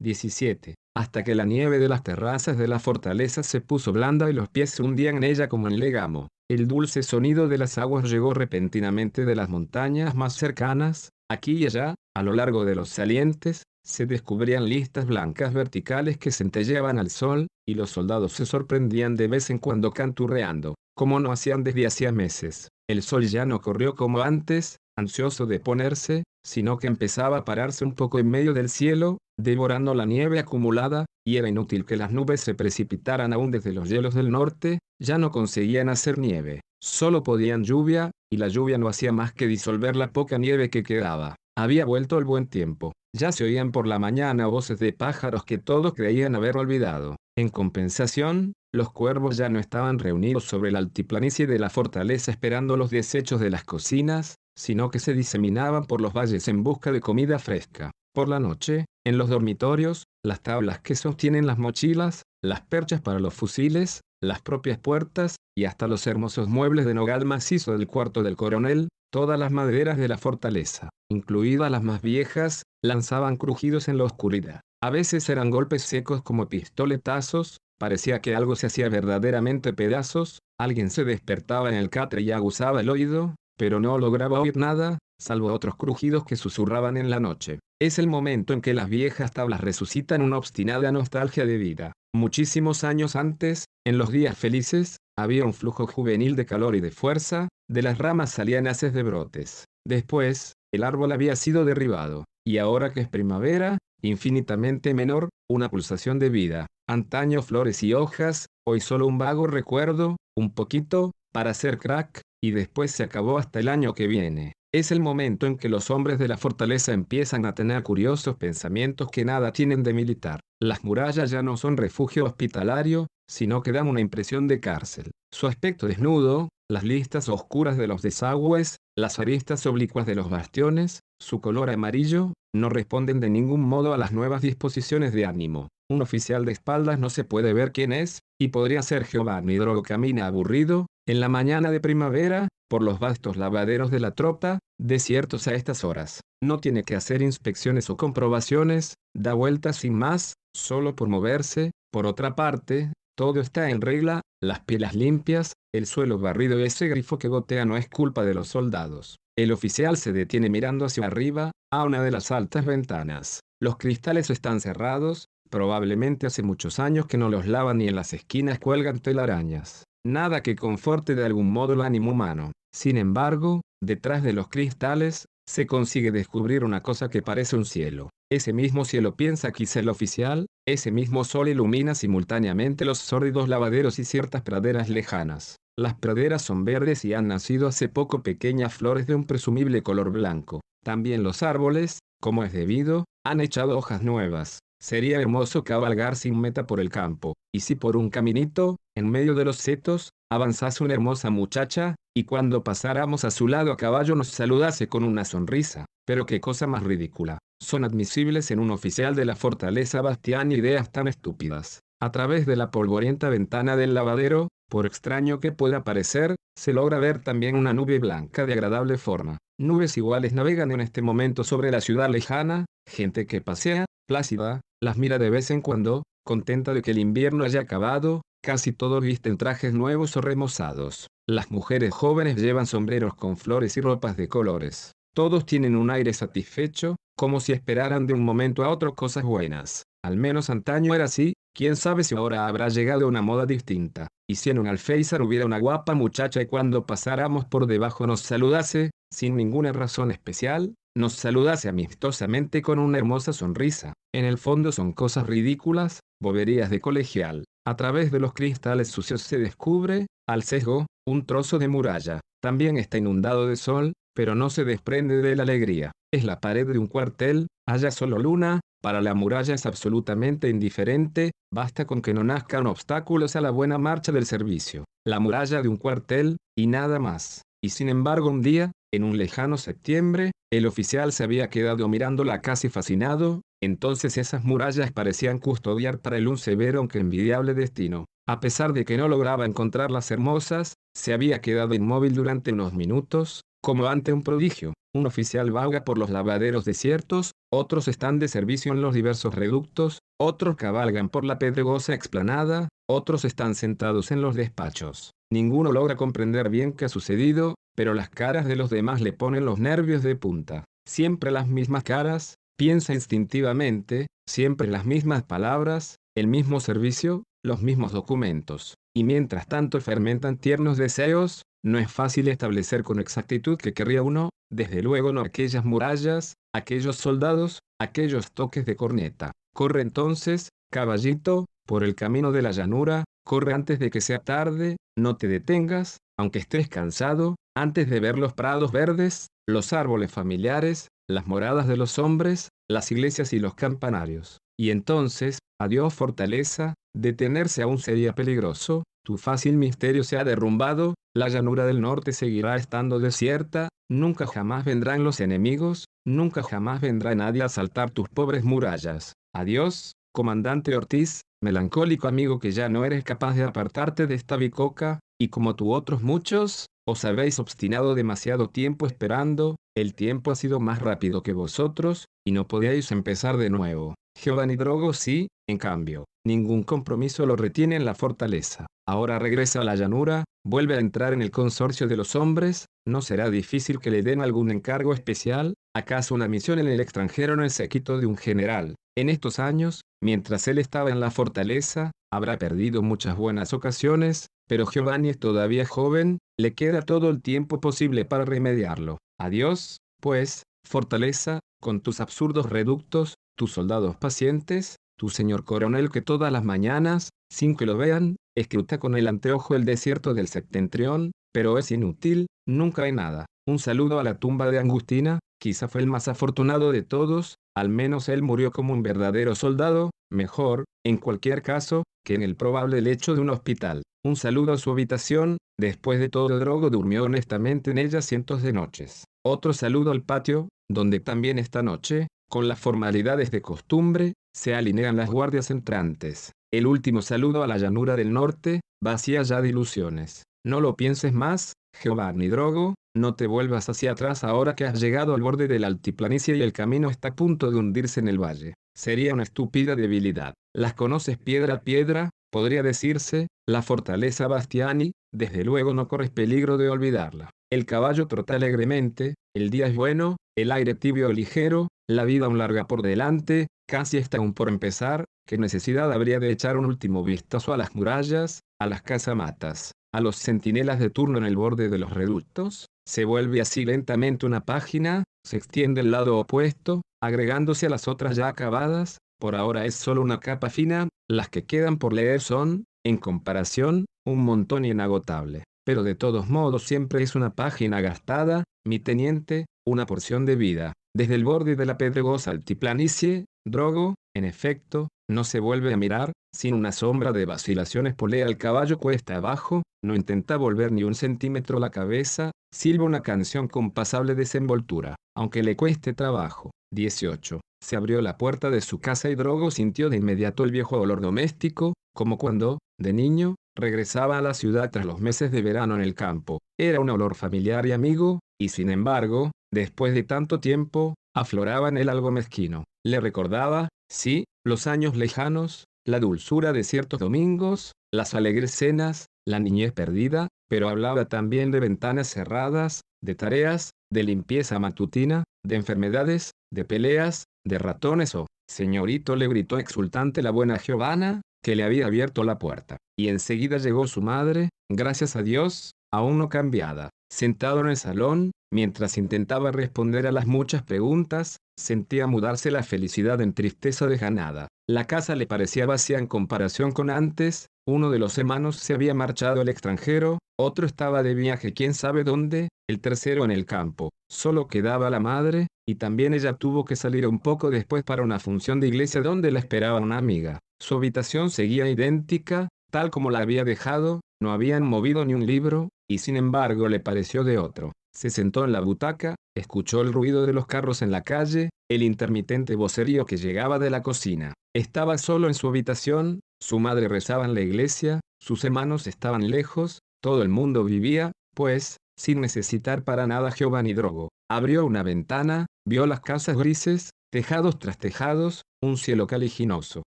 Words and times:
17. 0.00 0.74
Hasta 0.96 1.24
que 1.24 1.34
la 1.34 1.44
nieve 1.44 1.78
de 1.78 1.88
las 1.88 2.02
terrazas 2.02 2.56
de 2.56 2.68
la 2.68 2.78
fortaleza 2.78 3.42
se 3.42 3.60
puso 3.60 3.92
blanda 3.92 4.30
y 4.30 4.32
los 4.32 4.48
pies 4.48 4.70
se 4.70 4.82
hundían 4.82 5.16
en 5.16 5.24
ella 5.24 5.48
como 5.48 5.68
en 5.68 5.78
legamo. 5.78 6.28
El 6.48 6.68
dulce 6.68 7.02
sonido 7.02 7.48
de 7.48 7.58
las 7.58 7.76
aguas 7.76 8.10
llegó 8.10 8.32
repentinamente 8.32 9.24
de 9.24 9.34
las 9.34 9.48
montañas 9.48 10.14
más 10.14 10.34
cercanas, 10.34 11.10
aquí 11.30 11.52
y 11.52 11.66
allá, 11.66 11.94
a 12.14 12.22
lo 12.22 12.32
largo 12.32 12.64
de 12.64 12.76
los 12.76 12.88
salientes, 12.88 13.64
se 13.84 14.06
descubrían 14.06 14.68
listas 14.68 15.06
blancas 15.06 15.52
verticales 15.52 16.18
que 16.18 16.30
centelleaban 16.30 16.98
al 16.98 17.10
sol, 17.10 17.46
y 17.68 17.74
los 17.74 17.90
soldados 17.90 18.32
se 18.32 18.46
sorprendían 18.46 19.16
de 19.16 19.28
vez 19.28 19.50
en 19.50 19.58
cuando 19.58 19.92
canturreando, 19.92 20.74
como 20.96 21.20
no 21.20 21.32
hacían 21.32 21.62
desde 21.62 21.86
hacía 21.86 22.12
meses. 22.12 22.68
El 22.88 23.02
sol 23.02 23.26
ya 23.26 23.44
no 23.44 23.60
corrió 23.60 23.94
como 23.94 24.20
antes, 24.20 24.78
ansioso 24.96 25.46
de 25.46 25.60
ponerse, 25.60 26.22
sino 26.46 26.78
que 26.78 26.86
empezaba 26.86 27.38
a 27.38 27.44
pararse 27.44 27.84
un 27.84 27.92
poco 27.92 28.20
en 28.20 28.30
medio 28.30 28.54
del 28.54 28.68
cielo, 28.68 29.18
devorando 29.36 29.94
la 29.94 30.06
nieve 30.06 30.38
acumulada, 30.38 31.04
y 31.26 31.38
era 31.38 31.48
inútil 31.48 31.84
que 31.84 31.96
las 31.96 32.12
nubes 32.12 32.40
se 32.40 32.54
precipitaran 32.54 33.32
aún 33.32 33.50
desde 33.50 33.72
los 33.72 33.88
hielos 33.88 34.14
del 34.14 34.30
norte, 34.30 34.78
ya 35.02 35.18
no 35.18 35.32
conseguían 35.32 35.88
hacer 35.88 36.18
nieve, 36.18 36.60
solo 36.80 37.24
podían 37.24 37.64
lluvia, 37.64 38.12
y 38.32 38.36
la 38.36 38.46
lluvia 38.46 38.78
no 38.78 38.86
hacía 38.86 39.10
más 39.10 39.32
que 39.32 39.48
disolver 39.48 39.96
la 39.96 40.12
poca 40.12 40.38
nieve 40.38 40.70
que 40.70 40.84
quedaba. 40.84 41.34
Había 41.58 41.84
vuelto 41.84 42.16
el 42.18 42.24
buen 42.24 42.46
tiempo. 42.46 42.92
Ya 43.12 43.32
se 43.32 43.42
oían 43.42 43.72
por 43.72 43.88
la 43.88 43.98
mañana 43.98 44.46
voces 44.46 44.78
de 44.78 44.92
pájaros 44.92 45.44
que 45.44 45.58
todos 45.58 45.94
creían 45.94 46.36
haber 46.36 46.56
olvidado. 46.56 47.16
En 47.36 47.48
compensación, 47.48 48.52
los 48.72 48.92
cuervos 48.92 49.36
ya 49.36 49.48
no 49.48 49.58
estaban 49.58 49.98
reunidos 49.98 50.44
sobre 50.44 50.70
la 50.70 50.78
altiplanicie 50.78 51.46
de 51.48 51.58
la 51.58 51.70
fortaleza 51.70 52.30
esperando 52.30 52.76
los 52.76 52.90
desechos 52.90 53.40
de 53.40 53.50
las 53.50 53.64
cocinas, 53.64 54.36
sino 54.56 54.90
que 54.90 54.98
se 54.98 55.14
diseminaban 55.14 55.84
por 55.84 56.00
los 56.00 56.12
valles 56.12 56.48
en 56.48 56.62
busca 56.62 56.92
de 56.92 57.00
comida 57.00 57.38
fresca. 57.38 57.90
Por 58.14 58.28
la 58.28 58.40
noche, 58.40 58.86
en 59.06 59.18
los 59.18 59.28
dormitorios, 59.28 60.04
las 60.24 60.42
tablas 60.42 60.80
que 60.80 60.94
sostienen 60.94 61.46
las 61.46 61.58
mochilas, 61.58 62.22
las 62.42 62.62
perchas 62.62 63.00
para 63.00 63.20
los 63.20 63.34
fusiles, 63.34 64.00
las 64.22 64.40
propias 64.40 64.78
puertas, 64.78 65.36
y 65.56 65.64
hasta 65.64 65.86
los 65.86 66.06
hermosos 66.06 66.48
muebles 66.48 66.86
de 66.86 66.94
nogal 66.94 67.24
macizo 67.24 67.72
del 67.72 67.86
cuarto 67.86 68.22
del 68.22 68.36
coronel, 68.36 68.88
todas 69.12 69.38
las 69.38 69.52
maderas 69.52 69.98
de 69.98 70.08
la 70.08 70.18
fortaleza, 70.18 70.88
incluidas 71.10 71.70
las 71.70 71.82
más 71.82 72.02
viejas, 72.02 72.62
lanzaban 72.82 73.36
crujidos 73.36 73.88
en 73.88 73.98
la 73.98 74.04
oscuridad. 74.04 74.60
A 74.82 74.90
veces 74.90 75.28
eran 75.28 75.50
golpes 75.50 75.82
secos 75.82 76.22
como 76.22 76.48
pistoletazos, 76.48 77.58
parecía 77.78 78.20
que 78.20 78.34
algo 78.34 78.56
se 78.56 78.66
hacía 78.66 78.88
verdaderamente 78.88 79.72
pedazos, 79.72 80.40
alguien 80.58 80.90
se 80.90 81.04
despertaba 81.04 81.68
en 81.68 81.74
el 81.74 81.90
catre 81.90 82.22
y 82.22 82.30
aguzaba 82.30 82.80
el 82.80 82.90
oído, 82.90 83.34
pero 83.56 83.80
no 83.80 83.98
lograba 83.98 84.40
oír 84.40 84.56
nada, 84.56 84.98
salvo 85.20 85.52
otros 85.52 85.76
crujidos 85.76 86.24
que 86.24 86.36
susurraban 86.36 86.96
en 86.96 87.10
la 87.10 87.20
noche. 87.20 87.58
Es 87.80 87.98
el 87.98 88.06
momento 88.06 88.52
en 88.52 88.60
que 88.60 88.74
las 88.74 88.88
viejas 88.88 89.32
tablas 89.32 89.60
resucitan 89.60 90.22
una 90.22 90.38
obstinada 90.38 90.92
nostalgia 90.92 91.44
de 91.46 91.56
vida. 91.56 91.92
Muchísimos 92.14 92.84
años 92.84 93.16
antes, 93.16 93.66
en 93.86 93.98
los 93.98 94.10
días 94.10 94.36
felices, 94.36 94.96
había 95.18 95.44
un 95.44 95.52
flujo 95.52 95.86
juvenil 95.86 96.36
de 96.36 96.46
calor 96.46 96.76
y 96.76 96.80
de 96.80 96.90
fuerza, 96.90 97.48
de 97.68 97.82
las 97.82 97.98
ramas 97.98 98.30
salían 98.30 98.66
haces 98.66 98.92
de 98.92 99.02
brotes. 99.02 99.64
Después, 99.86 100.54
el 100.72 100.84
árbol 100.84 101.12
había 101.12 101.36
sido 101.36 101.64
derribado, 101.64 102.24
y 102.46 102.58
ahora 102.58 102.92
que 102.92 103.00
es 103.00 103.08
primavera, 103.08 103.78
infinitamente 104.02 104.94
menor, 104.94 105.28
una 105.50 105.70
pulsación 105.70 106.18
de 106.18 106.30
vida. 106.30 106.66
Antaño 106.88 107.42
flores 107.42 107.82
y 107.82 107.94
hojas, 107.94 108.46
hoy 108.66 108.80
solo 108.80 109.06
un 109.06 109.18
vago 109.18 109.46
recuerdo, 109.46 110.16
un 110.36 110.54
poquito, 110.54 111.12
para 111.36 111.50
hacer 111.50 111.76
crack, 111.76 112.22
y 112.42 112.52
después 112.52 112.92
se 112.92 113.02
acabó 113.02 113.36
hasta 113.36 113.60
el 113.60 113.68
año 113.68 113.92
que 113.92 114.06
viene. 114.06 114.54
Es 114.72 114.90
el 114.90 115.00
momento 115.00 115.46
en 115.46 115.58
que 115.58 115.68
los 115.68 115.90
hombres 115.90 116.18
de 116.18 116.28
la 116.28 116.38
fortaleza 116.38 116.94
empiezan 116.94 117.44
a 117.44 117.54
tener 117.54 117.82
curiosos 117.82 118.36
pensamientos 118.36 119.10
que 119.10 119.26
nada 119.26 119.52
tienen 119.52 119.82
de 119.82 119.92
militar. 119.92 120.40
Las 120.62 120.82
murallas 120.82 121.30
ya 121.30 121.42
no 121.42 121.58
son 121.58 121.76
refugio 121.76 122.24
hospitalario, 122.24 123.08
sino 123.28 123.62
que 123.62 123.72
dan 123.72 123.86
una 123.86 124.00
impresión 124.00 124.48
de 124.48 124.60
cárcel. 124.60 125.10
Su 125.30 125.46
aspecto 125.46 125.86
desnudo, 125.86 126.48
las 126.70 126.84
listas 126.84 127.28
oscuras 127.28 127.76
de 127.76 127.86
los 127.86 128.00
desagües, 128.00 128.76
las 128.96 129.18
aristas 129.18 129.66
oblicuas 129.66 130.06
de 130.06 130.14
los 130.14 130.30
bastiones, 130.30 131.00
su 131.20 131.42
color 131.42 131.68
amarillo, 131.68 132.32
no 132.54 132.70
responden 132.70 133.20
de 133.20 133.28
ningún 133.28 133.60
modo 133.60 133.92
a 133.92 133.98
las 133.98 134.10
nuevas 134.10 134.40
disposiciones 134.40 135.12
de 135.12 135.26
ánimo. 135.26 135.68
Un 135.90 136.00
oficial 136.00 136.46
de 136.46 136.52
espaldas 136.52 136.98
no 136.98 137.10
se 137.10 137.24
puede 137.24 137.52
ver 137.52 137.72
quién 137.72 137.92
es, 137.92 138.20
y 138.40 138.48
podría 138.48 138.80
ser 138.80 139.04
Giovanni 139.04 139.56
Drogo 139.56 139.82
camina 139.82 140.26
aburrido, 140.26 140.86
en 141.06 141.20
la 141.20 141.28
mañana 141.28 141.70
de 141.70 141.80
primavera, 141.80 142.48
por 142.68 142.82
los 142.82 142.98
vastos 142.98 143.36
lavaderos 143.36 143.90
de 143.90 144.00
la 144.00 144.10
tropa, 144.10 144.58
desiertos 144.78 145.46
a 145.46 145.54
estas 145.54 145.84
horas. 145.84 146.20
No 146.42 146.58
tiene 146.58 146.82
que 146.82 146.96
hacer 146.96 147.22
inspecciones 147.22 147.88
o 147.90 147.96
comprobaciones, 147.96 148.94
da 149.14 149.32
vueltas 149.32 149.76
sin 149.76 149.94
más, 149.94 150.34
solo 150.54 150.96
por 150.96 151.08
moverse. 151.08 151.70
Por 151.92 152.06
otra 152.06 152.34
parte, 152.34 152.92
todo 153.16 153.40
está 153.40 153.70
en 153.70 153.80
regla, 153.80 154.20
las 154.42 154.60
pilas 154.60 154.94
limpias, 154.94 155.52
el 155.72 155.86
suelo 155.86 156.18
barrido 156.18 156.58
y 156.58 156.64
ese 156.64 156.88
grifo 156.88 157.18
que 157.18 157.28
gotea 157.28 157.64
no 157.64 157.76
es 157.76 157.88
culpa 157.88 158.24
de 158.24 158.34
los 158.34 158.48
soldados. 158.48 159.16
El 159.38 159.52
oficial 159.52 159.96
se 159.96 160.12
detiene 160.12 160.50
mirando 160.50 160.84
hacia 160.86 161.06
arriba, 161.06 161.52
a 161.72 161.84
una 161.84 162.02
de 162.02 162.10
las 162.10 162.30
altas 162.30 162.64
ventanas. 162.64 163.40
Los 163.60 163.76
cristales 163.76 164.28
están 164.30 164.60
cerrados, 164.60 165.28
probablemente 165.50 166.26
hace 166.26 166.42
muchos 166.42 166.78
años 166.80 167.06
que 167.06 167.16
no 167.16 167.28
los 167.28 167.46
lavan 167.46 167.80
y 167.80 167.88
en 167.88 167.94
las 167.94 168.12
esquinas 168.12 168.58
cuelgan 168.58 168.98
telarañas. 168.98 169.84
Nada 170.06 170.40
que 170.40 170.54
conforte 170.54 171.16
de 171.16 171.24
algún 171.24 171.50
modo 171.52 171.72
el 171.72 171.80
ánimo 171.80 172.12
humano. 172.12 172.52
Sin 172.72 172.96
embargo, 172.96 173.62
detrás 173.82 174.22
de 174.22 174.32
los 174.32 174.46
cristales, 174.46 175.26
se 175.48 175.66
consigue 175.66 176.12
descubrir 176.12 176.62
una 176.62 176.80
cosa 176.80 177.10
que 177.10 177.22
parece 177.22 177.56
un 177.56 177.64
cielo. 177.64 178.10
Ese 178.30 178.52
mismo 178.52 178.84
cielo 178.84 179.16
piensa 179.16 179.50
quizá 179.50 179.80
el 179.80 179.88
oficial, 179.88 180.46
ese 180.64 180.92
mismo 180.92 181.24
sol 181.24 181.48
ilumina 181.48 181.96
simultáneamente 181.96 182.84
los 182.84 182.98
sórdidos 182.98 183.48
lavaderos 183.48 183.98
y 183.98 184.04
ciertas 184.04 184.42
praderas 184.42 184.88
lejanas. 184.88 185.56
Las 185.76 185.94
praderas 185.94 186.40
son 186.40 186.64
verdes 186.64 187.04
y 187.04 187.12
han 187.12 187.26
nacido 187.26 187.66
hace 187.66 187.88
poco 187.88 188.22
pequeñas 188.22 188.74
flores 188.74 189.08
de 189.08 189.16
un 189.16 189.24
presumible 189.24 189.82
color 189.82 190.12
blanco. 190.12 190.60
También 190.84 191.24
los 191.24 191.42
árboles, 191.42 191.98
como 192.22 192.44
es 192.44 192.52
debido, 192.52 193.06
han 193.26 193.40
echado 193.40 193.76
hojas 193.76 194.04
nuevas. 194.04 194.60
Sería 194.80 195.20
hermoso 195.20 195.64
cabalgar 195.64 196.16
sin 196.16 196.40
meta 196.40 196.66
por 196.66 196.80
el 196.80 196.90
campo, 196.90 197.34
y 197.54 197.60
si 197.60 197.74
por 197.74 197.96
un 197.96 198.10
caminito, 198.10 198.76
en 198.96 199.10
medio 199.10 199.34
de 199.34 199.44
los 199.44 199.56
setos, 199.56 200.10
avanzase 200.30 200.84
una 200.84 200.94
hermosa 200.94 201.30
muchacha, 201.30 201.94
y 202.14 202.24
cuando 202.24 202.62
pasáramos 202.62 203.24
a 203.24 203.30
su 203.30 203.48
lado 203.48 203.72
a 203.72 203.76
caballo 203.76 204.14
nos 204.14 204.28
saludase 204.28 204.88
con 204.88 205.04
una 205.04 205.24
sonrisa. 205.24 205.86
Pero 206.06 206.24
qué 206.24 206.40
cosa 206.40 206.66
más 206.66 206.82
ridícula. 206.82 207.38
Son 207.60 207.84
admisibles 207.84 208.50
en 208.50 208.58
un 208.60 208.70
oficial 208.70 209.14
de 209.14 209.24
la 209.24 209.34
fortaleza 209.34 210.02
Bastián 210.02 210.52
ideas 210.52 210.92
tan 210.92 211.08
estúpidas. 211.08 211.80
A 212.00 212.12
través 212.12 212.46
de 212.46 212.56
la 212.56 212.70
polvorienta 212.70 213.28
ventana 213.28 213.76
del 213.76 213.94
lavadero, 213.94 214.48
por 214.68 214.86
extraño 214.86 215.40
que 215.40 215.52
pueda 215.52 215.82
parecer, 215.84 216.36
se 216.56 216.72
logra 216.72 216.98
ver 216.98 217.20
también 217.20 217.56
una 217.56 217.72
nube 217.72 217.98
blanca 217.98 218.46
de 218.46 218.52
agradable 218.52 218.98
forma. 218.98 219.38
Nubes 219.58 219.96
iguales 219.96 220.32
navegan 220.32 220.70
en 220.70 220.80
este 220.80 221.02
momento 221.02 221.44
sobre 221.44 221.70
la 221.70 221.80
ciudad 221.80 222.10
lejana, 222.10 222.66
gente 222.86 223.26
que 223.26 223.40
pasea, 223.40 223.86
plácida, 224.06 224.60
las 224.82 224.98
mira 224.98 225.18
de 225.18 225.30
vez 225.30 225.50
en 225.50 225.62
cuando, 225.62 226.02
contenta 226.24 226.74
de 226.74 226.82
que 226.82 226.90
el 226.90 226.98
invierno 226.98 227.44
haya 227.44 227.60
acabado, 227.60 228.22
casi 228.42 228.72
todos 228.72 229.02
visten 229.02 229.38
trajes 229.38 229.72
nuevos 229.72 230.16
o 230.16 230.20
remozados. 230.20 231.08
Las 231.28 231.50
mujeres 231.50 231.92
jóvenes 231.92 232.36
llevan 232.36 232.66
sombreros 232.66 233.14
con 233.14 233.36
flores 233.36 233.76
y 233.76 233.80
ropas 233.80 234.16
de 234.16 234.28
colores. 234.28 234.92
Todos 235.14 235.46
tienen 235.46 235.76
un 235.76 235.90
aire 235.90 236.12
satisfecho, 236.12 236.96
como 237.16 237.40
si 237.40 237.52
esperaran 237.52 238.06
de 238.06 238.12
un 238.12 238.22
momento 238.22 238.64
a 238.64 238.68
otro 238.68 238.94
cosas 238.94 239.24
buenas. 239.24 239.84
Al 240.04 240.18
menos 240.18 240.50
antaño 240.50 240.94
era 240.94 241.04
así, 241.04 241.32
quién 241.54 241.74
sabe 241.74 242.04
si 242.04 242.14
ahora 242.14 242.46
habrá 242.46 242.68
llegado 242.68 243.08
una 243.08 243.22
moda 243.22 243.46
distinta. 243.46 244.08
Y 244.28 244.36
si 244.36 244.50
en 244.50 244.58
un 244.58 244.66
alféizar 244.66 245.22
hubiera 245.22 245.46
una 245.46 245.58
guapa 245.58 245.94
muchacha 245.94 246.42
y 246.42 246.46
cuando 246.46 246.84
pasáramos 246.84 247.46
por 247.46 247.66
debajo 247.66 248.06
nos 248.06 248.20
saludase, 248.20 248.90
sin 249.10 249.36
ninguna 249.36 249.72
razón 249.72 250.10
especial, 250.10 250.74
nos 250.96 251.12
saludase 251.12 251.68
amistosamente 251.68 252.62
con 252.62 252.78
una 252.78 252.96
hermosa 252.96 253.34
sonrisa. 253.34 253.92
En 254.14 254.24
el 254.24 254.38
fondo 254.38 254.72
son 254.72 254.92
cosas 254.92 255.26
ridículas, 255.26 256.00
boberías 256.22 256.70
de 256.70 256.80
colegial. 256.80 257.44
A 257.66 257.76
través 257.76 258.10
de 258.10 258.18
los 258.18 258.32
cristales 258.32 258.88
sucios 258.88 259.20
se 259.20 259.38
descubre, 259.38 260.06
al 260.26 260.42
sesgo, 260.42 260.86
un 261.06 261.26
trozo 261.26 261.58
de 261.58 261.68
muralla. 261.68 262.20
También 262.42 262.78
está 262.78 262.96
inundado 262.96 263.46
de 263.46 263.56
sol, 263.56 263.92
pero 264.14 264.34
no 264.34 264.48
se 264.48 264.64
desprende 264.64 265.16
de 265.16 265.36
la 265.36 265.42
alegría. 265.42 265.92
Es 266.12 266.24
la 266.24 266.40
pared 266.40 266.66
de 266.66 266.78
un 266.78 266.86
cuartel, 266.86 267.48
haya 267.68 267.90
solo 267.90 268.18
luna, 268.18 268.60
para 268.82 269.02
la 269.02 269.14
muralla 269.14 269.54
es 269.54 269.66
absolutamente 269.66 270.48
indiferente, 270.48 271.32
basta 271.52 271.86
con 271.86 272.00
que 272.00 272.14
no 272.14 272.24
nazcan 272.24 272.66
obstáculos 272.66 273.36
a 273.36 273.42
la 273.42 273.50
buena 273.50 273.76
marcha 273.76 274.12
del 274.12 274.24
servicio. 274.24 274.84
La 275.06 275.20
muralla 275.20 275.60
de 275.60 275.68
un 275.68 275.76
cuartel, 275.76 276.38
y 276.56 276.68
nada 276.68 276.98
más. 276.98 277.42
Y 277.62 277.70
sin 277.70 277.88
embargo 277.88 278.30
un 278.30 278.42
día, 278.42 278.72
en 278.94 279.04
un 279.04 279.18
lejano 279.18 279.58
septiembre, 279.58 280.30
el 280.56 280.66
oficial 280.66 281.12
se 281.12 281.24
había 281.24 281.50
quedado 281.50 281.88
mirándola 281.88 282.40
casi 282.40 282.68
fascinado, 282.68 283.42
entonces 283.62 284.16
esas 284.16 284.44
murallas 284.44 284.92
parecían 284.92 285.38
custodiar 285.38 286.00
para 286.00 286.18
él 286.18 286.28
un 286.28 286.38
severo 286.38 286.78
aunque 286.78 286.98
envidiable 286.98 287.54
destino. 287.54 288.04
A 288.28 288.40
pesar 288.40 288.72
de 288.72 288.84
que 288.84 288.96
no 288.96 289.08
lograba 289.08 289.46
encontrarlas 289.46 290.10
hermosas, 290.10 290.74
se 290.96 291.12
había 291.12 291.40
quedado 291.40 291.74
inmóvil 291.74 292.14
durante 292.14 292.52
unos 292.52 292.72
minutos, 292.72 293.42
como 293.62 293.86
ante 293.86 294.12
un 294.12 294.22
prodigio. 294.22 294.72
Un 294.94 295.06
oficial 295.06 295.50
vaga 295.50 295.84
por 295.84 295.98
los 295.98 296.10
lavaderos 296.10 296.64
desiertos, 296.64 297.32
otros 297.52 297.86
están 297.86 298.18
de 298.18 298.28
servicio 298.28 298.72
en 298.72 298.80
los 298.80 298.94
diversos 298.94 299.34
reductos, 299.34 299.98
otros 300.18 300.56
cabalgan 300.56 301.08
por 301.08 301.24
la 301.24 301.38
pedregosa 301.38 301.94
explanada, 301.94 302.68
otros 302.88 303.24
están 303.24 303.54
sentados 303.54 304.10
en 304.10 304.22
los 304.22 304.34
despachos. 304.34 305.10
Ninguno 305.30 305.72
logra 305.72 305.96
comprender 305.96 306.48
bien 306.48 306.72
qué 306.72 306.86
ha 306.86 306.88
sucedido, 306.88 307.56
pero 307.76 307.94
las 307.94 308.10
caras 308.10 308.46
de 308.46 308.56
los 308.56 308.70
demás 308.70 309.00
le 309.00 309.12
ponen 309.12 309.44
los 309.44 309.60
nervios 309.60 310.02
de 310.02 310.16
punta. 310.16 310.64
Siempre 310.88 311.30
las 311.30 311.46
mismas 311.46 311.84
caras, 311.84 312.34
piensa 312.58 312.94
instintivamente, 312.94 314.06
siempre 314.28 314.66
las 314.66 314.86
mismas 314.86 315.22
palabras, 315.22 315.96
el 316.16 316.26
mismo 316.26 316.58
servicio, 316.58 317.22
los 317.44 317.62
mismos 317.62 317.92
documentos. 317.92 318.74
Y 318.96 319.04
mientras 319.04 319.46
tanto 319.46 319.80
fermentan 319.80 320.38
tiernos 320.38 320.78
deseos, 320.78 321.42
no 321.64 321.78
es 321.78 321.90
fácil 321.92 322.28
establecer 322.28 322.82
con 322.82 322.98
exactitud 322.98 323.58
que 323.58 323.74
querría 323.74 324.02
uno, 324.02 324.30
desde 324.50 324.82
luego 324.82 325.12
no 325.12 325.20
aquellas 325.20 325.64
murallas, 325.64 326.34
aquellos 326.54 326.96
soldados, 326.96 327.60
aquellos 327.80 328.32
toques 328.32 328.64
de 328.64 328.76
corneta. 328.76 329.32
Corre 329.54 329.82
entonces, 329.82 330.48
caballito, 330.72 331.46
por 331.66 331.84
el 331.84 331.94
camino 331.94 332.32
de 332.32 332.42
la 332.42 332.52
llanura, 332.52 333.04
corre 333.26 333.52
antes 333.52 333.80
de 333.80 333.90
que 333.90 334.00
sea 334.00 334.20
tarde, 334.20 334.76
no 334.96 335.16
te 335.16 335.26
detengas, 335.26 335.98
aunque 336.16 336.38
estés 336.38 336.68
cansado, 336.68 337.34
antes 337.56 337.90
de 337.90 337.98
ver 338.00 338.18
los 338.18 338.32
prados 338.32 338.70
verdes, 338.70 339.26
los 339.48 339.72
árboles 339.72 340.12
familiares, 340.12 340.88
las 341.10 341.26
moradas 341.26 341.66
de 341.66 341.76
los 341.76 341.98
hombres, 341.98 342.50
las 342.70 342.90
iglesias 342.92 343.32
y 343.32 343.40
los 343.40 343.54
campanarios. 343.54 344.38
Y 344.58 344.70
entonces, 344.70 345.40
adiós 345.60 345.92
fortaleza, 345.92 346.74
detenerse 346.96 347.62
aún 347.62 347.78
sería 347.78 348.14
peligroso, 348.14 348.84
tu 349.04 349.18
fácil 349.18 349.56
misterio 349.56 350.04
se 350.04 350.18
ha 350.18 350.24
derrumbado, 350.24 350.94
la 351.14 351.28
llanura 351.28 351.66
del 351.66 351.80
norte 351.80 352.12
seguirá 352.12 352.54
estando 352.56 353.00
desierta, 353.00 353.68
nunca 353.90 354.26
jamás 354.26 354.64
vendrán 354.64 355.02
los 355.02 355.20
enemigos, 355.20 355.86
nunca 356.06 356.44
jamás 356.44 356.80
vendrá 356.80 357.14
nadie 357.16 357.42
a 357.42 357.46
asaltar 357.46 357.90
tus 357.90 358.08
pobres 358.08 358.44
murallas. 358.44 359.14
Adiós, 359.34 359.92
comandante 360.12 360.76
Ortiz, 360.76 361.22
melancólico 361.42 362.08
amigo 362.08 362.38
que 362.38 362.52
ya 362.52 362.68
no 362.68 362.84
eres 362.84 363.04
capaz 363.04 363.34
de 363.34 363.44
apartarte 363.44 364.06
de 364.06 364.14
esta 364.14 364.36
bicoca, 364.36 365.00
y 365.20 365.28
como 365.28 365.56
tú 365.56 365.72
otros 365.72 366.02
muchos, 366.02 366.66
os 366.86 367.04
habéis 367.04 367.38
obstinado 367.38 367.94
demasiado 367.94 368.48
tiempo 368.50 368.86
esperando, 368.86 369.56
el 369.76 369.94
tiempo 369.94 370.30
ha 370.30 370.36
sido 370.36 370.60
más 370.60 370.80
rápido 370.80 371.22
que 371.22 371.32
vosotros, 371.32 372.06
y 372.26 372.32
no 372.32 372.46
podíais 372.46 372.90
empezar 372.92 373.36
de 373.36 373.50
nuevo. 373.50 373.94
Giovanni 374.16 374.56
Drogo 374.56 374.94
sí, 374.94 375.28
en 375.48 375.58
cambio, 375.58 376.06
ningún 376.26 376.62
compromiso 376.62 377.26
lo 377.26 377.36
retiene 377.36 377.76
en 377.76 377.84
la 377.84 377.94
fortaleza. 377.94 378.66
Ahora 378.88 379.18
regresa 379.18 379.60
a 379.60 379.64
la 379.64 379.76
llanura, 379.76 380.24
vuelve 380.44 380.74
a 380.74 380.80
entrar 380.80 381.12
en 381.12 381.20
el 381.20 381.30
consorcio 381.30 381.86
de 381.86 381.96
los 381.96 382.16
hombres, 382.16 382.66
no 382.86 383.02
será 383.02 383.30
difícil 383.30 383.78
que 383.78 383.90
le 383.90 384.02
den 384.02 384.22
algún 384.22 384.50
encargo 384.50 384.94
especial, 384.94 385.54
acaso 385.76 386.14
una 386.14 386.28
misión 386.28 386.58
en 386.58 386.68
el 386.68 386.80
extranjero 386.80 387.34
en 387.34 387.40
el 387.40 387.50
sequito 387.50 387.98
de 387.98 388.06
un 388.06 388.16
general. 388.16 388.74
En 388.96 389.10
estos 389.10 389.38
años, 389.38 389.82
mientras 390.02 390.48
él 390.48 390.58
estaba 390.58 390.90
en 390.90 391.00
la 391.00 391.10
fortaleza, 391.10 391.90
habrá 392.10 392.38
perdido 392.38 392.82
muchas 392.82 393.16
buenas 393.16 393.52
ocasiones, 393.52 394.28
pero 394.48 394.64
Giovanni 394.70 395.10
es 395.10 395.18
todavía 395.18 395.66
joven, 395.66 396.18
le 396.38 396.54
queda 396.54 396.80
todo 396.82 397.10
el 397.10 397.20
tiempo 397.20 397.60
posible 397.60 398.04
para 398.04 398.24
remediarlo. 398.24 398.98
Adiós, 399.20 399.78
pues, 400.00 400.44
fortaleza, 400.64 401.40
con 401.60 401.80
tus 401.80 402.00
absurdos 402.00 402.48
reductos, 402.48 403.14
tus 403.36 403.52
soldados 403.52 403.96
pacientes, 403.96 404.76
tu 404.98 405.10
señor 405.10 405.44
coronel 405.44 405.90
que 405.90 406.00
todas 406.00 406.32
las 406.32 406.44
mañanas, 406.44 407.10
sin 407.30 407.56
que 407.56 407.66
lo 407.66 407.76
vean, 407.76 408.16
escruta 408.36 408.78
con 408.78 408.96
el 408.96 409.08
anteojo 409.08 409.54
el 409.54 409.64
desierto 409.64 410.14
del 410.14 410.28
septentrión, 410.28 411.12
pero 411.32 411.58
es 411.58 411.70
inútil, 411.70 412.26
nunca 412.48 412.84
hay 412.84 412.92
nada. 412.92 413.26
Un 413.46 413.58
saludo 413.58 414.00
a 414.00 414.04
la 414.04 414.18
tumba 414.18 414.50
de 414.50 414.58
Angustina, 414.58 415.18
quizá 415.40 415.68
fue 415.68 415.82
el 415.82 415.86
más 415.86 416.08
afortunado 416.08 416.72
de 416.72 416.82
todos, 416.82 417.36
al 417.56 417.68
menos 417.68 418.08
él 418.08 418.22
murió 418.22 418.50
como 418.50 418.72
un 418.72 418.82
verdadero 418.82 419.34
soldado, 419.34 419.90
mejor, 420.10 420.64
en 420.84 420.96
cualquier 420.96 421.42
caso, 421.42 421.84
que 422.04 422.14
en 422.14 422.22
el 422.22 422.36
probable 422.36 422.80
lecho 422.80 423.14
de 423.14 423.20
un 423.20 423.30
hospital. 423.30 423.82
Un 424.04 424.16
saludo 424.16 424.52
a 424.52 424.58
su 424.58 424.70
habitación, 424.70 425.38
después 425.58 425.98
de 425.98 426.08
todo 426.08 426.38
Drogo 426.38 426.70
durmió 426.70 427.04
honestamente 427.04 427.70
en 427.70 427.78
ella 427.78 428.02
cientos 428.02 428.42
de 428.42 428.52
noches. 428.52 429.04
Otro 429.24 429.52
saludo 429.52 429.90
al 429.90 430.02
patio, 430.02 430.48
donde 430.70 431.00
también 431.00 431.38
esta 431.38 431.62
noche, 431.62 432.06
con 432.28 432.48
las 432.48 432.58
formalidades 432.58 433.30
de 433.30 433.42
costumbre, 433.42 434.14
se 434.34 434.54
alinean 434.54 434.96
las 434.96 435.10
guardias 435.10 435.50
entrantes. 435.50 436.32
El 436.52 436.66
último 436.66 437.02
saludo 437.02 437.42
a 437.42 437.46
la 437.46 437.58
llanura 437.58 437.96
del 437.96 438.12
norte, 438.12 438.60
vacía 438.82 439.22
ya 439.22 439.40
de 439.40 439.48
ilusiones. 439.48 440.24
No 440.44 440.60
lo 440.60 440.76
pienses 440.76 441.12
más, 441.12 441.54
Giovanni 441.82 442.28
Drogo, 442.28 442.74
no 442.96 443.14
te 443.14 443.26
vuelvas 443.26 443.68
hacia 443.68 443.92
atrás 443.92 444.24
ahora 444.24 444.54
que 444.54 444.64
has 444.64 444.80
llegado 444.80 445.14
al 445.14 445.22
borde 445.22 445.48
de 445.48 445.58
la 445.58 445.66
altiplanicie 445.66 446.36
y 446.36 446.42
el 446.42 446.52
camino 446.52 446.88
está 446.88 447.08
a 447.08 447.14
punto 447.14 447.50
de 447.50 447.58
hundirse 447.58 448.00
en 448.00 448.08
el 448.08 448.18
valle. 448.18 448.54
Sería 448.74 449.12
una 449.12 449.22
estúpida 449.22 449.76
debilidad. 449.76 450.34
Las 450.54 450.74
conoces 450.74 451.18
piedra 451.18 451.54
a 451.54 451.60
piedra, 451.60 452.10
podría 452.30 452.62
decirse, 452.62 453.26
la 453.46 453.62
fortaleza 453.62 454.28
Bastiani, 454.28 454.92
desde 455.12 455.44
luego 455.44 455.74
no 455.74 455.88
corres 455.88 456.10
peligro 456.10 456.56
de 456.56 456.68
olvidarla. 456.68 457.30
El 457.52 457.64
caballo 457.64 458.08
trota 458.08 458.34
alegremente, 458.34 459.14
el 459.36 459.50
día 459.50 459.68
es 459.68 459.76
bueno, 459.76 460.16
el 460.36 460.50
aire 460.50 460.74
tibio 460.74 461.08
y 461.10 461.14
ligero, 461.14 461.68
la 461.88 462.04
vida 462.04 462.26
aún 462.26 462.38
larga 462.38 462.66
por 462.66 462.82
delante, 462.82 463.46
casi 463.68 463.98
está 463.98 464.18
aún 464.18 464.34
por 464.34 464.48
empezar, 464.48 465.04
¿qué 465.28 465.38
necesidad 465.38 465.92
habría 465.92 466.18
de 466.18 466.32
echar 466.32 466.56
un 466.56 466.64
último 466.64 467.04
vistazo 467.04 467.52
a 467.52 467.56
las 467.56 467.76
murallas, 467.76 468.40
a 468.60 468.66
las 468.66 468.82
casamatas, 468.82 469.70
a 469.94 470.00
los 470.00 470.16
centinelas 470.16 470.80
de 470.80 470.90
turno 470.90 471.18
en 471.18 471.24
el 471.24 471.36
borde 471.36 471.68
de 471.68 471.78
los 471.78 471.92
reductos? 471.92 472.66
Se 472.84 473.04
vuelve 473.04 473.40
así 473.40 473.64
lentamente 473.64 474.26
una 474.26 474.44
página, 474.44 475.04
se 475.24 475.36
extiende 475.36 475.82
el 475.82 475.92
lado 475.92 476.18
opuesto, 476.18 476.82
agregándose 477.00 477.66
a 477.66 477.70
las 477.70 477.86
otras 477.86 478.16
ya 478.16 478.26
acabadas, 478.26 478.98
por 479.20 479.36
ahora 479.36 479.66
es 479.66 479.76
solo 479.76 480.02
una 480.02 480.18
capa 480.18 480.50
fina, 480.50 480.88
las 481.08 481.28
que 481.28 481.44
quedan 481.44 481.78
por 481.78 481.92
leer 481.92 482.20
son, 482.20 482.64
en 482.84 482.96
comparación, 482.96 483.86
un 484.04 484.24
montón 484.24 484.64
inagotable. 484.64 485.44
Pero 485.66 485.82
de 485.82 485.96
todos 485.96 486.28
modos 486.28 486.62
siempre 486.62 487.02
es 487.02 487.16
una 487.16 487.34
página 487.34 487.80
gastada, 487.80 488.44
mi 488.64 488.78
teniente, 488.78 489.46
una 489.66 489.84
porción 489.84 490.24
de 490.24 490.36
vida. 490.36 490.72
Desde 490.96 491.16
el 491.16 491.24
borde 491.24 491.56
de 491.56 491.66
la 491.66 491.76
pedregosa 491.76 492.30
altiplanicie, 492.30 493.24
Drogo, 493.44 493.96
en 494.16 494.24
efecto, 494.24 494.88
no 495.10 495.24
se 495.24 495.40
vuelve 495.40 495.74
a 495.74 495.76
mirar, 495.76 496.12
sin 496.32 496.54
una 496.54 496.72
sombra 496.72 497.12
de 497.12 497.26
vacilaciones 497.26 497.94
polea 497.94 498.26
el 498.26 498.38
caballo 498.38 498.78
cuesta 498.78 499.16
abajo, 499.16 499.62
no 499.84 499.94
intenta 499.94 500.36
volver 500.36 500.72
ni 500.72 500.84
un 500.84 500.94
centímetro 500.94 501.58
la 501.58 501.70
cabeza, 501.70 502.30
silba 502.52 502.84
una 502.84 503.02
canción 503.02 503.48
con 503.48 503.72
pasable 503.72 504.14
desenvoltura, 504.14 504.94
aunque 505.16 505.42
le 505.42 505.56
cueste 505.56 505.92
trabajo. 505.92 506.50
18. 506.72 507.40
Se 507.62 507.76
abrió 507.76 508.00
la 508.02 508.18
puerta 508.18 508.50
de 508.50 508.60
su 508.60 508.80
casa 508.80 509.10
y 509.10 509.14
Drogo 509.14 509.50
sintió 509.50 509.90
de 509.90 509.96
inmediato 509.96 510.44
el 510.44 510.50
viejo 510.50 510.80
olor 510.80 511.00
doméstico, 511.00 511.74
como 511.96 512.18
cuando, 512.18 512.58
de 512.78 512.92
niño, 512.92 513.34
regresaba 513.56 514.18
a 514.18 514.22
la 514.22 514.34
ciudad 514.34 514.70
tras 514.70 514.84
los 514.84 515.00
meses 515.00 515.32
de 515.32 515.42
verano 515.42 515.74
en 515.74 515.80
el 515.80 515.94
campo. 515.94 516.38
Era 516.60 516.78
un 516.78 516.90
olor 516.90 517.16
familiar 517.16 517.66
y 517.66 517.72
amigo, 517.72 518.20
y 518.38 518.50
sin 518.50 518.70
embargo, 518.70 519.32
después 519.52 519.94
de 519.94 520.04
tanto 520.04 520.38
tiempo, 520.38 520.94
afloraba 521.14 521.70
en 521.70 521.78
él 521.78 521.88
algo 521.88 522.10
mezquino. 522.10 522.64
Le 522.84 523.00
recordaba, 523.00 523.68
sí, 523.90 524.24
los 524.44 524.66
años 524.66 524.94
lejanos, 524.94 525.64
la 525.86 525.98
dulzura 525.98 526.52
de 526.52 526.64
ciertos 526.64 527.00
domingos, 527.00 527.72
las 527.92 528.14
alegres 528.14 528.50
cenas, 528.50 529.06
la 529.26 529.40
niñez 529.40 529.72
perdida, 529.72 530.28
pero 530.48 530.68
hablaba 530.68 531.06
también 531.06 531.50
de 531.50 531.60
ventanas 531.60 532.08
cerradas, 532.08 532.82
de 533.02 533.14
tareas, 533.14 533.70
de 533.90 534.02
limpieza 534.02 534.58
matutina, 534.58 535.24
de 535.44 535.56
enfermedades, 535.56 536.32
de 536.52 536.64
peleas, 536.64 537.24
de 537.44 537.58
ratones 537.58 538.14
o, 538.14 538.26
señorito 538.48 539.16
le 539.16 539.28
gritó 539.28 539.58
exultante 539.58 540.22
la 540.22 540.30
buena 540.30 540.58
Giovanna, 540.58 541.22
que 541.42 541.56
le 541.56 541.64
había 541.64 541.86
abierto 541.86 542.24
la 542.24 542.38
puerta. 542.38 542.76
Y 542.98 543.08
enseguida 543.08 543.58
llegó 543.58 543.86
su 543.86 544.02
madre, 544.02 544.50
gracias 544.70 545.16
a 545.16 545.22
Dios, 545.22 545.72
aún 545.92 546.18
no 546.18 546.28
cambiada. 546.28 546.90
Sentado 547.10 547.60
en 547.60 547.68
el 547.68 547.76
salón, 547.76 548.32
mientras 548.52 548.98
intentaba 548.98 549.52
responder 549.52 550.06
a 550.06 550.12
las 550.12 550.26
muchas 550.26 550.62
preguntas, 550.62 551.38
sentía 551.58 552.06
mudarse 552.06 552.50
la 552.50 552.62
felicidad 552.62 553.20
en 553.20 553.32
tristeza 553.32 553.86
dejanada. 553.86 554.48
La 554.68 554.86
casa 554.86 555.14
le 555.14 555.26
parecía 555.26 555.66
vacía 555.66 555.98
en 555.98 556.06
comparación 556.06 556.72
con 556.72 556.90
antes, 556.90 557.46
uno 557.68 557.90
de 557.90 557.98
los 557.98 558.18
hermanos 558.18 558.56
se 558.56 558.74
había 558.74 558.94
marchado 558.94 559.40
al 559.40 559.48
extranjero, 559.48 560.18
otro 560.38 560.66
estaba 560.66 561.02
de 561.02 561.14
viaje 561.14 561.52
quién 561.52 561.74
sabe 561.74 562.04
dónde, 562.04 562.48
el 562.68 562.80
tercero 562.80 563.24
en 563.24 563.30
el 563.30 563.46
campo. 563.46 563.90
Solo 564.10 564.48
quedaba 564.48 564.90
la 564.90 565.00
madre, 565.00 565.46
y 565.68 565.76
también 565.76 566.14
ella 566.14 566.34
tuvo 566.34 566.64
que 566.64 566.76
salir 566.76 567.06
un 567.06 567.20
poco 567.20 567.50
después 567.50 567.84
para 567.84 568.02
una 568.02 568.18
función 568.18 568.60
de 568.60 568.68
iglesia 568.68 569.00
donde 569.00 569.30
la 569.30 569.38
esperaba 569.38 569.80
una 569.80 569.98
amiga. 569.98 570.38
Su 570.60 570.76
habitación 570.76 571.30
seguía 571.30 571.68
idéntica, 571.68 572.48
tal 572.70 572.90
como 572.90 573.10
la 573.10 573.20
había 573.20 573.44
dejado, 573.44 574.00
no 574.22 574.32
habían 574.32 574.64
movido 574.64 575.04
ni 575.04 575.14
un 575.14 575.26
libro, 575.26 575.68
y 575.88 575.98
sin 575.98 576.16
embargo 576.16 576.68
le 576.68 576.80
pareció 576.80 577.24
de 577.24 577.38
otro. 577.38 577.72
Se 577.94 578.10
sentó 578.10 578.44
en 578.44 578.52
la 578.52 578.60
butaca, 578.60 579.14
escuchó 579.36 579.80
el 579.80 579.92
ruido 579.92 580.26
de 580.26 580.32
los 580.32 580.46
carros 580.46 580.82
en 580.82 580.90
la 580.90 581.02
calle, 581.02 581.50
el 581.70 581.82
intermitente 581.82 582.54
vocerío 582.54 583.06
que 583.06 583.16
llegaba 583.16 583.58
de 583.58 583.70
la 583.70 583.82
cocina. 583.82 584.34
Estaba 584.54 584.98
solo 584.98 585.28
en 585.28 585.34
su 585.34 585.48
habitación, 585.48 586.20
su 586.42 586.58
madre 586.58 586.88
rezaba 586.88 587.24
en 587.24 587.34
la 587.34 587.40
iglesia, 587.40 588.00
sus 588.20 588.44
hermanos 588.44 588.86
estaban 588.86 589.30
lejos, 589.30 589.80
todo 590.02 590.22
el 590.22 590.28
mundo 590.28 590.64
vivía, 590.64 591.12
pues, 591.34 591.76
sin 591.98 592.20
necesitar 592.20 592.84
para 592.84 593.06
nada 593.06 593.30
Jehová 593.30 593.62
ni 593.62 593.74
Drogo. 593.74 594.08
Abrió 594.30 594.66
una 594.66 594.82
ventana, 594.82 595.46
vio 595.66 595.86
las 595.86 596.00
casas 596.00 596.36
grises, 596.36 596.90
tejados 597.16 597.58
tras 597.58 597.78
tejados, 597.78 598.42
un 598.62 598.76
cielo 598.76 599.06
caliginoso. 599.06 599.84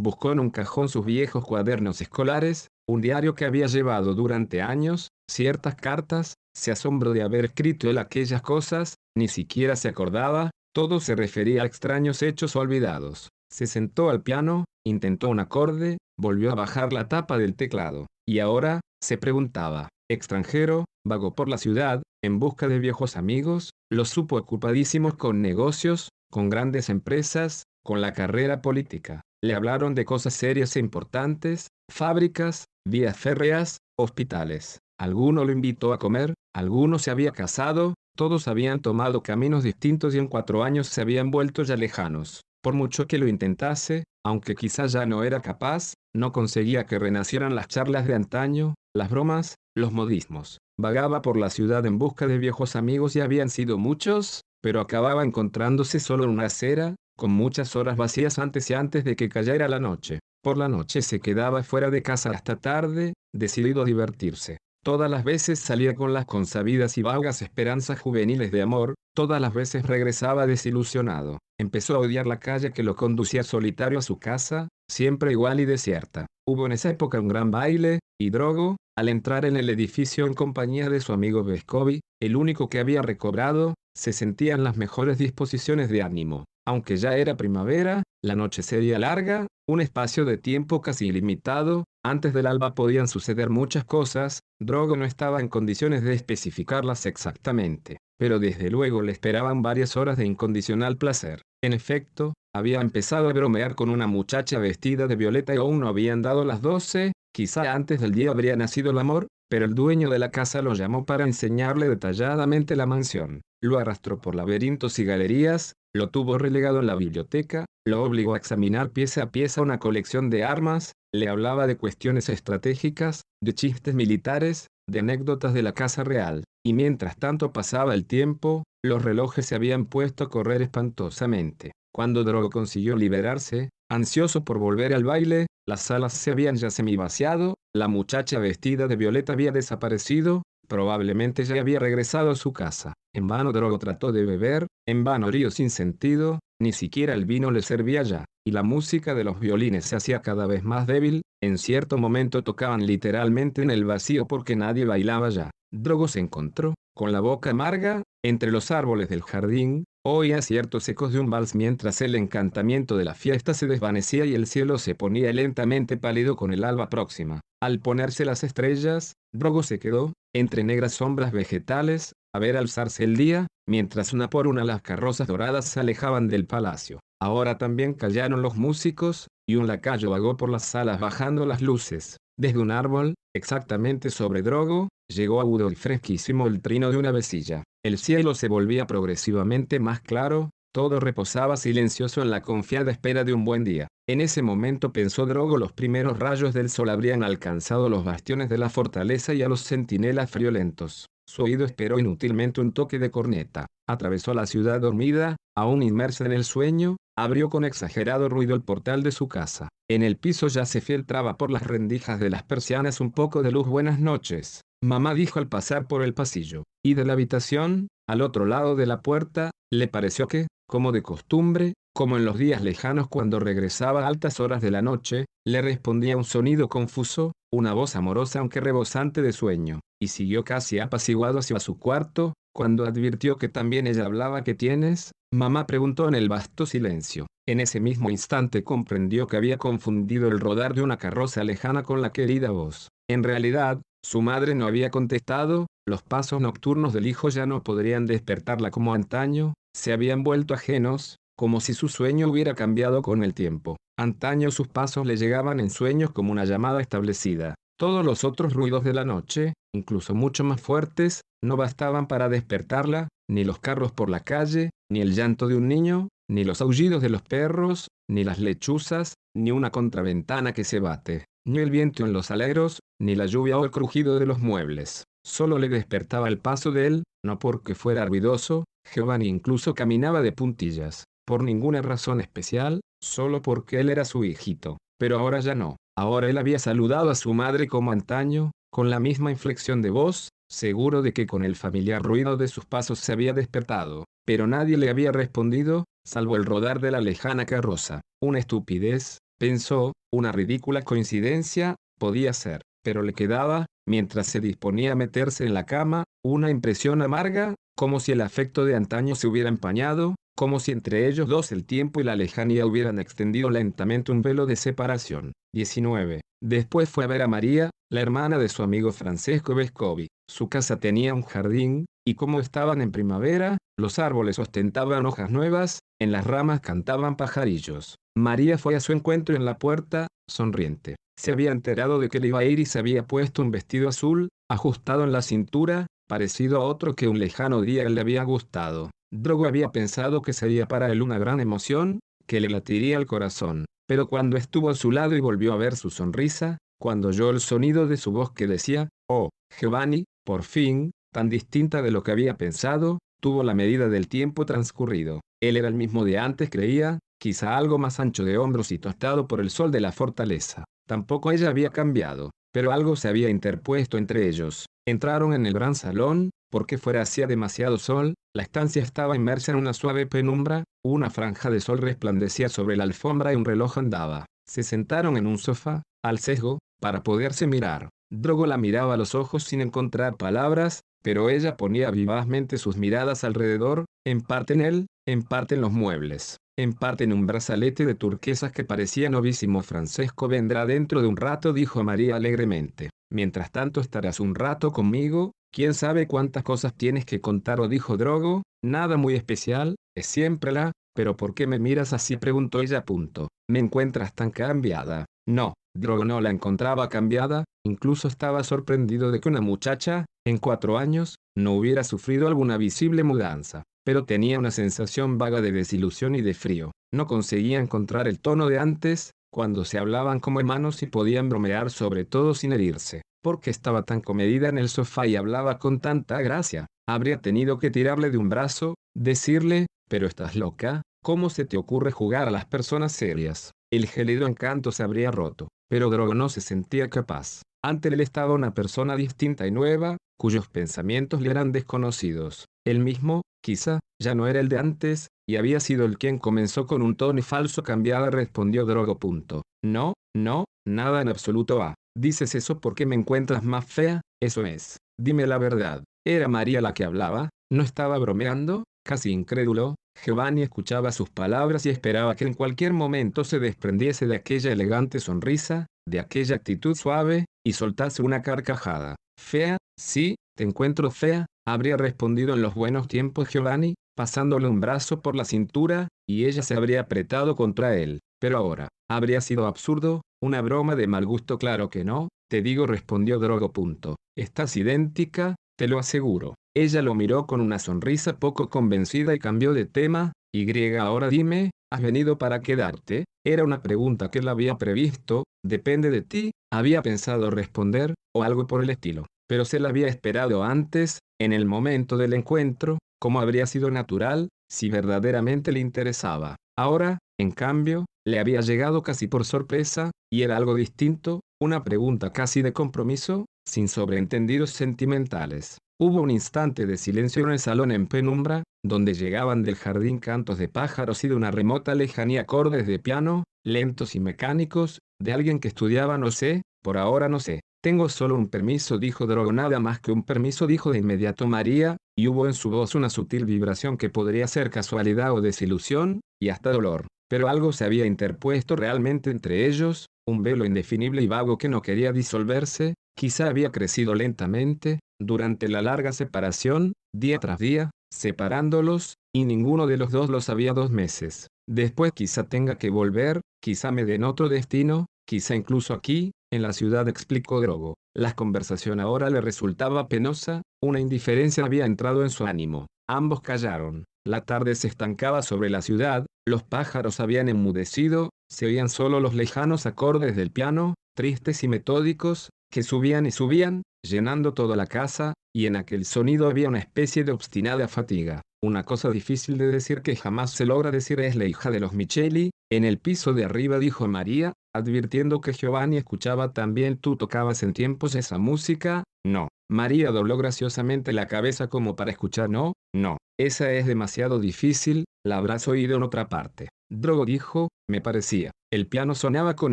Buscó 0.00 0.30
en 0.30 0.38
un 0.38 0.50
cajón 0.50 0.88
sus 0.88 1.04
viejos 1.04 1.44
cuadernos 1.44 2.00
escolares, 2.00 2.68
un 2.88 3.00
diario 3.00 3.34
que 3.34 3.46
había 3.46 3.66
llevado 3.66 4.14
durante 4.14 4.62
años, 4.62 5.08
ciertas 5.28 5.74
cartas, 5.74 6.34
se 6.56 6.70
asombró 6.70 7.12
de 7.12 7.22
haber 7.22 7.46
escrito 7.46 7.90
él 7.90 7.98
aquellas 7.98 8.42
cosas, 8.42 8.94
ni 9.18 9.26
siquiera 9.26 9.74
se 9.74 9.88
acordaba, 9.88 10.52
todo 10.72 11.00
se 11.00 11.16
refería 11.16 11.64
a 11.64 11.66
extraños 11.66 12.22
hechos 12.22 12.54
olvidados. 12.54 13.30
Se 13.52 13.66
sentó 13.66 14.08
al 14.08 14.22
piano, 14.22 14.66
intentó 14.86 15.30
un 15.30 15.40
acorde, 15.40 15.98
volvió 16.16 16.52
a 16.52 16.54
bajar 16.54 16.92
la 16.92 17.08
tapa 17.08 17.38
del 17.38 17.56
teclado, 17.56 18.06
y 18.24 18.38
ahora, 18.38 18.82
se 19.02 19.18
preguntaba, 19.18 19.88
extranjero, 20.08 20.84
vagó 21.04 21.34
por 21.34 21.48
la 21.48 21.58
ciudad, 21.58 22.04
en 22.22 22.38
busca 22.38 22.68
de 22.68 22.78
viejos 22.78 23.16
amigos, 23.16 23.70
los 23.90 24.10
supo 24.10 24.36
ocupadísimos 24.36 25.14
con 25.14 25.42
negocios, 25.42 26.10
con 26.30 26.48
grandes 26.48 26.88
empresas, 26.88 27.64
con 27.84 28.00
la 28.00 28.12
carrera 28.12 28.62
política. 28.62 29.22
Le 29.42 29.54
hablaron 29.54 29.94
de 29.94 30.04
cosas 30.04 30.34
serias 30.34 30.76
e 30.76 30.80
importantes, 30.80 31.68
fábricas, 31.90 32.66
vías 32.86 33.16
férreas, 33.16 33.78
hospitales. 33.98 34.78
Alguno 34.98 35.44
lo 35.44 35.52
invitó 35.52 35.92
a 35.92 35.98
comer, 35.98 36.34
alguno 36.54 36.98
se 36.98 37.10
había 37.10 37.32
casado, 37.32 37.94
todos 38.16 38.48
habían 38.48 38.80
tomado 38.80 39.22
caminos 39.22 39.62
distintos 39.62 40.14
y 40.14 40.18
en 40.18 40.28
cuatro 40.28 40.62
años 40.62 40.88
se 40.88 41.00
habían 41.00 41.30
vuelto 41.30 41.62
ya 41.62 41.76
lejanos. 41.76 42.42
Por 42.62 42.74
mucho 42.74 43.06
que 43.06 43.16
lo 43.16 43.26
intentase, 43.26 44.04
aunque 44.24 44.54
quizás 44.54 44.92
ya 44.92 45.06
no 45.06 45.24
era 45.24 45.40
capaz, 45.40 45.94
no 46.14 46.32
conseguía 46.32 46.84
que 46.84 46.98
renacieran 46.98 47.54
las 47.54 47.68
charlas 47.68 48.06
de 48.06 48.14
antaño, 48.14 48.74
las 48.94 49.10
bromas, 49.10 49.56
los 49.76 49.92
modismos. 49.92 50.58
Vagaba 50.78 51.22
por 51.22 51.36
la 51.36 51.50
ciudad 51.50 51.86
en 51.86 51.98
busca 51.98 52.26
de 52.26 52.38
viejos 52.38 52.74
amigos 52.74 53.14
y 53.14 53.20
habían 53.20 53.50
sido 53.50 53.78
muchos, 53.78 54.42
pero 54.62 54.80
acababa 54.80 55.24
encontrándose 55.24 56.00
solo 56.00 56.24
en 56.24 56.30
una 56.30 56.46
acera, 56.46 56.96
con 57.16 57.30
muchas 57.30 57.76
horas 57.76 57.96
vacías 57.96 58.38
antes 58.38 58.68
y 58.70 58.74
antes 58.74 59.04
de 59.04 59.14
que 59.14 59.28
cayera 59.28 59.68
la 59.68 59.78
noche. 59.78 60.18
Por 60.42 60.56
la 60.56 60.68
noche 60.68 61.02
se 61.02 61.20
quedaba 61.20 61.62
fuera 61.62 61.90
de 61.90 62.02
casa 62.02 62.30
hasta 62.30 62.56
tarde, 62.56 63.12
decidido 63.32 63.82
a 63.82 63.84
divertirse. 63.84 64.56
Todas 64.82 65.10
las 65.10 65.24
veces 65.24 65.60
salía 65.60 65.94
con 65.94 66.14
las 66.14 66.24
consabidas 66.24 66.96
y 66.96 67.02
vagas 67.02 67.42
esperanzas 67.42 68.00
juveniles 68.00 68.50
de 68.50 68.62
amor, 68.62 68.94
todas 69.14 69.40
las 69.40 69.52
veces 69.52 69.86
regresaba 69.86 70.46
desilusionado. 70.46 71.38
Empezó 71.58 71.96
a 71.96 71.98
odiar 71.98 72.26
la 72.26 72.40
calle 72.40 72.72
que 72.72 72.82
lo 72.82 72.96
conducía 72.96 73.42
solitario 73.42 73.98
a 73.98 74.02
su 74.02 74.18
casa, 74.18 74.68
siempre 74.90 75.32
igual 75.32 75.60
y 75.60 75.64
desierta. 75.64 76.26
Hubo 76.46 76.66
en 76.66 76.72
esa 76.72 76.90
época 76.90 77.20
un 77.20 77.28
gran 77.28 77.50
baile, 77.50 78.00
y 78.20 78.30
Drogo, 78.30 78.76
al 78.98 79.08
entrar 79.08 79.44
en 79.44 79.56
el 79.56 79.70
edificio 79.70 80.26
en 80.26 80.34
compañía 80.34 80.90
de 80.90 81.00
su 81.00 81.12
amigo 81.12 81.42
Vescovi, 81.42 82.00
el 82.20 82.36
único 82.36 82.68
que 82.68 82.80
había 82.80 83.00
recobrado, 83.00 83.74
se 83.96 84.12
sentía 84.12 84.54
en 84.54 84.64
las 84.64 84.76
mejores 84.76 85.18
disposiciones 85.18 85.88
de 85.88 86.02
ánimo. 86.02 86.44
Aunque 86.66 86.96
ya 86.96 87.16
era 87.16 87.36
primavera, 87.36 88.02
la 88.22 88.36
noche 88.36 88.62
sería 88.62 88.98
larga, 88.98 89.46
un 89.68 89.80
espacio 89.80 90.24
de 90.24 90.36
tiempo 90.36 90.82
casi 90.82 91.06
ilimitado, 91.06 91.84
antes 92.04 92.34
del 92.34 92.46
alba 92.46 92.74
podían 92.74 93.08
suceder 93.08 93.50
muchas 93.50 93.84
cosas, 93.84 94.40
Drogo 94.60 94.96
no 94.96 95.04
estaba 95.04 95.40
en 95.40 95.48
condiciones 95.48 96.02
de 96.02 96.14
especificarlas 96.14 97.06
exactamente, 97.06 97.98
pero 98.18 98.38
desde 98.38 98.70
luego 98.70 99.02
le 99.02 99.12
esperaban 99.12 99.62
varias 99.62 99.96
horas 99.96 100.16
de 100.16 100.26
incondicional 100.26 100.96
placer. 100.96 101.42
En 101.62 101.72
efecto, 101.72 102.34
había 102.54 102.80
empezado 102.80 103.28
a 103.28 103.32
bromear 103.32 103.74
con 103.74 103.90
una 103.90 104.06
muchacha 104.06 104.58
vestida 104.58 105.06
de 105.06 105.16
violeta 105.16 105.54
y 105.54 105.58
aún 105.58 105.80
no 105.80 105.88
habían 105.88 106.22
dado 106.22 106.44
las 106.44 106.62
doce, 106.62 107.12
quizá 107.34 107.72
antes 107.74 108.00
del 108.00 108.12
día 108.12 108.30
habría 108.30 108.56
nacido 108.56 108.90
el 108.90 108.98
amor, 108.98 109.26
pero 109.50 109.64
el 109.64 109.74
dueño 109.74 110.10
de 110.10 110.18
la 110.18 110.30
casa 110.30 110.62
lo 110.62 110.74
llamó 110.74 111.04
para 111.04 111.24
enseñarle 111.24 111.88
detalladamente 111.88 112.76
la 112.76 112.86
mansión. 112.86 113.42
Lo 113.62 113.78
arrastró 113.78 114.20
por 114.20 114.34
laberintos 114.34 114.98
y 114.98 115.04
galerías, 115.04 115.74
lo 115.94 116.10
tuvo 116.10 116.38
relegado 116.38 116.80
en 116.80 116.86
la 116.86 116.94
biblioteca, 116.94 117.66
lo 117.86 118.02
obligó 118.02 118.34
a 118.34 118.38
examinar 118.38 118.90
pieza 118.90 119.24
a 119.24 119.30
pieza 119.30 119.62
una 119.62 119.78
colección 119.78 120.30
de 120.30 120.44
armas, 120.44 120.92
le 121.12 121.28
hablaba 121.28 121.66
de 121.66 121.76
cuestiones 121.76 122.28
estratégicas, 122.28 123.22
de 123.42 123.54
chistes 123.54 123.94
militares, 123.94 124.68
de 124.88 125.00
anécdotas 125.00 125.52
de 125.52 125.62
la 125.62 125.72
Casa 125.72 126.04
Real, 126.04 126.44
y 126.64 126.74
mientras 126.74 127.16
tanto 127.16 127.52
pasaba 127.52 127.94
el 127.94 128.06
tiempo, 128.06 128.64
los 128.84 129.02
relojes 129.02 129.46
se 129.46 129.54
habían 129.54 129.86
puesto 129.86 130.24
a 130.24 130.30
correr 130.30 130.62
espantosamente. 130.62 131.72
Cuando 131.92 132.24
Drogo 132.24 132.50
consiguió 132.50 132.96
liberarse, 132.96 133.70
ansioso 133.90 134.44
por 134.44 134.58
volver 134.58 134.94
al 134.94 135.04
baile, 135.04 135.46
las 135.66 135.82
salas 135.82 136.12
se 136.12 136.30
habían 136.30 136.56
ya 136.56 136.70
semivaciado, 136.70 137.54
la 137.74 137.88
muchacha 137.88 138.38
vestida 138.38 138.86
de 138.86 138.96
violeta 138.96 139.32
había 139.32 139.50
desaparecido, 139.50 140.42
probablemente 140.68 141.44
ya 141.44 141.60
había 141.60 141.80
regresado 141.80 142.30
a 142.30 142.36
su 142.36 142.52
casa. 142.52 142.94
En 143.12 143.26
vano 143.26 143.52
Drogo 143.52 143.78
trató 143.78 144.12
de 144.12 144.24
beber, 144.24 144.68
en 144.86 145.02
vano 145.02 145.30
río 145.30 145.50
sin 145.50 145.70
sentido, 145.70 146.38
ni 146.60 146.72
siquiera 146.72 147.14
el 147.14 147.24
vino 147.24 147.50
le 147.50 147.62
servía 147.62 148.02
ya, 148.02 148.24
y 148.46 148.52
la 148.52 148.62
música 148.62 149.14
de 149.14 149.24
los 149.24 149.40
violines 149.40 149.84
se 149.84 149.96
hacía 149.96 150.22
cada 150.22 150.46
vez 150.46 150.62
más 150.62 150.86
débil, 150.86 151.22
en 151.42 151.58
cierto 151.58 151.98
momento 151.98 152.44
tocaban 152.44 152.86
literalmente 152.86 153.62
en 153.62 153.70
el 153.70 153.84
vacío 153.84 154.26
porque 154.26 154.54
nadie 154.54 154.84
bailaba 154.84 155.30
ya. 155.30 155.50
Drogo 155.72 156.06
se 156.06 156.20
encontró, 156.20 156.74
con 156.94 157.12
la 157.12 157.20
boca 157.20 157.50
amarga, 157.50 158.02
entre 158.24 158.52
los 158.52 158.70
árboles 158.70 159.08
del 159.08 159.22
jardín, 159.22 159.84
oía 160.04 160.42
ciertos 160.42 160.88
ecos 160.88 161.12
de 161.12 161.20
un 161.20 161.30
vals 161.30 161.54
mientras 161.54 162.00
el 162.00 162.14
encantamiento 162.14 162.96
de 162.96 163.04
la 163.04 163.14
fiesta 163.14 163.54
se 163.54 163.66
desvanecía 163.66 164.24
y 164.24 164.34
el 164.34 164.46
cielo 164.46 164.78
se 164.78 164.94
ponía 164.94 165.32
lentamente 165.32 165.96
pálido 165.96 166.36
con 166.36 166.52
el 166.52 166.64
alba 166.64 166.88
próxima. 166.88 167.40
Al 167.62 167.80
ponerse 167.80 168.24
las 168.24 168.42
estrellas, 168.42 169.14
Drogo 169.32 169.62
se 169.62 169.78
quedó, 169.78 170.12
entre 170.34 170.64
negras 170.64 170.94
sombras 170.94 171.32
vegetales, 171.32 172.12
a 172.34 172.38
ver 172.38 172.56
alzarse 172.56 173.04
el 173.04 173.16
día, 173.16 173.46
mientras 173.68 174.12
una 174.12 174.30
por 174.30 174.46
una 174.46 174.64
las 174.64 174.82
carrozas 174.82 175.26
doradas 175.26 175.66
se 175.66 175.80
alejaban 175.80 176.28
del 176.28 176.46
palacio. 176.46 177.00
Ahora 177.20 177.58
también 177.58 177.92
callaron 177.92 178.40
los 178.40 178.56
músicos, 178.56 179.28
y 179.48 179.56
un 179.56 179.66
lacayo 179.66 180.10
vagó 180.10 180.36
por 180.36 180.48
las 180.48 180.64
salas 180.64 181.00
bajando 181.00 181.44
las 181.44 181.60
luces. 181.60 182.16
Desde 182.38 182.58
un 182.58 182.70
árbol, 182.70 183.14
exactamente 183.34 184.08
sobre 184.08 184.42
Drogo, 184.42 184.88
llegó 185.10 185.40
agudo 185.40 185.70
y 185.70 185.74
fresquísimo 185.74 186.46
el 186.46 186.60
trino 186.60 186.90
de 186.90 186.96
una 186.96 187.10
vecilla. 187.10 187.62
El 187.84 187.98
cielo 187.98 188.34
se 188.34 188.48
volvía 188.48 188.86
progresivamente 188.86 189.80
más 189.80 190.00
claro, 190.00 190.50
todo 190.72 191.00
reposaba 191.00 191.56
silencioso 191.56 192.22
en 192.22 192.30
la 192.30 192.42
confiada 192.42 192.92
espera 192.92 193.24
de 193.24 193.34
un 193.34 193.44
buen 193.44 193.64
día. 193.64 193.88
En 194.08 194.20
ese 194.20 194.42
momento 194.42 194.92
pensó 194.92 195.26
Drogo 195.26 195.56
los 195.56 195.72
primeros 195.72 196.18
rayos 196.18 196.54
del 196.54 196.70
sol 196.70 196.90
habrían 196.90 197.24
alcanzado 197.24 197.88
los 197.88 198.04
bastiones 198.04 198.48
de 198.48 198.58
la 198.58 198.70
fortaleza 198.70 199.34
y 199.34 199.42
a 199.42 199.48
los 199.48 199.64
centinelas 199.64 200.30
friolentos. 200.30 201.06
Su 201.30 201.44
oído 201.44 201.64
esperó 201.64 202.00
inútilmente 202.00 202.60
un 202.60 202.72
toque 202.72 202.98
de 202.98 203.12
corneta. 203.12 203.66
Atravesó 203.88 204.34
la 204.34 204.46
ciudad 204.46 204.80
dormida, 204.80 205.36
aún 205.56 205.80
inmersa 205.84 206.26
en 206.26 206.32
el 206.32 206.42
sueño, 206.42 206.96
abrió 207.16 207.50
con 207.50 207.64
exagerado 207.64 208.28
ruido 208.28 208.56
el 208.56 208.62
portal 208.62 209.04
de 209.04 209.12
su 209.12 209.28
casa. 209.28 209.68
En 209.88 210.02
el 210.02 210.16
piso 210.16 210.48
ya 210.48 210.66
se 210.66 210.80
filtraba 210.80 211.36
por 211.36 211.52
las 211.52 211.64
rendijas 211.64 212.18
de 212.18 212.30
las 212.30 212.42
persianas 212.42 213.00
un 213.00 213.12
poco 213.12 213.44
de 213.44 213.52
luz. 213.52 213.68
Buenas 213.68 214.00
noches, 214.00 214.62
mamá 214.82 215.14
dijo 215.14 215.38
al 215.38 215.46
pasar 215.46 215.86
por 215.86 216.02
el 216.02 216.14
pasillo. 216.14 216.64
Y 216.84 216.94
de 216.94 217.04
la 217.04 217.12
habitación, 217.12 217.86
al 218.08 218.22
otro 218.22 218.44
lado 218.44 218.74
de 218.74 218.86
la 218.86 219.00
puerta, 219.00 219.52
le 219.72 219.86
pareció 219.86 220.26
que, 220.26 220.48
como 220.70 220.92
de 220.92 221.02
costumbre, 221.02 221.74
como 221.92 222.16
en 222.16 222.24
los 222.24 222.38
días 222.38 222.62
lejanos 222.62 223.08
cuando 223.08 223.40
regresaba 223.40 224.04
a 224.04 224.06
altas 224.06 224.38
horas 224.38 224.62
de 224.62 224.70
la 224.70 224.82
noche, 224.82 225.24
le 225.44 225.62
respondía 225.62 226.16
un 226.16 226.22
sonido 226.22 226.68
confuso, 226.68 227.32
una 227.52 227.72
voz 227.72 227.96
amorosa 227.96 228.38
aunque 228.38 228.60
rebosante 228.60 229.20
de 229.20 229.32
sueño, 229.32 229.80
y 230.00 230.06
siguió 230.08 230.44
casi 230.44 230.78
apaciguado 230.78 231.40
hacia 231.40 231.58
su 231.58 231.76
cuarto, 231.76 232.34
cuando 232.54 232.84
advirtió 232.84 233.36
que 233.36 233.48
también 233.48 233.88
ella 233.88 234.06
hablaba 234.06 234.44
¿Qué 234.44 234.54
tienes? 234.54 235.10
Mamá 235.34 235.66
preguntó 235.66 236.06
en 236.06 236.14
el 236.14 236.28
vasto 236.28 236.66
silencio. 236.66 237.26
En 237.48 237.58
ese 237.58 237.80
mismo 237.80 238.08
instante 238.08 238.62
comprendió 238.62 239.26
que 239.26 239.36
había 239.36 239.58
confundido 239.58 240.28
el 240.28 240.38
rodar 240.38 240.74
de 240.74 240.82
una 240.82 240.98
carroza 240.98 241.42
lejana 241.42 241.82
con 241.82 242.00
la 242.00 242.12
querida 242.12 242.50
voz. 242.50 242.90
En 243.10 243.24
realidad, 243.24 243.82
su 244.04 244.22
madre 244.22 244.54
no 244.54 244.68
había 244.68 244.90
contestado, 244.90 245.66
los 245.84 246.04
pasos 246.04 246.40
nocturnos 246.40 246.92
del 246.92 247.08
hijo 247.08 247.28
ya 247.28 247.44
no 247.46 247.64
podrían 247.64 248.06
despertarla 248.06 248.70
como 248.70 248.94
antaño, 248.94 249.54
se 249.74 249.92
habían 249.92 250.22
vuelto 250.22 250.54
ajenos, 250.54 251.16
como 251.36 251.60
si 251.60 251.74
su 251.74 251.88
sueño 251.88 252.28
hubiera 252.28 252.54
cambiado 252.54 253.02
con 253.02 253.24
el 253.24 253.34
tiempo. 253.34 253.76
Antaño 253.98 254.50
sus 254.50 254.68
pasos 254.68 255.06
le 255.06 255.16
llegaban 255.16 255.60
en 255.60 255.70
sueños 255.70 256.10
como 256.10 256.32
una 256.32 256.44
llamada 256.44 256.80
establecida. 256.80 257.54
Todos 257.78 258.04
los 258.04 258.24
otros 258.24 258.52
ruidos 258.52 258.84
de 258.84 258.92
la 258.92 259.04
noche, 259.04 259.54
incluso 259.74 260.14
mucho 260.14 260.44
más 260.44 260.60
fuertes, 260.60 261.22
no 261.42 261.56
bastaban 261.56 262.08
para 262.08 262.28
despertarla, 262.28 263.08
ni 263.30 263.44
los 263.44 263.58
carros 263.58 263.92
por 263.92 264.10
la 264.10 264.20
calle, 264.20 264.70
ni 264.90 265.00
el 265.00 265.14
llanto 265.14 265.48
de 265.48 265.56
un 265.56 265.68
niño, 265.68 266.08
ni 266.30 266.44
los 266.44 266.60
aullidos 266.60 267.02
de 267.02 267.10
los 267.10 267.22
perros, 267.22 267.88
ni 268.10 268.24
las 268.24 268.38
lechuzas, 268.38 269.14
ni 269.34 269.50
una 269.50 269.70
contraventana 269.70 270.52
que 270.52 270.64
se 270.64 270.80
bate, 270.80 271.24
ni 271.46 271.58
el 271.58 271.70
viento 271.70 272.04
en 272.04 272.12
los 272.12 272.30
aleros, 272.30 272.80
ni 273.00 273.14
la 273.14 273.26
lluvia 273.26 273.58
o 273.58 273.64
el 273.64 273.70
crujido 273.70 274.18
de 274.18 274.26
los 274.26 274.40
muebles. 274.40 275.04
Solo 275.24 275.58
le 275.58 275.68
despertaba 275.68 276.28
el 276.28 276.38
paso 276.38 276.72
de 276.72 276.86
él, 276.86 277.02
no 277.24 277.38
porque 277.38 277.74
fuera 277.74 278.06
ruidoso, 278.06 278.64
Giovanni 278.92 279.28
incluso 279.28 279.74
caminaba 279.74 280.22
de 280.22 280.32
puntillas, 280.32 281.04
por 281.26 281.42
ninguna 281.42 281.82
razón 281.82 282.20
especial, 282.20 282.80
solo 283.02 283.42
porque 283.42 283.80
él 283.80 283.90
era 283.90 284.04
su 284.04 284.24
hijito. 284.24 284.78
Pero 284.98 285.18
ahora 285.18 285.40
ya 285.40 285.54
no. 285.54 285.76
Ahora 285.96 286.28
él 286.30 286.38
había 286.38 286.58
saludado 286.58 287.10
a 287.10 287.14
su 287.14 287.34
madre 287.34 287.68
como 287.68 287.92
antaño, 287.92 288.52
con 288.72 288.90
la 288.90 289.00
misma 289.00 289.30
inflexión 289.30 289.82
de 289.82 289.90
voz, 289.90 290.28
seguro 290.50 291.02
de 291.02 291.12
que 291.12 291.26
con 291.26 291.44
el 291.44 291.56
familiar 291.56 292.02
ruido 292.02 292.36
de 292.36 292.48
sus 292.48 292.64
pasos 292.64 292.98
se 292.98 293.12
había 293.12 293.32
despertado. 293.32 294.04
Pero 294.26 294.46
nadie 294.46 294.76
le 294.76 294.90
había 294.90 295.12
respondido, 295.12 295.84
salvo 296.06 296.36
el 296.36 296.44
rodar 296.44 296.80
de 296.80 296.90
la 296.90 297.00
lejana 297.00 297.46
carroza. 297.46 298.00
Una 298.22 298.38
estupidez, 298.38 299.18
pensó, 299.38 299.92
una 300.12 300.32
ridícula 300.32 300.82
coincidencia, 300.82 301.76
podía 301.98 302.32
ser, 302.32 302.62
pero 302.82 303.02
le 303.02 303.12
quedaba, 303.12 303.66
mientras 303.86 304.26
se 304.26 304.40
disponía 304.40 304.92
a 304.92 304.96
meterse 304.96 305.46
en 305.46 305.54
la 305.54 305.66
cama, 305.66 306.04
una 306.24 306.50
impresión 306.50 307.02
amarga, 307.02 307.54
como 307.76 308.00
si 308.00 308.12
el 308.12 308.20
afecto 308.20 308.64
de 308.64 308.76
antaño 308.76 309.14
se 309.14 309.26
hubiera 309.26 309.48
empañado, 309.48 310.14
como 310.36 310.60
si 310.60 310.72
entre 310.72 311.08
ellos 311.08 311.28
dos 311.28 311.52
el 311.52 311.64
tiempo 311.64 312.00
y 312.00 312.04
la 312.04 312.16
lejanía 312.16 312.66
hubieran 312.66 312.98
extendido 312.98 313.50
lentamente 313.50 314.12
un 314.12 314.22
velo 314.22 314.46
de 314.46 314.56
separación. 314.56 315.32
19. 315.54 316.20
Después 316.42 316.88
fue 316.88 317.04
a 317.04 317.08
ver 317.08 317.22
a 317.22 317.28
María, 317.28 317.70
la 317.92 318.00
hermana 318.00 318.38
de 318.38 318.48
su 318.48 318.62
amigo 318.62 318.92
Francesco 318.92 319.54
Vescovi. 319.54 320.08
Su 320.30 320.48
casa 320.48 320.78
tenía 320.78 321.12
un 321.12 321.22
jardín, 321.22 321.86
y 322.06 322.14
como 322.14 322.40
estaban 322.40 322.80
en 322.80 322.92
primavera, 322.92 323.58
los 323.78 323.98
árboles 323.98 324.38
ostentaban 324.38 325.04
hojas 325.04 325.30
nuevas, 325.30 325.80
en 326.00 326.12
las 326.12 326.26
ramas 326.26 326.60
cantaban 326.60 327.16
pajarillos. 327.16 327.96
María 328.16 328.58
fue 328.58 328.74
a 328.76 328.80
su 328.80 328.92
encuentro 328.92 329.36
en 329.36 329.44
la 329.44 329.58
puerta, 329.58 330.06
sonriente. 330.28 330.96
Se 331.20 331.32
había 331.32 331.52
enterado 331.52 331.98
de 331.98 332.08
que 332.08 332.16
iba 332.26 332.38
a 332.38 332.44
ir 332.44 332.66
se 332.66 332.78
había 332.78 333.06
puesto 333.06 333.42
un 333.42 333.50
vestido 333.50 333.90
azul, 333.90 334.30
ajustado 334.48 335.04
en 335.04 335.12
la 335.12 335.20
cintura, 335.20 335.86
parecido 336.08 336.56
a 336.56 336.64
otro 336.64 336.94
que 336.94 337.08
un 337.08 337.18
lejano 337.18 337.60
día 337.60 337.86
le 337.86 338.00
había 338.00 338.22
gustado. 338.22 338.90
Drogo 339.12 339.44
había 339.44 339.68
pensado 339.68 340.22
que 340.22 340.32
sería 340.32 340.66
para 340.66 340.90
él 340.90 341.02
una 341.02 341.18
gran 341.18 341.38
emoción, 341.38 342.00
que 342.26 342.40
le 342.40 342.48
latiría 342.48 342.96
el 342.96 343.04
corazón, 343.04 343.66
pero 343.86 344.08
cuando 344.08 344.38
estuvo 344.38 344.70
a 344.70 344.74
su 344.74 344.92
lado 344.92 345.14
y 345.14 345.20
volvió 345.20 345.52
a 345.52 345.58
ver 345.58 345.76
su 345.76 345.90
sonrisa, 345.90 346.56
cuando 346.80 347.08
oyó 347.08 347.28
el 347.28 347.40
sonido 347.40 347.86
de 347.86 347.98
su 347.98 348.12
voz 348.12 348.32
que 348.32 348.46
decía, 348.46 348.88
oh, 349.06 349.28
Giovanni, 349.60 350.04
por 350.24 350.42
fin, 350.42 350.90
tan 351.12 351.28
distinta 351.28 351.82
de 351.82 351.90
lo 351.90 352.02
que 352.02 352.12
había 352.12 352.38
pensado, 352.38 352.98
tuvo 353.20 353.42
la 353.42 353.52
medida 353.52 353.90
del 353.90 354.08
tiempo 354.08 354.46
transcurrido. 354.46 355.20
Él 355.42 355.58
era 355.58 355.68
el 355.68 355.74
mismo 355.74 356.06
de 356.06 356.18
antes, 356.18 356.48
creía, 356.48 356.98
quizá 357.20 357.58
algo 357.58 357.76
más 357.76 358.00
ancho 358.00 358.24
de 358.24 358.38
hombros 358.38 358.72
y 358.72 358.78
tostado 358.78 359.28
por 359.28 359.40
el 359.40 359.50
sol 359.50 359.70
de 359.70 359.80
la 359.80 359.92
fortaleza. 359.92 360.64
Tampoco 360.90 361.30
ella 361.30 361.50
había 361.50 361.70
cambiado, 361.70 362.32
pero 362.52 362.72
algo 362.72 362.96
se 362.96 363.06
había 363.06 363.30
interpuesto 363.30 363.96
entre 363.96 364.28
ellos. 364.28 364.66
Entraron 364.84 365.34
en 365.34 365.46
el 365.46 365.54
gran 365.54 365.76
salón, 365.76 366.30
porque 366.50 366.78
fuera 366.78 367.02
hacía 367.02 367.28
demasiado 367.28 367.78
sol, 367.78 368.14
la 368.34 368.42
estancia 368.42 368.82
estaba 368.82 369.14
inmersa 369.14 369.52
en 369.52 369.58
una 369.58 369.72
suave 369.72 370.06
penumbra, 370.06 370.64
una 370.84 371.08
franja 371.08 371.48
de 371.48 371.60
sol 371.60 371.78
resplandecía 371.78 372.48
sobre 372.48 372.76
la 372.76 372.82
alfombra 372.82 373.32
y 373.32 373.36
un 373.36 373.44
reloj 373.44 373.78
andaba. 373.78 374.26
Se 374.48 374.64
sentaron 374.64 375.16
en 375.16 375.28
un 375.28 375.38
sofá, 375.38 375.84
al 376.04 376.18
sesgo, 376.18 376.58
para 376.80 377.04
poderse 377.04 377.46
mirar. 377.46 377.88
Drogo 378.10 378.46
la 378.46 378.56
miraba 378.56 378.94
a 378.94 378.96
los 378.96 379.14
ojos 379.14 379.44
sin 379.44 379.60
encontrar 379.60 380.16
palabras, 380.16 380.80
pero 381.04 381.30
ella 381.30 381.56
ponía 381.56 381.92
vivazmente 381.92 382.58
sus 382.58 382.76
miradas 382.76 383.22
alrededor, 383.22 383.84
en 384.04 384.22
parte 384.22 384.54
en 384.54 384.60
él, 384.60 384.86
en 385.06 385.22
parte 385.22 385.54
en 385.54 385.60
los 385.60 385.70
muebles, 385.70 386.38
en 386.62 386.72
parte 386.72 387.04
en 387.04 387.12
un 387.12 387.26
brazalete 387.26 387.86
de 387.86 387.94
turquesas 387.94 388.52
que 388.52 388.64
parecía 388.64 389.08
novísimo. 389.08 389.62
Francesco 389.62 390.28
vendrá 390.28 390.66
dentro 390.66 391.00
de 391.00 391.08
un 391.08 391.16
rato, 391.16 391.52
dijo 391.52 391.82
María 391.82 392.16
alegremente. 392.16 392.90
Mientras 393.12 393.50
tanto 393.50 393.80
estarás 393.80 394.20
un 394.20 394.34
rato 394.34 394.70
conmigo, 394.70 395.32
quién 395.52 395.74
sabe 395.74 396.06
cuántas 396.06 396.42
cosas 396.42 396.74
tienes 396.74 397.04
que 397.04 397.20
contar 397.20 397.60
o 397.60 397.68
dijo 397.68 397.96
Drogo, 397.96 398.42
nada 398.64 398.96
muy 398.96 399.14
especial, 399.14 399.76
es 399.96 400.06
siempre 400.06 400.52
la, 400.52 400.72
pero 400.94 401.16
¿por 401.16 401.34
qué 401.34 401.46
me 401.46 401.58
miras 401.58 401.92
así? 401.92 402.16
preguntó 402.16 402.60
ella. 402.60 402.84
Punto. 402.84 403.28
¿Me 403.48 403.58
encuentras 403.58 404.14
tan 404.14 404.30
cambiada? 404.30 405.06
No, 405.28 405.54
Drogo 405.76 406.04
no 406.04 406.20
la 406.20 406.30
encontraba 406.30 406.88
cambiada, 406.88 407.44
incluso 407.66 408.08
estaba 408.08 408.44
sorprendido 408.44 409.10
de 409.10 409.20
que 409.20 409.28
una 409.28 409.40
muchacha, 409.40 410.06
en 410.26 410.38
cuatro 410.38 410.78
años, 410.78 411.16
no 411.36 411.52
hubiera 411.54 411.84
sufrido 411.84 412.28
alguna 412.28 412.56
visible 412.56 413.04
mudanza, 413.04 413.62
pero 413.84 414.04
tenía 414.04 414.38
una 414.38 414.50
sensación 414.50 415.18
vaga 415.18 415.40
de 415.40 415.52
desilusión 415.52 416.14
y 416.14 416.22
de 416.22 416.34
frío. 416.34 416.72
No 416.92 417.06
conseguía 417.06 417.60
encontrar 417.60 418.08
el 418.08 418.20
tono 418.20 418.48
de 418.48 418.58
antes, 418.58 419.12
cuando 419.32 419.64
se 419.64 419.78
hablaban 419.78 420.20
como 420.20 420.40
hermanos 420.40 420.82
y 420.82 420.86
podían 420.86 421.28
bromear 421.28 421.70
sobre 421.70 422.04
todo 422.04 422.34
sin 422.34 422.52
herirse. 422.52 423.02
Porque 423.22 423.50
estaba 423.50 423.84
tan 423.84 424.00
comedida 424.00 424.48
en 424.48 424.58
el 424.58 424.68
sofá 424.68 425.06
y 425.06 425.16
hablaba 425.16 425.58
con 425.58 425.80
tanta 425.80 426.20
gracia. 426.20 426.66
Habría 426.88 427.20
tenido 427.20 427.58
que 427.58 427.70
tirarle 427.70 428.10
de 428.10 428.18
un 428.18 428.28
brazo, 428.28 428.74
decirle, 428.94 429.66
pero 429.88 430.06
estás 430.06 430.34
loca, 430.34 430.82
¿cómo 431.02 431.30
se 431.30 431.44
te 431.44 431.56
ocurre 431.56 431.92
jugar 431.92 432.28
a 432.28 432.32
las 432.32 432.46
personas 432.46 432.92
serias? 432.92 433.52
El 433.72 433.86
gélido 433.86 434.26
encanto 434.26 434.72
se 434.72 434.82
habría 434.82 435.10
roto, 435.10 435.48
pero 435.70 435.88
Drogo 435.88 436.14
no 436.14 436.28
se 436.28 436.40
sentía 436.40 436.90
capaz. 436.90 437.42
Ante 437.64 437.88
él 437.88 438.00
estaba 438.00 438.34
una 438.34 438.54
persona 438.54 438.96
distinta 438.96 439.46
y 439.46 439.50
nueva, 439.50 439.96
cuyos 440.18 440.48
pensamientos 440.48 441.20
le 441.20 441.30
eran 441.30 441.52
desconocidos. 441.52 442.46
Él 442.66 442.80
mismo, 442.80 443.22
quizá, 443.42 443.80
ya 444.02 444.14
no 444.14 444.26
era 444.26 444.40
el 444.40 444.48
de 444.48 444.58
antes, 444.58 445.08
y 445.28 445.36
había 445.36 445.60
sido 445.60 445.84
el 445.84 445.96
quien 445.96 446.18
comenzó 446.18 446.66
con 446.66 446.82
un 446.82 446.96
tono 446.96 447.22
falso 447.22 447.62
cambiado 447.62 448.10
respondió 448.10 448.66
Drogo. 448.66 448.98
Punto. 448.98 449.42
No, 449.64 449.94
no, 450.16 450.44
nada 450.66 451.02
en 451.02 451.08
absoluto. 451.08 451.58
va. 451.58 451.74
dices 451.96 452.34
eso 452.34 452.60
porque 452.60 452.86
me 452.86 452.96
encuentras 452.96 453.44
más 453.44 453.64
fea, 453.64 454.00
eso 454.20 454.44
es. 454.44 454.78
Dime 455.00 455.26
la 455.26 455.38
verdad. 455.38 455.84
¿Era 456.04 456.28
María 456.28 456.60
la 456.60 456.74
que 456.74 456.84
hablaba? 456.84 457.28
¿No 457.52 457.62
estaba 457.62 457.98
bromeando? 457.98 458.64
Casi 458.84 459.12
incrédulo, 459.12 459.76
Giovanni 460.04 460.42
escuchaba 460.42 460.92
sus 460.92 461.10
palabras 461.10 461.66
y 461.66 461.70
esperaba 461.70 462.16
que 462.16 462.24
en 462.24 462.34
cualquier 462.34 462.72
momento 462.72 463.24
se 463.24 463.38
desprendiese 463.38 464.06
de 464.06 464.16
aquella 464.16 464.52
elegante 464.52 464.98
sonrisa, 464.98 465.66
de 465.86 466.00
aquella 466.00 466.36
actitud 466.36 466.74
suave, 466.74 467.26
y 467.44 467.52
soltase 467.52 468.02
una 468.02 468.22
carcajada. 468.22 468.96
Fea, 469.18 469.58
sí, 469.78 470.16
te 470.36 470.44
encuentro 470.44 470.90
fea, 470.90 471.26
habría 471.46 471.76
respondido 471.76 472.34
en 472.34 472.42
los 472.42 472.54
buenos 472.54 472.88
tiempos 472.88 473.28
Giovanni, 473.28 473.74
pasándole 473.96 474.48
un 474.48 474.60
brazo 474.60 475.02
por 475.02 475.16
la 475.16 475.24
cintura, 475.24 475.88
y 476.08 476.24
ella 476.24 476.42
se 476.42 476.54
habría 476.54 476.80
apretado 476.80 477.36
contra 477.36 477.76
él. 477.76 478.00
Pero 478.20 478.38
ahora, 478.38 478.68
habría 478.90 479.20
sido 479.20 479.46
absurdo, 479.46 480.02
una 480.22 480.40
broma 480.42 480.76
de 480.76 480.86
mal 480.86 481.06
gusto 481.06 481.38
claro 481.38 481.70
que 481.70 481.84
no, 481.84 482.08
te 482.30 482.42
digo 482.42 482.66
respondió 482.66 483.18
Drogo. 483.18 483.52
Punto. 483.52 483.96
Estás 484.16 484.56
idéntica, 484.56 485.36
te 485.58 485.68
lo 485.68 485.78
aseguro. 485.78 486.34
Ella 486.56 486.82
lo 486.82 486.94
miró 486.96 487.26
con 487.26 487.40
una 487.40 487.60
sonrisa 487.60 488.18
poco 488.18 488.50
convencida 488.50 489.14
y 489.14 489.20
cambió 489.20 489.52
de 489.52 489.66
tema, 489.66 490.12
y 490.34 490.74
ahora 490.76 491.08
dime, 491.08 491.50
¿has 491.72 491.80
venido 491.80 492.18
para 492.18 492.40
quedarte? 492.40 493.04
Era 493.24 493.44
una 493.44 493.62
pregunta 493.62 494.10
que 494.10 494.18
él 494.18 494.28
había 494.28 494.58
previsto, 494.58 495.24
depende 495.44 495.90
de 495.90 496.02
ti, 496.02 496.32
había 496.52 496.82
pensado 496.82 497.30
responder, 497.30 497.94
o 498.16 498.24
algo 498.24 498.48
por 498.48 498.64
el 498.64 498.70
estilo. 498.70 499.06
Pero 499.28 499.44
se 499.44 499.60
la 499.60 499.68
había 499.68 499.86
esperado 499.86 500.42
antes, 500.42 500.98
en 501.20 501.32
el 501.32 501.46
momento 501.46 501.96
del 501.96 502.14
encuentro, 502.14 502.78
como 503.00 503.20
habría 503.20 503.46
sido 503.46 503.70
natural, 503.70 504.28
si 504.50 504.70
verdaderamente 504.70 505.52
le 505.52 505.60
interesaba. 505.60 506.34
Ahora, 506.58 506.98
en 507.18 507.30
cambio, 507.30 507.86
le 508.04 508.18
había 508.18 508.40
llegado 508.40 508.82
casi 508.82 509.06
por 509.06 509.24
sorpresa, 509.24 509.92
y 510.12 510.22
era 510.22 510.36
algo 510.36 510.56
distinto, 510.56 511.20
una 511.40 511.62
pregunta 511.62 512.12
casi 512.12 512.42
de 512.42 512.52
compromiso, 512.52 513.26
sin 513.46 513.68
sobreentendidos 513.68 514.50
sentimentales. 514.50 515.58
Hubo 515.82 516.02
un 516.02 516.10
instante 516.10 516.66
de 516.66 516.76
silencio 516.76 517.24
en 517.24 517.30
el 517.30 517.38
salón 517.38 517.72
en 517.72 517.86
penumbra, 517.86 518.42
donde 518.62 518.92
llegaban 518.92 519.42
del 519.42 519.54
jardín 519.54 519.98
cantos 519.98 520.36
de 520.36 520.46
pájaros 520.46 521.02
y 521.04 521.08
de 521.08 521.14
una 521.14 521.30
remota 521.30 521.74
lejanía 521.74 522.20
acordes 522.20 522.66
de 522.66 522.78
piano, 522.78 523.24
lentos 523.46 523.94
y 523.94 524.00
mecánicos, 524.00 524.80
de 525.00 525.14
alguien 525.14 525.40
que 525.40 525.48
estudiaba 525.48 525.96
no 525.96 526.10
sé, 526.10 526.42
por 526.62 526.76
ahora 526.76 527.08
no 527.08 527.18
sé. 527.18 527.40
Tengo 527.62 527.88
solo 527.88 528.14
un 528.14 528.28
permiso, 528.28 528.76
dijo 528.76 529.06
Drogo. 529.06 529.32
Nada 529.32 529.58
más 529.58 529.80
que 529.80 529.90
un 529.90 530.02
permiso, 530.02 530.46
dijo 530.46 530.70
de 530.70 530.80
inmediato 530.80 531.26
María, 531.26 531.78
y 531.96 532.08
hubo 532.08 532.26
en 532.26 532.34
su 532.34 532.50
voz 532.50 532.74
una 532.74 532.90
sutil 532.90 533.24
vibración 533.24 533.78
que 533.78 533.88
podría 533.88 534.26
ser 534.26 534.50
casualidad 534.50 535.14
o 535.14 535.22
desilusión, 535.22 536.02
y 536.20 536.28
hasta 536.28 536.52
dolor. 536.52 536.88
Pero 537.08 537.26
algo 537.26 537.52
se 537.52 537.64
había 537.64 537.86
interpuesto 537.86 538.54
realmente 538.54 539.10
entre 539.10 539.46
ellos, 539.46 539.86
un 540.06 540.22
velo 540.22 540.44
indefinible 540.44 541.00
y 541.00 541.06
vago 541.06 541.38
que 541.38 541.48
no 541.48 541.62
quería 541.62 541.90
disolverse, 541.92 542.74
quizá 542.96 543.28
había 543.28 543.50
crecido 543.50 543.94
lentamente, 543.94 544.80
durante 545.00 545.48
la 545.48 545.62
larga 545.62 545.92
separación, 545.92 546.74
día 546.94 547.18
tras 547.18 547.38
día, 547.38 547.70
separándolos, 547.92 548.94
y 549.14 549.24
ninguno 549.24 549.66
de 549.66 549.76
los 549.76 549.90
dos 549.90 550.10
lo 550.10 550.20
sabía 550.20 550.52
dos 550.52 550.70
meses. 550.70 551.28
Después 551.48 551.92
quizá 551.92 552.28
tenga 552.28 552.56
que 552.56 552.70
volver, 552.70 553.20
quizá 553.42 553.72
me 553.72 553.84
den 553.84 554.04
otro 554.04 554.28
destino, 554.28 554.86
quizá 555.08 555.34
incluso 555.34 555.74
aquí, 555.74 556.12
en 556.32 556.42
la 556.42 556.52
ciudad 556.52 556.88
explicó 556.88 557.40
Drogo. 557.40 557.74
La 557.96 558.14
conversación 558.14 558.78
ahora 558.78 559.10
le 559.10 559.20
resultaba 559.20 559.88
penosa, 559.88 560.42
una 560.62 560.78
indiferencia 560.78 561.44
había 561.44 561.66
entrado 561.66 562.04
en 562.04 562.10
su 562.10 562.24
ánimo. 562.24 562.66
Ambos 562.88 563.20
callaron. 563.20 563.84
La 564.06 564.24
tarde 564.24 564.54
se 564.54 564.68
estancaba 564.68 565.22
sobre 565.22 565.50
la 565.50 565.60
ciudad, 565.60 566.06
los 566.26 566.42
pájaros 566.42 567.00
habían 567.00 567.28
enmudecido, 567.28 568.10
se 568.30 568.46
oían 568.46 568.68
solo 568.68 569.00
los 569.00 569.14
lejanos 569.14 569.66
acordes 569.66 570.14
del 570.14 570.30
piano, 570.30 570.74
tristes 570.94 571.42
y 571.44 571.48
metódicos, 571.48 572.30
que 572.50 572.62
subían 572.62 573.06
y 573.06 573.10
subían, 573.10 573.62
llenando 573.82 574.34
toda 574.34 574.56
la 574.56 574.66
casa, 574.66 575.14
y 575.34 575.46
en 575.46 575.56
aquel 575.56 575.84
sonido 575.84 576.28
había 576.28 576.48
una 576.48 576.58
especie 576.58 577.04
de 577.04 577.12
obstinada 577.12 577.68
fatiga. 577.68 578.22
Una 578.42 578.64
cosa 578.64 578.90
difícil 578.90 579.38
de 579.38 579.48
decir 579.48 579.82
que 579.82 579.96
jamás 579.96 580.30
se 580.30 580.46
logra 580.46 580.70
decir 580.70 581.00
es 581.00 581.14
la 581.14 581.26
hija 581.26 581.50
de 581.50 581.60
los 581.60 581.72
Micheli, 581.72 582.30
en 582.50 582.64
el 582.64 582.78
piso 582.78 583.12
de 583.12 583.24
arriba 583.24 583.58
dijo 583.58 583.86
María, 583.86 584.32
advirtiendo 584.54 585.20
que 585.20 585.32
Giovanni 585.32 585.76
escuchaba 585.76 586.32
también 586.32 586.78
tú 586.78 586.96
tocabas 586.96 587.42
en 587.42 587.52
tiempos 587.52 587.94
esa 587.94 588.18
música, 588.18 588.84
no. 589.06 589.28
María 589.50 589.90
dobló 589.90 590.16
graciosamente 590.16 590.92
la 590.92 591.06
cabeza 591.06 591.48
como 591.48 591.76
para 591.76 591.90
escuchar 591.90 592.30
no, 592.30 592.54
no, 592.74 592.98
esa 593.18 593.52
es 593.52 593.66
demasiado 593.66 594.18
difícil, 594.18 594.84
la 595.04 595.18
habrás 595.18 595.48
oído 595.48 595.76
en 595.76 595.82
otra 595.82 596.08
parte. 596.08 596.48
Drogo 596.70 597.04
dijo, 597.04 597.48
me 597.68 597.80
parecía. 597.80 598.30
El 598.52 598.66
piano 598.66 598.94
sonaba 598.94 599.36
con 599.36 599.52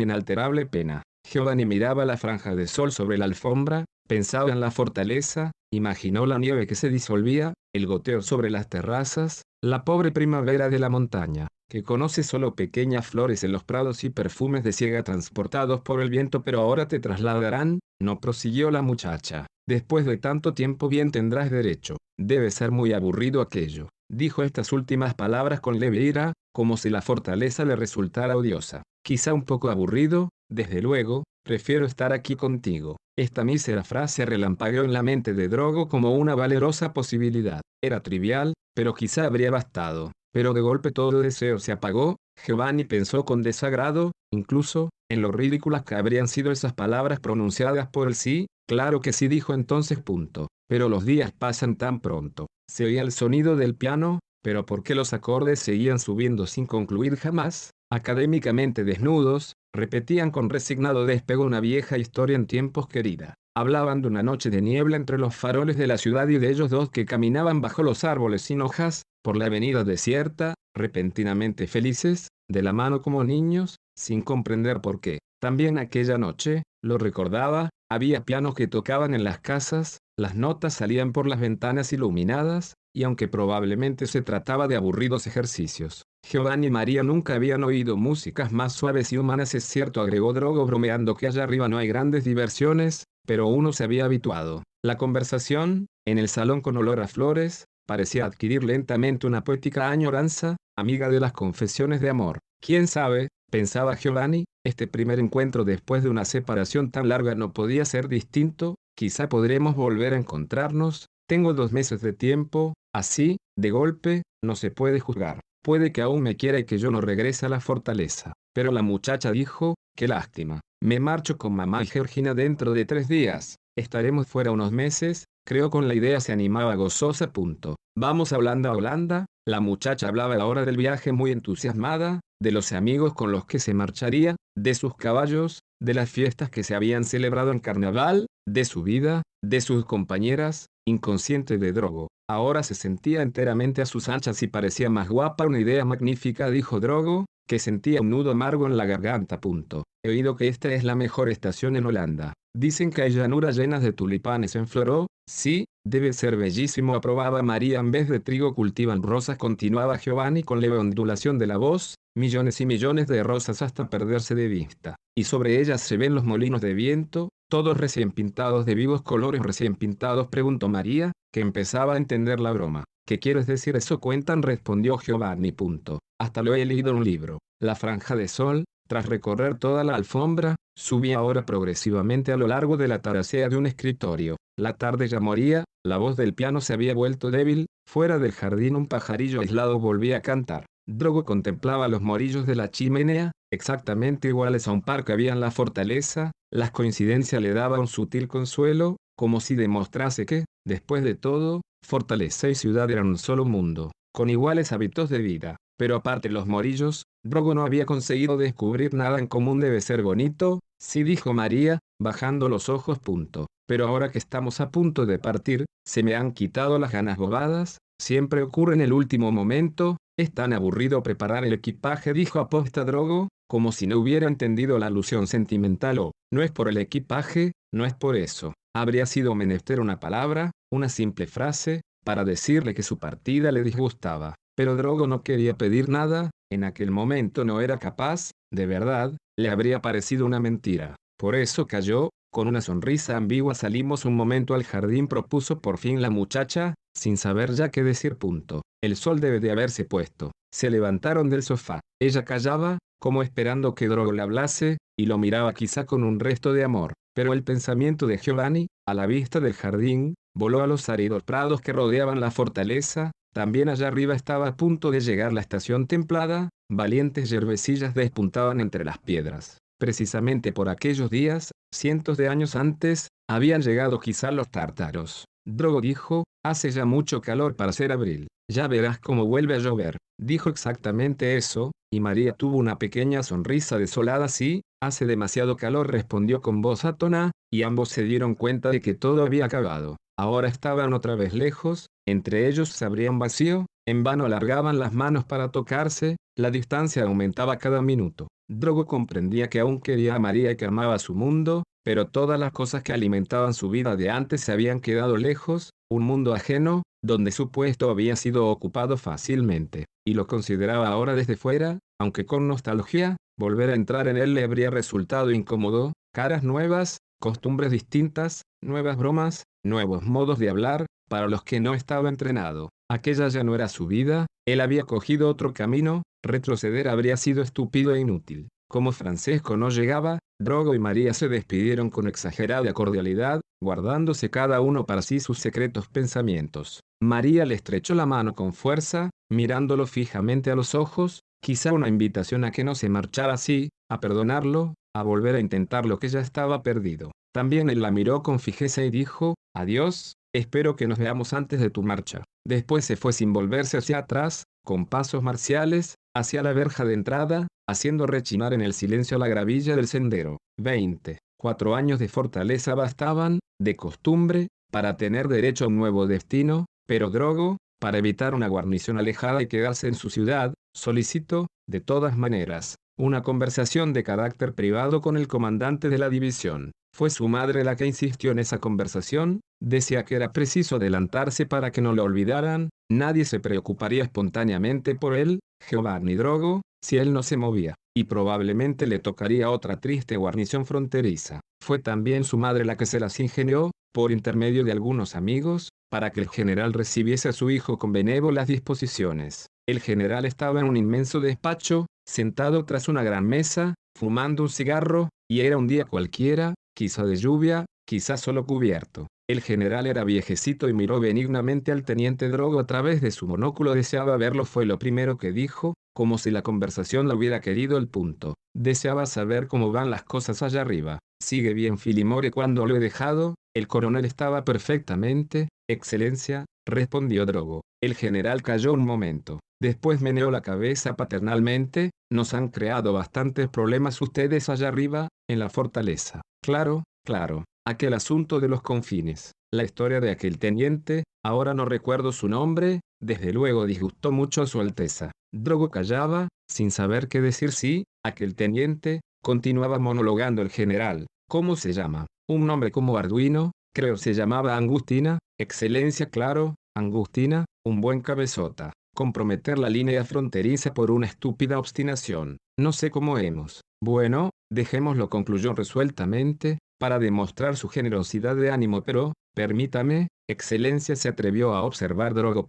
inalterable 0.00 0.66
pena. 0.66 1.02
Giovanni 1.24 1.66
miraba 1.66 2.04
la 2.04 2.16
franja 2.16 2.54
de 2.54 2.66
sol 2.66 2.92
sobre 2.92 3.18
la 3.18 3.26
alfombra, 3.26 3.84
pensaba 4.06 4.50
en 4.50 4.60
la 4.60 4.70
fortaleza, 4.70 5.52
imaginó 5.72 6.26
la 6.26 6.38
nieve 6.38 6.66
que 6.66 6.74
se 6.74 6.88
disolvía, 6.88 7.54
el 7.74 7.86
goteo 7.86 8.22
sobre 8.22 8.50
las 8.50 8.68
terrazas, 8.68 9.42
la 9.62 9.84
pobre 9.84 10.12
primavera 10.12 10.68
de 10.68 10.78
la 10.78 10.88
montaña, 10.88 11.48
que 11.68 11.82
conoce 11.82 12.22
solo 12.22 12.54
pequeñas 12.54 13.06
flores 13.06 13.44
en 13.44 13.52
los 13.52 13.64
prados 13.64 14.04
y 14.04 14.10
perfumes 14.10 14.64
de 14.64 14.72
ciega 14.72 15.02
transportados 15.02 15.80
por 15.82 16.00
el 16.00 16.10
viento 16.10 16.42
pero 16.42 16.60
ahora 16.60 16.88
te 16.88 17.00
trasladarán, 17.00 17.80
no 18.00 18.20
prosiguió 18.20 18.70
la 18.70 18.82
muchacha. 18.82 19.46
Después 19.68 20.06
de 20.06 20.16
tanto 20.16 20.54
tiempo 20.54 20.88
bien 20.88 21.10
tendrás 21.10 21.50
derecho. 21.50 21.98
Debe 22.18 22.50
ser 22.50 22.70
muy 22.70 22.94
aburrido 22.94 23.42
aquello. 23.42 23.90
Dijo 24.10 24.42
estas 24.42 24.72
últimas 24.72 25.14
palabras 25.14 25.60
con 25.60 25.78
leve 25.78 26.00
ira, 26.00 26.32
como 26.54 26.78
si 26.78 26.88
la 26.88 27.02
fortaleza 27.02 27.66
le 27.66 27.76
resultara 27.76 28.36
odiosa. 28.36 28.82
Quizá 29.04 29.32
un 29.34 29.44
poco 29.44 29.70
aburrido, 29.70 30.28
desde 30.50 30.82
luego, 30.82 31.24
prefiero 31.44 31.86
estar 31.86 32.12
aquí 32.12 32.36
contigo. 32.36 32.96
Esta 33.18 33.44
mísera 33.44 33.84
frase 33.84 34.24
relampagueó 34.26 34.84
en 34.84 34.92
la 34.92 35.02
mente 35.02 35.34
de 35.34 35.48
Drogo 35.48 35.88
como 35.88 36.14
una 36.14 36.34
valerosa 36.34 36.92
posibilidad. 36.92 37.60
Era 37.82 38.02
trivial, 38.02 38.54
pero 38.76 38.94
quizá 38.94 39.24
habría 39.24 39.50
bastado. 39.50 40.12
Pero 40.32 40.52
de 40.52 40.60
golpe 40.60 40.92
todo 40.92 41.20
deseo 41.20 41.58
se 41.58 41.72
apagó, 41.72 42.16
Giovanni 42.46 42.84
pensó 42.84 43.24
con 43.24 43.42
desagrado, 43.42 44.12
incluso, 44.32 44.90
en 45.10 45.22
lo 45.22 45.32
ridículas 45.32 45.84
que 45.84 45.94
habrían 45.94 46.28
sido 46.28 46.52
esas 46.52 46.74
palabras 46.74 47.18
pronunciadas 47.18 47.88
por 47.88 48.08
el 48.08 48.14
sí, 48.14 48.46
claro 48.68 49.00
que 49.00 49.12
sí 49.12 49.26
dijo 49.26 49.54
entonces 49.54 49.98
punto. 49.98 50.48
Pero 50.68 50.88
los 50.88 51.04
días 51.04 51.32
pasan 51.32 51.76
tan 51.76 52.00
pronto. 52.00 52.46
Se 52.70 52.84
oía 52.84 53.00
el 53.00 53.12
sonido 53.12 53.56
del 53.56 53.74
piano, 53.74 54.20
pero 54.44 54.66
¿por 54.66 54.82
qué 54.82 54.94
los 54.94 55.12
acordes 55.12 55.60
seguían 55.60 55.98
subiendo 55.98 56.46
sin 56.46 56.66
concluir 56.66 57.16
jamás? 57.16 57.70
Académicamente 57.90 58.84
desnudos, 58.84 59.54
repetían 59.74 60.30
con 60.30 60.50
resignado 60.50 61.06
despego 61.06 61.44
una 61.44 61.60
vieja 61.60 61.96
historia 61.96 62.36
en 62.36 62.46
tiempos 62.46 62.86
querida. 62.86 63.34
Hablaban 63.56 64.02
de 64.02 64.08
una 64.08 64.22
noche 64.22 64.50
de 64.50 64.60
niebla 64.60 64.96
entre 64.96 65.18
los 65.18 65.34
faroles 65.34 65.78
de 65.78 65.86
la 65.86 65.96
ciudad 65.96 66.28
y 66.28 66.38
de 66.38 66.50
ellos 66.50 66.68
dos 66.68 66.90
que 66.90 67.06
caminaban 67.06 67.62
bajo 67.62 67.82
los 67.82 68.04
árboles 68.04 68.42
sin 68.42 68.60
hojas, 68.60 69.02
por 69.24 69.38
la 69.38 69.46
avenida 69.46 69.84
desierta, 69.84 70.54
repentinamente 70.76 71.66
felices, 71.66 72.28
de 72.48 72.62
la 72.62 72.74
mano 72.74 73.00
como 73.00 73.24
niños, 73.24 73.76
sin 73.96 74.20
comprender 74.20 74.80
por 74.80 75.00
qué. 75.00 75.18
También 75.40 75.78
aquella 75.78 76.18
noche, 76.18 76.64
lo 76.82 76.98
recordaba, 76.98 77.70
había 77.90 78.24
pianos 78.24 78.54
que 78.54 78.68
tocaban 78.68 79.14
en 79.14 79.24
las 79.24 79.40
casas, 79.40 79.98
las 80.18 80.34
notas 80.34 80.74
salían 80.74 81.12
por 81.12 81.26
las 81.26 81.40
ventanas 81.40 81.92
iluminadas, 81.92 82.74
y 82.94 83.04
aunque 83.04 83.28
probablemente 83.28 84.06
se 84.06 84.20
trataba 84.22 84.68
de 84.68 84.76
aburridos 84.76 85.26
ejercicios, 85.26 86.02
Giovanni 86.22 86.66
y 86.66 86.70
María 86.70 87.02
nunca 87.02 87.34
habían 87.34 87.64
oído 87.64 87.96
músicas 87.96 88.52
más 88.52 88.72
suaves 88.72 89.12
y 89.12 89.18
humanas. 89.18 89.54
Es 89.54 89.64
cierto, 89.64 90.00
agregó 90.00 90.32
Drogo 90.32 90.66
bromeando 90.66 91.14
que 91.14 91.26
allá 91.26 91.44
arriba 91.44 91.68
no 91.68 91.78
hay 91.78 91.88
grandes 91.88 92.24
diversiones, 92.24 93.04
pero 93.26 93.46
uno 93.46 93.72
se 93.72 93.84
había 93.84 94.04
habituado. 94.04 94.62
La 94.84 94.96
conversación, 94.96 95.86
en 96.06 96.18
el 96.18 96.28
salón 96.28 96.60
con 96.60 96.76
olor 96.76 97.00
a 97.00 97.08
flores, 97.08 97.64
parecía 97.86 98.26
adquirir 98.26 98.64
lentamente 98.64 99.26
una 99.26 99.44
poética 99.44 99.90
añoranza, 99.90 100.56
amiga 100.76 101.08
de 101.08 101.20
las 101.20 101.32
confesiones 101.32 102.00
de 102.00 102.10
amor. 102.10 102.38
¿Quién 102.60 102.86
sabe? 102.86 103.28
pensaba 103.50 103.96
Giovanni, 103.96 104.44
este 104.64 104.86
primer 104.86 105.18
encuentro 105.18 105.64
después 105.64 106.02
de 106.02 106.10
una 106.10 106.26
separación 106.26 106.90
tan 106.90 107.08
larga 107.08 107.34
no 107.34 107.54
podía 107.54 107.86
ser 107.86 108.08
distinto, 108.08 108.74
quizá 108.94 109.28
podremos 109.30 109.74
volver 109.74 110.12
a 110.12 110.18
encontrarnos, 110.18 111.06
tengo 111.26 111.54
dos 111.54 111.72
meses 111.72 112.02
de 112.02 112.12
tiempo, 112.12 112.74
así, 112.94 113.38
de 113.56 113.70
golpe, 113.70 114.22
no 114.44 114.54
se 114.54 114.70
puede 114.70 115.00
juzgar. 115.00 115.40
Puede 115.62 115.92
que 115.92 116.02
aún 116.02 116.22
me 116.22 116.36
quiera 116.36 116.58
y 116.58 116.64
que 116.64 116.78
yo 116.78 116.90
no 116.90 117.00
regrese 117.00 117.46
a 117.46 117.48
la 117.48 117.60
fortaleza. 117.60 118.32
Pero 118.54 118.72
la 118.72 118.82
muchacha 118.82 119.32
dijo, 119.32 119.74
qué 119.96 120.08
lástima. 120.08 120.60
Me 120.82 121.00
marcho 121.00 121.38
con 121.38 121.54
mamá 121.54 121.82
y 121.82 121.86
Georgina 121.86 122.34
dentro 122.34 122.72
de 122.72 122.84
tres 122.84 123.08
días. 123.08 123.56
Estaremos 123.76 124.26
fuera 124.26 124.50
unos 124.50 124.72
meses, 124.72 125.24
creo 125.46 125.70
con 125.70 125.88
la 125.88 125.94
idea 125.94 126.20
se 126.20 126.32
animaba 126.32 126.74
gozosa. 126.74 127.32
Punto. 127.32 127.76
Vamos 127.96 128.32
a 128.32 128.38
Holanda 128.38 128.70
a 128.70 128.74
Holanda. 128.74 129.26
La 129.46 129.60
muchacha 129.60 130.08
hablaba 130.08 130.36
ahora 130.36 130.64
del 130.64 130.76
viaje 130.76 131.12
muy 131.12 131.32
entusiasmada, 131.32 132.20
de 132.40 132.52
los 132.52 132.72
amigos 132.72 133.14
con 133.14 133.32
los 133.32 133.46
que 133.46 133.58
se 133.58 133.74
marcharía, 133.74 134.36
de 134.56 134.74
sus 134.74 134.94
caballos, 134.94 135.60
de 135.80 135.94
las 135.94 136.10
fiestas 136.10 136.50
que 136.50 136.62
se 136.62 136.74
habían 136.74 137.04
celebrado 137.04 137.50
en 137.50 137.60
carnaval, 137.60 138.26
de 138.46 138.64
su 138.64 138.82
vida, 138.82 139.22
de 139.44 139.60
sus 139.60 139.84
compañeras, 139.84 140.66
inconsciente 140.86 141.58
de 141.58 141.72
drogo. 141.72 142.08
Ahora 142.30 142.62
se 142.62 142.74
sentía 142.74 143.22
enteramente 143.22 143.80
a 143.80 143.86
sus 143.86 144.10
anchas 144.10 144.42
y 144.42 144.48
parecía 144.48 144.90
más 144.90 145.08
guapa. 145.08 145.46
Una 145.46 145.60
idea 145.60 145.86
magnífica, 145.86 146.50
dijo 146.50 146.78
Drogo, 146.78 147.24
que 147.48 147.58
sentía 147.58 148.02
un 148.02 148.10
nudo 148.10 148.32
amargo 148.32 148.66
en 148.66 148.76
la 148.76 148.84
garganta. 148.84 149.40
Punto. 149.40 149.84
He 150.04 150.10
oído 150.10 150.36
que 150.36 150.48
esta 150.48 150.72
es 150.74 150.84
la 150.84 150.94
mejor 150.94 151.30
estación 151.30 151.74
en 151.76 151.86
Holanda. 151.86 152.34
Dicen 152.54 152.90
que 152.90 153.02
hay 153.02 153.12
llanuras 153.12 153.56
llenas 153.56 153.82
de 153.82 153.92
tulipanes 153.94 154.56
en 154.56 154.66
floró. 154.66 155.06
Sí, 155.26 155.64
debe 155.86 156.12
ser 156.12 156.36
bellísimo, 156.36 156.94
aprobaba 156.94 157.42
María. 157.42 157.80
En 157.80 157.92
vez 157.92 158.08
de 158.08 158.20
trigo 158.20 158.54
cultivan 158.54 159.02
rosas, 159.02 159.38
continuaba 159.38 159.98
Giovanni 159.98 160.42
con 160.42 160.60
leve 160.60 160.76
ondulación 160.76 161.38
de 161.38 161.46
la 161.46 161.56
voz, 161.56 161.94
millones 162.14 162.60
y 162.60 162.66
millones 162.66 163.06
de 163.06 163.22
rosas 163.22 163.62
hasta 163.62 163.88
perderse 163.88 164.34
de 164.34 164.48
vista. 164.48 164.96
Y 165.16 165.24
sobre 165.24 165.60
ellas 165.60 165.80
se 165.80 165.96
ven 165.96 166.14
los 166.14 166.24
molinos 166.24 166.60
de 166.60 166.74
viento, 166.74 167.30
todos 167.48 167.76
recién 167.76 168.10
pintados 168.10 168.66
de 168.66 168.74
vivos 168.74 169.02
colores 169.02 169.42
recién 169.42 169.74
pintados, 169.74 170.28
preguntó 170.28 170.68
María, 170.68 171.12
que 171.32 171.40
empezaba 171.40 171.94
a 171.94 171.96
entender 171.96 172.40
la 172.40 172.52
broma. 172.52 172.84
¿Qué 173.06 173.18
quieres 173.18 173.46
decir 173.46 173.74
eso? 173.76 174.00
Cuentan, 174.00 174.42
respondió 174.42 174.98
Giovanni. 174.98 175.52
Punto. 175.52 175.98
Hasta 176.20 176.42
lo 176.42 176.54
he 176.54 176.64
leído 176.66 176.90
en 176.90 176.96
un 176.96 177.04
libro. 177.04 177.38
La 177.60 177.74
franja 177.74 178.16
de 178.16 178.28
sol, 178.28 178.64
tras 178.86 179.06
recorrer 179.06 179.58
toda 179.58 179.82
la 179.82 179.94
alfombra, 179.94 180.56
subía 180.76 181.18
ahora 181.18 181.46
progresivamente 181.46 182.32
a 182.32 182.36
lo 182.36 182.46
largo 182.46 182.76
de 182.76 182.88
la 182.88 183.00
taracea 183.00 183.48
de 183.48 183.56
un 183.56 183.66
escritorio. 183.66 184.36
La 184.58 184.74
tarde 184.76 185.08
ya 185.08 185.20
moría, 185.20 185.64
la 185.84 185.96
voz 185.96 186.16
del 186.16 186.34
piano 186.34 186.60
se 186.60 186.74
había 186.74 186.94
vuelto 186.94 187.30
débil, 187.30 187.66
fuera 187.88 188.18
del 188.18 188.32
jardín 188.32 188.76
un 188.76 188.86
pajarillo 188.86 189.40
aislado 189.40 189.78
volvía 189.78 190.18
a 190.18 190.22
cantar. 190.22 190.66
Drogo 190.86 191.24
contemplaba 191.24 191.88
los 191.88 192.02
morillos 192.02 192.46
de 192.46 192.56
la 192.56 192.70
chimenea, 192.70 193.32
exactamente 193.50 194.28
iguales 194.28 194.68
a 194.68 194.72
un 194.72 194.82
par 194.82 195.04
que 195.04 195.12
había 195.12 195.32
en 195.32 195.40
la 195.40 195.50
fortaleza, 195.50 196.30
las 196.52 196.70
coincidencias 196.70 197.42
le 197.42 197.52
daban 197.52 197.80
un 197.80 197.86
sutil 197.88 198.28
consuelo, 198.28 198.96
como 199.16 199.40
si 199.40 199.54
demostrase 199.54 200.24
que, 200.26 200.44
después 200.66 201.04
de 201.04 201.14
todo, 201.14 201.60
fortaleza 201.84 202.48
y 202.48 202.54
ciudad 202.54 202.90
eran 202.90 203.08
un 203.08 203.18
solo 203.18 203.44
mundo, 203.44 203.92
con 204.14 204.30
iguales 204.30 204.72
hábitos 204.72 205.10
de 205.10 205.18
vida. 205.18 205.56
Pero 205.78 205.96
aparte 205.96 206.28
los 206.28 206.46
morillos, 206.46 207.04
Drogo 207.24 207.54
no 207.54 207.64
había 207.64 207.86
conseguido 207.86 208.36
descubrir 208.36 208.94
nada 208.94 209.18
en 209.18 209.26
común 209.26 209.60
debe 209.60 209.80
ser 209.80 210.02
bonito, 210.02 210.60
sí 210.80 211.02
dijo 211.02 211.34
María, 211.34 211.78
bajando 212.00 212.48
los 212.48 212.68
ojos 212.68 212.98
punto. 212.98 213.46
Pero 213.66 213.86
ahora 213.86 214.10
que 214.10 214.18
estamos 214.18 214.60
a 214.60 214.70
punto 214.70 215.04
de 215.04 215.18
partir, 215.18 215.66
se 215.86 216.02
me 216.02 216.14
han 216.14 216.32
quitado 216.32 216.78
las 216.78 216.92
ganas 216.92 217.18
bobadas, 217.18 217.78
siempre 218.00 218.42
ocurre 218.42 218.74
en 218.74 218.80
el 218.80 218.92
último 218.92 219.30
momento, 219.32 219.98
es 220.18 220.32
tan 220.32 220.52
aburrido 220.52 221.02
preparar 221.02 221.44
el 221.44 221.52
equipaje 221.52 222.12
dijo 222.12 222.40
aposta 222.40 222.84
Drogo, 222.84 223.28
como 223.48 223.72
si 223.72 223.86
no 223.86 223.98
hubiera 223.98 224.26
entendido 224.26 224.78
la 224.78 224.86
alusión 224.86 225.26
sentimental 225.26 225.98
o, 225.98 226.12
no 226.32 226.42
es 226.42 226.50
por 226.50 226.68
el 226.68 226.76
equipaje, 226.76 227.52
no 227.72 227.84
es 227.84 227.94
por 227.94 228.16
eso. 228.16 228.54
Habría 228.74 229.06
sido 229.06 229.34
menester 229.34 229.80
una 229.80 230.00
palabra, 230.00 230.50
una 230.72 230.88
simple 230.88 231.26
frase, 231.26 231.82
para 232.04 232.24
decirle 232.24 232.74
que 232.74 232.82
su 232.82 232.98
partida 232.98 233.52
le 233.52 233.62
disgustaba. 233.62 234.34
Pero 234.56 234.76
Drogo 234.76 235.06
no 235.06 235.22
quería 235.22 235.56
pedir 235.56 235.88
nada, 235.88 236.30
en 236.50 236.64
aquel 236.64 236.90
momento 236.90 237.44
no 237.44 237.60
era 237.60 237.78
capaz, 237.78 238.30
de 238.52 238.66
verdad, 238.66 239.16
le 239.38 239.50
habría 239.50 239.80
parecido 239.82 240.26
una 240.26 240.40
mentira. 240.40 240.96
Por 241.18 241.34
eso 241.34 241.66
cayó, 241.66 242.10
con 242.32 242.46
una 242.48 242.60
sonrisa 242.60 243.16
ambigua 243.16 243.54
salimos 243.54 244.04
un 244.04 244.14
momento 244.14 244.54
al 244.54 244.64
jardín 244.64 245.08
propuso 245.08 245.60
por 245.60 245.78
fin 245.78 246.02
la 246.02 246.10
muchacha, 246.10 246.74
sin 246.96 247.16
saber 247.16 247.52
ya 247.52 247.70
qué 247.70 247.82
decir 247.82 248.16
punto. 248.16 248.62
El 248.82 248.96
sol 248.96 249.20
debe 249.20 249.40
de 249.40 249.50
haberse 249.50 249.84
puesto. 249.84 250.32
Se 250.52 250.70
levantaron 250.70 251.30
del 251.30 251.42
sofá. 251.42 251.80
Ella 252.00 252.24
callaba, 252.24 252.78
como 253.00 253.22
esperando 253.22 253.74
que 253.74 253.88
Drogo 253.88 254.12
le 254.12 254.22
hablase, 254.22 254.78
y 254.98 255.06
lo 255.06 255.16
miraba 255.16 255.54
quizá 255.54 255.86
con 255.86 256.02
un 256.02 256.18
resto 256.18 256.52
de 256.52 256.64
amor. 256.64 256.92
Pero 257.14 257.32
el 257.32 257.44
pensamiento 257.44 258.06
de 258.06 258.18
Giovanni, 258.18 258.66
a 258.86 258.94
la 258.94 259.06
vista 259.06 259.40
del 259.40 259.54
jardín, 259.54 260.14
voló 260.36 260.62
a 260.62 260.66
los 260.66 260.88
áridos 260.88 261.22
prados 261.22 261.60
que 261.60 261.72
rodeaban 261.72 262.20
la 262.20 262.30
fortaleza, 262.30 263.12
también 263.32 263.68
allá 263.68 263.88
arriba 263.88 264.14
estaba 264.14 264.48
a 264.48 264.56
punto 264.56 264.90
de 264.90 265.00
llegar 265.00 265.32
la 265.32 265.40
estación 265.40 265.86
templada, 265.86 266.48
valientes 266.70 267.30
yerbecillas 267.30 267.94
despuntaban 267.94 268.60
entre 268.60 268.84
las 268.84 268.98
piedras. 268.98 269.58
Precisamente 269.78 270.52
por 270.52 270.68
aquellos 270.68 271.10
días, 271.10 271.52
cientos 271.72 272.16
de 272.16 272.28
años 272.28 272.56
antes, 272.56 273.08
habían 273.30 273.62
llegado 273.62 274.00
quizá 274.00 274.32
los 274.32 274.50
tártaros. 274.50 275.24
Drogo 275.46 275.80
dijo, 275.80 276.24
hace 276.44 276.70
ya 276.70 276.84
mucho 276.84 277.20
calor 277.20 277.54
para 277.54 277.72
ser 277.72 277.92
abril. 277.92 278.26
Ya 278.50 278.66
verás 278.66 278.98
cómo 278.98 279.26
vuelve 279.26 279.54
a 279.54 279.58
llover. 279.58 279.96
Dijo 280.20 280.50
exactamente 280.50 281.36
eso, 281.36 281.70
y 281.92 282.00
María 282.00 282.32
tuvo 282.32 282.56
una 282.56 282.78
pequeña 282.78 283.22
sonrisa 283.22 283.78
desolada. 283.78 284.28
Sí, 284.28 284.62
hace 284.82 285.06
demasiado 285.06 285.56
calor, 285.56 285.90
respondió 285.90 286.40
con 286.40 286.62
voz 286.62 286.84
atona, 286.84 287.32
y 287.52 287.62
ambos 287.62 287.88
se 287.88 288.04
dieron 288.04 288.34
cuenta 288.34 288.70
de 288.70 288.80
que 288.80 288.94
todo 288.94 289.24
había 289.24 289.46
acabado. 289.46 289.96
Ahora 290.18 290.48
estaban 290.48 290.92
otra 290.92 291.14
vez 291.14 291.32
lejos, 291.32 291.86
entre 292.06 292.48
ellos 292.48 292.70
se 292.70 292.84
abría 292.84 293.10
un 293.10 293.18
vacío, 293.18 293.66
en 293.86 294.04
vano 294.04 294.24
alargaban 294.24 294.78
las 294.78 294.92
manos 294.92 295.24
para 295.24 295.50
tocarse, 295.50 296.16
la 296.36 296.50
distancia 296.50 297.04
aumentaba 297.04 297.58
cada 297.58 297.82
minuto. 297.82 298.28
Drogo 298.50 298.86
comprendía 298.86 299.48
que 299.48 299.60
aún 299.60 299.80
quería 299.80 300.14
a 300.14 300.18
María 300.18 300.50
y 300.50 300.56
que 300.56 300.66
amaba 300.66 300.98
su 300.98 301.14
mundo, 301.14 301.62
pero 301.84 302.08
todas 302.08 302.38
las 302.38 302.52
cosas 302.52 302.82
que 302.82 302.92
alimentaban 302.92 303.54
su 303.54 303.70
vida 303.70 303.96
de 303.96 304.10
antes 304.10 304.42
se 304.42 304.52
habían 304.52 304.80
quedado 304.80 305.16
lejos, 305.16 305.70
un 305.90 306.02
mundo 306.02 306.34
ajeno, 306.34 306.82
donde 307.02 307.30
su 307.30 307.50
puesto 307.50 307.90
había 307.90 308.16
sido 308.16 308.48
ocupado 308.48 308.96
fácilmente, 308.96 309.86
y 310.08 310.14
lo 310.14 310.26
consideraba 310.26 310.88
ahora 310.88 311.14
desde 311.14 311.36
fuera, 311.36 311.80
aunque 312.00 312.24
con 312.24 312.48
nostalgia, 312.48 313.18
volver 313.38 313.68
a 313.68 313.74
entrar 313.74 314.08
en 314.08 314.16
él 314.16 314.32
le 314.32 314.42
habría 314.42 314.70
resultado 314.70 315.32
incómodo, 315.32 315.92
caras 316.14 316.42
nuevas, 316.42 316.96
costumbres 317.20 317.70
distintas, 317.70 318.40
nuevas 318.64 318.96
bromas, 318.96 319.44
nuevos 319.62 320.02
modos 320.04 320.38
de 320.38 320.48
hablar, 320.48 320.86
para 321.10 321.28
los 321.28 321.42
que 321.44 321.60
no 321.60 321.74
estaba 321.74 322.08
entrenado. 322.08 322.70
Aquella 322.90 323.28
ya 323.28 323.44
no 323.44 323.54
era 323.54 323.68
su 323.68 323.86
vida, 323.86 324.24
él 324.46 324.62
había 324.62 324.84
cogido 324.84 325.28
otro 325.28 325.52
camino, 325.52 326.04
retroceder 326.24 326.88
habría 326.88 327.18
sido 327.18 327.42
estúpido 327.42 327.94
e 327.94 328.00
inútil. 328.00 328.48
Como 328.70 328.92
Francesco 328.92 329.58
no 329.58 329.68
llegaba, 329.68 330.20
Drogo 330.40 330.74
y 330.74 330.78
María 330.78 331.12
se 331.12 331.28
despidieron 331.28 331.90
con 331.90 332.08
exagerada 332.08 332.72
cordialidad, 332.72 333.42
guardándose 333.62 334.30
cada 334.30 334.62
uno 334.62 334.86
para 334.86 335.02
sí 335.02 335.20
sus 335.20 335.38
secretos 335.38 335.88
pensamientos. 335.88 336.80
María 337.00 337.44
le 337.46 337.54
estrechó 337.54 337.94
la 337.94 338.06
mano 338.06 338.34
con 338.34 338.52
fuerza, 338.52 339.10
mirándolo 339.30 339.86
fijamente 339.86 340.50
a 340.50 340.56
los 340.56 340.74
ojos, 340.74 341.20
quizá 341.40 341.72
una 341.72 341.88
invitación 341.88 342.44
a 342.44 342.50
que 342.50 342.64
no 342.64 342.74
se 342.74 342.88
marchara 342.88 343.34
así, 343.34 343.68
a 343.88 344.00
perdonarlo, 344.00 344.74
a 344.96 345.02
volver 345.04 345.36
a 345.36 345.40
intentar 345.40 345.86
lo 345.86 346.00
que 346.00 346.08
ya 346.08 346.20
estaba 346.20 346.64
perdido. 346.64 347.12
También 347.32 347.70
él 347.70 347.82
la 347.82 347.92
miró 347.92 348.24
con 348.24 348.40
fijeza 348.40 348.82
y 348.82 348.90
dijo, 348.90 349.34
adiós, 349.54 350.14
espero 350.34 350.74
que 350.74 350.88
nos 350.88 350.98
veamos 350.98 351.34
antes 351.34 351.60
de 351.60 351.70
tu 351.70 351.84
marcha. 351.84 352.24
Después 352.44 352.84
se 352.84 352.96
fue 352.96 353.12
sin 353.12 353.32
volverse 353.32 353.78
hacia 353.78 353.98
atrás, 353.98 354.44
con 354.64 354.86
pasos 354.86 355.22
marciales, 355.22 355.94
hacia 356.16 356.42
la 356.42 356.52
verja 356.52 356.84
de 356.84 356.94
entrada, 356.94 357.46
haciendo 357.68 358.08
rechinar 358.08 358.54
en 358.54 358.60
el 358.60 358.72
silencio 358.72 359.18
la 359.18 359.28
gravilla 359.28 359.76
del 359.76 359.86
sendero. 359.86 360.38
20. 360.60 361.18
Cuatro 361.38 361.76
años 361.76 362.00
de 362.00 362.08
fortaleza 362.08 362.74
bastaban, 362.74 363.38
de 363.60 363.76
costumbre, 363.76 364.48
para 364.72 364.96
tener 364.96 365.28
derecho 365.28 365.64
a 365.64 365.68
un 365.68 365.76
nuevo 365.76 366.08
destino, 366.08 366.66
pero 366.88 367.10
Drogo, 367.10 367.58
para 367.78 367.98
evitar 367.98 368.34
una 368.34 368.48
guarnición 368.48 368.98
alejada 368.98 369.42
y 369.42 369.46
quedarse 369.46 369.88
en 369.88 369.94
su 369.94 370.08
ciudad, 370.08 370.54
solicitó, 370.74 371.46
de 371.68 371.80
todas 371.80 372.16
maneras, 372.16 372.76
una 372.98 373.22
conversación 373.22 373.92
de 373.92 374.02
carácter 374.02 374.54
privado 374.54 375.02
con 375.02 375.18
el 375.18 375.28
comandante 375.28 375.90
de 375.90 375.98
la 375.98 376.08
división. 376.08 376.72
Fue 376.96 377.10
su 377.10 377.28
madre 377.28 377.62
la 377.62 377.76
que 377.76 377.86
insistió 377.86 378.32
en 378.32 378.38
esa 378.38 378.58
conversación, 378.58 379.40
decía 379.62 380.04
que 380.04 380.16
era 380.16 380.32
preciso 380.32 380.76
adelantarse 380.76 381.44
para 381.44 381.70
que 381.70 381.82
no 381.82 381.92
lo 381.92 382.04
olvidaran, 382.04 382.70
nadie 382.90 383.26
se 383.26 383.38
preocuparía 383.38 384.02
espontáneamente 384.02 384.94
por 384.94 385.14
él, 385.14 385.40
Giovanni 385.70 386.14
Drogo, 386.14 386.62
si 386.82 386.96
él 386.96 387.12
no 387.12 387.22
se 387.22 387.36
movía, 387.36 387.74
y 387.94 388.04
probablemente 388.04 388.86
le 388.86 388.98
tocaría 388.98 389.50
otra 389.50 389.78
triste 389.78 390.16
guarnición 390.16 390.64
fronteriza. 390.64 391.40
Fue 391.62 391.78
también 391.78 392.24
su 392.24 392.38
madre 392.38 392.64
la 392.64 392.78
que 392.78 392.86
se 392.86 392.98
las 392.98 393.20
ingenió, 393.20 393.72
por 393.92 394.12
intermedio 394.12 394.64
de 394.64 394.72
algunos 394.72 395.16
amigos, 395.16 395.70
para 395.90 396.10
que 396.10 396.20
el 396.20 396.28
general 396.28 396.72
recibiese 396.72 397.28
a 397.28 397.32
su 397.32 397.50
hijo 397.50 397.78
con 397.78 397.92
benévolas 397.92 398.48
disposiciones. 398.48 399.46
El 399.68 399.80
general 399.80 400.24
estaba 400.24 400.60
en 400.60 400.66
un 400.66 400.76
inmenso 400.76 401.20
despacho, 401.20 401.86
sentado 402.06 402.64
tras 402.64 402.88
una 402.88 403.02
gran 403.02 403.26
mesa, 403.26 403.74
fumando 403.96 404.42
un 404.42 404.48
cigarro, 404.48 405.08
y 405.30 405.40
era 405.40 405.58
un 405.58 405.66
día 405.66 405.84
cualquiera, 405.84 406.54
quizá 406.74 407.04
de 407.04 407.16
lluvia, 407.16 407.66
quizá 407.86 408.16
solo 408.16 408.46
cubierto. 408.46 409.06
El 409.28 409.42
general 409.42 409.86
era 409.86 410.04
viejecito 410.04 410.70
y 410.70 410.72
miró 410.72 411.00
benignamente 411.00 411.70
al 411.70 411.84
teniente 411.84 412.30
Drogo 412.30 412.60
a 412.60 412.66
través 412.66 413.02
de 413.02 413.10
su 413.10 413.26
monóculo. 413.26 413.74
Deseaba 413.74 414.16
verlo, 414.16 414.46
fue 414.46 414.64
lo 414.64 414.78
primero 414.78 415.18
que 415.18 415.32
dijo, 415.32 415.74
como 415.94 416.16
si 416.16 416.30
la 416.30 416.42
conversación 416.42 417.08
lo 417.08 417.14
hubiera 417.16 417.40
querido 417.42 417.76
el 417.76 417.88
punto. 417.88 418.34
Deseaba 418.54 419.04
saber 419.04 419.46
cómo 419.46 419.70
van 419.70 419.90
las 419.90 420.02
cosas 420.02 420.42
allá 420.42 420.62
arriba. 420.62 420.98
Sigue 421.20 421.52
bien 421.52 421.78
Filimore 421.78 422.30
cuando 422.30 422.66
lo 422.66 422.76
he 422.76 422.80
dejado, 422.80 423.34
el 423.54 423.66
coronel 423.66 424.04
estaba 424.04 424.44
perfectamente, 424.44 425.48
excelencia, 425.68 426.44
respondió 426.66 427.26
Drogo. 427.26 427.62
El 427.82 427.94
general 427.94 428.42
cayó 428.42 428.72
un 428.72 428.84
momento. 428.84 429.40
Después 429.60 430.00
meneó 430.00 430.30
la 430.30 430.42
cabeza 430.42 430.96
paternalmente, 430.96 431.90
nos 432.12 432.34
han 432.34 432.48
creado 432.48 432.92
bastantes 432.92 433.48
problemas 433.48 434.00
ustedes 434.00 434.48
allá 434.48 434.68
arriba, 434.68 435.08
en 435.28 435.40
la 435.40 435.50
fortaleza. 435.50 436.22
Claro, 436.44 436.84
claro, 437.04 437.44
aquel 437.66 437.94
asunto 437.94 438.38
de 438.38 438.48
los 438.48 438.62
confines. 438.62 439.32
La 439.52 439.64
historia 439.64 440.00
de 440.00 440.10
aquel 440.10 440.38
teniente, 440.38 441.04
ahora 441.24 441.54
no 441.54 441.64
recuerdo 441.64 442.12
su 442.12 442.28
nombre, 442.28 442.80
desde 443.02 443.32
luego 443.32 443.66
disgustó 443.66 444.12
mucho 444.12 444.42
a 444.42 444.46
su 444.46 444.60
Alteza. 444.60 445.10
Drogo 445.34 445.70
callaba, 445.70 446.28
sin 446.48 446.70
saber 446.70 447.08
qué 447.08 447.20
decir 447.20 447.52
sí, 447.52 447.84
aquel 448.04 448.34
teniente, 448.34 449.00
continuaba 449.22 449.78
monologando 449.78 450.42
el 450.42 450.50
general. 450.50 451.06
¿Cómo 451.28 451.56
se 451.56 451.72
llama? 451.72 452.06
Un 452.28 452.46
nombre 452.46 452.70
como 452.70 452.96
Arduino, 452.96 453.52
creo 453.74 453.96
se 453.96 454.14
llamaba 454.14 454.56
Angustina, 454.56 455.18
excelencia 455.38 456.10
claro, 456.10 456.54
Angustina, 456.76 457.44
un 457.66 457.80
buen 457.80 458.00
cabezota. 458.00 458.72
Comprometer 458.94 459.58
la 459.58 459.70
línea 459.70 460.04
fronteriza 460.04 460.74
por 460.74 460.90
una 460.90 461.06
estúpida 461.06 461.58
obstinación. 461.58 462.38
No 462.58 462.72
sé 462.72 462.90
cómo 462.90 463.18
hemos. 463.18 463.60
Bueno, 463.82 464.30
dejémoslo 464.52 465.08
concluyó 465.08 465.54
resueltamente, 465.54 466.58
para 466.80 466.98
demostrar 466.98 467.56
su 467.56 467.68
generosidad 467.68 468.36
de 468.36 468.50
ánimo, 468.50 468.82
pero, 468.82 469.12
permítame, 469.34 470.08
Excelencia 470.30 470.94
se 470.94 471.08
atrevió 471.08 471.54
a 471.54 471.62
observar 471.62 472.12
Drogo. 472.12 472.46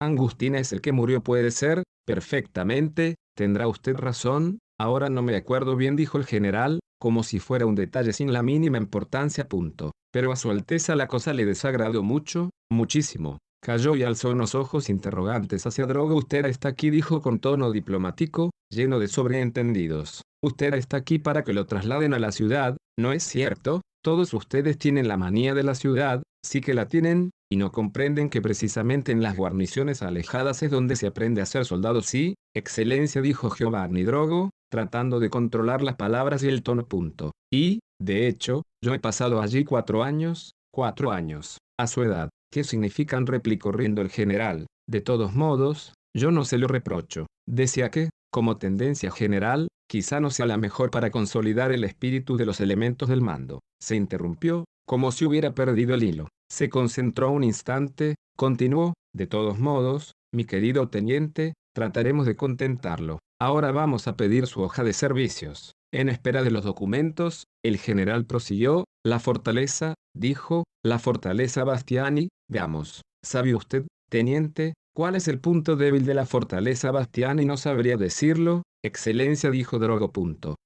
Angustina 0.00 0.58
es 0.60 0.72
el 0.72 0.80
que 0.80 0.92
murió, 0.92 1.20
puede 1.20 1.50
ser, 1.50 1.82
perfectamente, 2.06 3.16
tendrá 3.38 3.68
usted 3.68 3.94
razón, 3.94 4.58
ahora 4.80 5.10
no 5.10 5.22
me 5.22 5.36
acuerdo 5.36 5.76
bien, 5.76 5.94
dijo 5.94 6.18
el 6.18 6.26
general, 6.26 6.80
como 7.00 7.22
si 7.22 7.38
fuera 7.38 7.66
un 7.66 7.76
detalle 7.76 8.12
sin 8.12 8.32
la 8.32 8.42
mínima 8.42 8.78
importancia. 8.78 9.48
Punto. 9.48 9.92
Pero 10.12 10.32
a 10.32 10.36
su 10.36 10.50
Alteza 10.50 10.96
la 10.96 11.06
cosa 11.06 11.32
le 11.32 11.46
desagradó 11.46 12.02
mucho, 12.02 12.50
muchísimo. 12.68 13.38
Cayó 13.62 13.94
y 13.94 14.02
alzó 14.02 14.30
unos 14.30 14.56
ojos 14.56 14.88
interrogantes 14.88 15.64
hacia 15.66 15.86
Drogo. 15.86 16.16
Usted 16.16 16.46
está 16.46 16.70
aquí, 16.70 16.90
dijo 16.90 17.22
con 17.22 17.38
tono 17.38 17.70
diplomático, 17.70 18.50
lleno 18.72 18.98
de 18.98 19.06
sobreentendidos. 19.06 20.22
Usted 20.42 20.74
está 20.74 20.96
aquí 20.96 21.20
para 21.20 21.44
que 21.44 21.52
lo 21.52 21.64
trasladen 21.66 22.14
a 22.14 22.18
la 22.18 22.32
ciudad, 22.32 22.76
¿no 22.98 23.12
es 23.12 23.22
cierto? 23.22 23.82
Todos 24.02 24.34
ustedes 24.34 24.78
tienen 24.78 25.06
la 25.06 25.16
manía 25.16 25.54
de 25.54 25.62
la 25.62 25.76
ciudad, 25.76 26.24
sí 26.44 26.60
que 26.60 26.74
la 26.74 26.88
tienen, 26.88 27.30
y 27.50 27.56
no 27.56 27.72
comprenden 27.72 28.28
que 28.28 28.42
precisamente 28.42 29.12
en 29.12 29.22
las 29.22 29.36
guarniciones 29.36 30.02
alejadas 30.02 30.62
es 30.62 30.70
donde 30.70 30.96
se 30.96 31.06
aprende 31.06 31.40
a 31.40 31.46
ser 31.46 31.64
soldado. 31.64 32.02
Sí, 32.02 32.34
excelencia, 32.54 33.22
dijo 33.22 33.54
Giovanni 33.54 34.02
Drogo, 34.02 34.50
tratando 34.70 35.18
de 35.18 35.30
controlar 35.30 35.82
las 35.82 35.96
palabras 35.96 36.42
y 36.42 36.48
el 36.48 36.62
tono. 36.62 36.86
Punto. 36.86 37.32
Y, 37.50 37.80
de 38.00 38.28
hecho, 38.28 38.62
yo 38.84 38.94
he 38.94 38.98
pasado 38.98 39.40
allí 39.40 39.64
cuatro 39.64 40.02
años, 40.02 40.52
cuatro 40.72 41.10
años, 41.10 41.58
a 41.78 41.86
su 41.86 42.02
edad. 42.02 42.28
¿Qué 42.52 42.64
significan? 42.64 43.26
replicó 43.26 43.72
riendo 43.72 44.02
el 44.02 44.10
general. 44.10 44.66
De 44.88 45.00
todos 45.00 45.34
modos, 45.34 45.94
yo 46.16 46.30
no 46.30 46.44
se 46.44 46.58
lo 46.58 46.66
reprocho. 46.66 47.26
Decía 47.46 47.90
que, 47.90 48.10
como 48.30 48.58
tendencia 48.58 49.10
general, 49.10 49.68
quizá 49.88 50.20
no 50.20 50.30
sea 50.30 50.46
la 50.46 50.56
mejor 50.58 50.90
para 50.90 51.10
consolidar 51.10 51.72
el 51.72 51.84
espíritu 51.84 52.36
de 52.36 52.46
los 52.46 52.60
elementos 52.60 53.08
del 53.08 53.22
mando. 53.22 53.60
Se 53.82 53.96
interrumpió, 53.96 54.64
como 54.88 55.12
si 55.12 55.26
hubiera 55.26 55.54
perdido 55.54 55.94
el 55.94 56.02
hilo. 56.02 56.28
Se 56.50 56.70
concentró 56.70 57.30
un 57.30 57.44
instante, 57.44 58.14
continuó, 58.36 58.94
de 59.14 59.26
todos 59.26 59.58
modos, 59.58 60.14
mi 60.34 60.46
querido 60.46 60.88
teniente, 60.88 61.52
trataremos 61.74 62.24
de 62.24 62.36
contentarlo. 62.36 63.18
Ahora 63.38 63.70
vamos 63.70 64.08
a 64.08 64.16
pedir 64.16 64.46
su 64.46 64.62
hoja 64.62 64.82
de 64.84 64.94
servicios. 64.94 65.72
En 65.92 66.08
espera 66.08 66.42
de 66.42 66.50
los 66.50 66.64
documentos, 66.64 67.44
el 67.62 67.76
general 67.76 68.24
prosiguió, 68.24 68.84
la 69.04 69.20
fortaleza, 69.20 69.94
dijo, 70.16 70.64
la 70.82 70.98
fortaleza 70.98 71.64
Bastiani, 71.64 72.28
veamos. 72.50 73.02
¿Sabe 73.22 73.54
usted, 73.54 73.86
teniente, 74.10 74.72
cuál 74.96 75.16
es 75.16 75.28
el 75.28 75.38
punto 75.38 75.76
débil 75.76 76.06
de 76.06 76.14
la 76.14 76.24
fortaleza 76.24 76.90
Bastiani? 76.92 77.44
No 77.44 77.58
sabría 77.58 77.98
decirlo, 77.98 78.62
excelencia, 78.82 79.50
dijo 79.50 79.78
Drogo. 79.78 80.10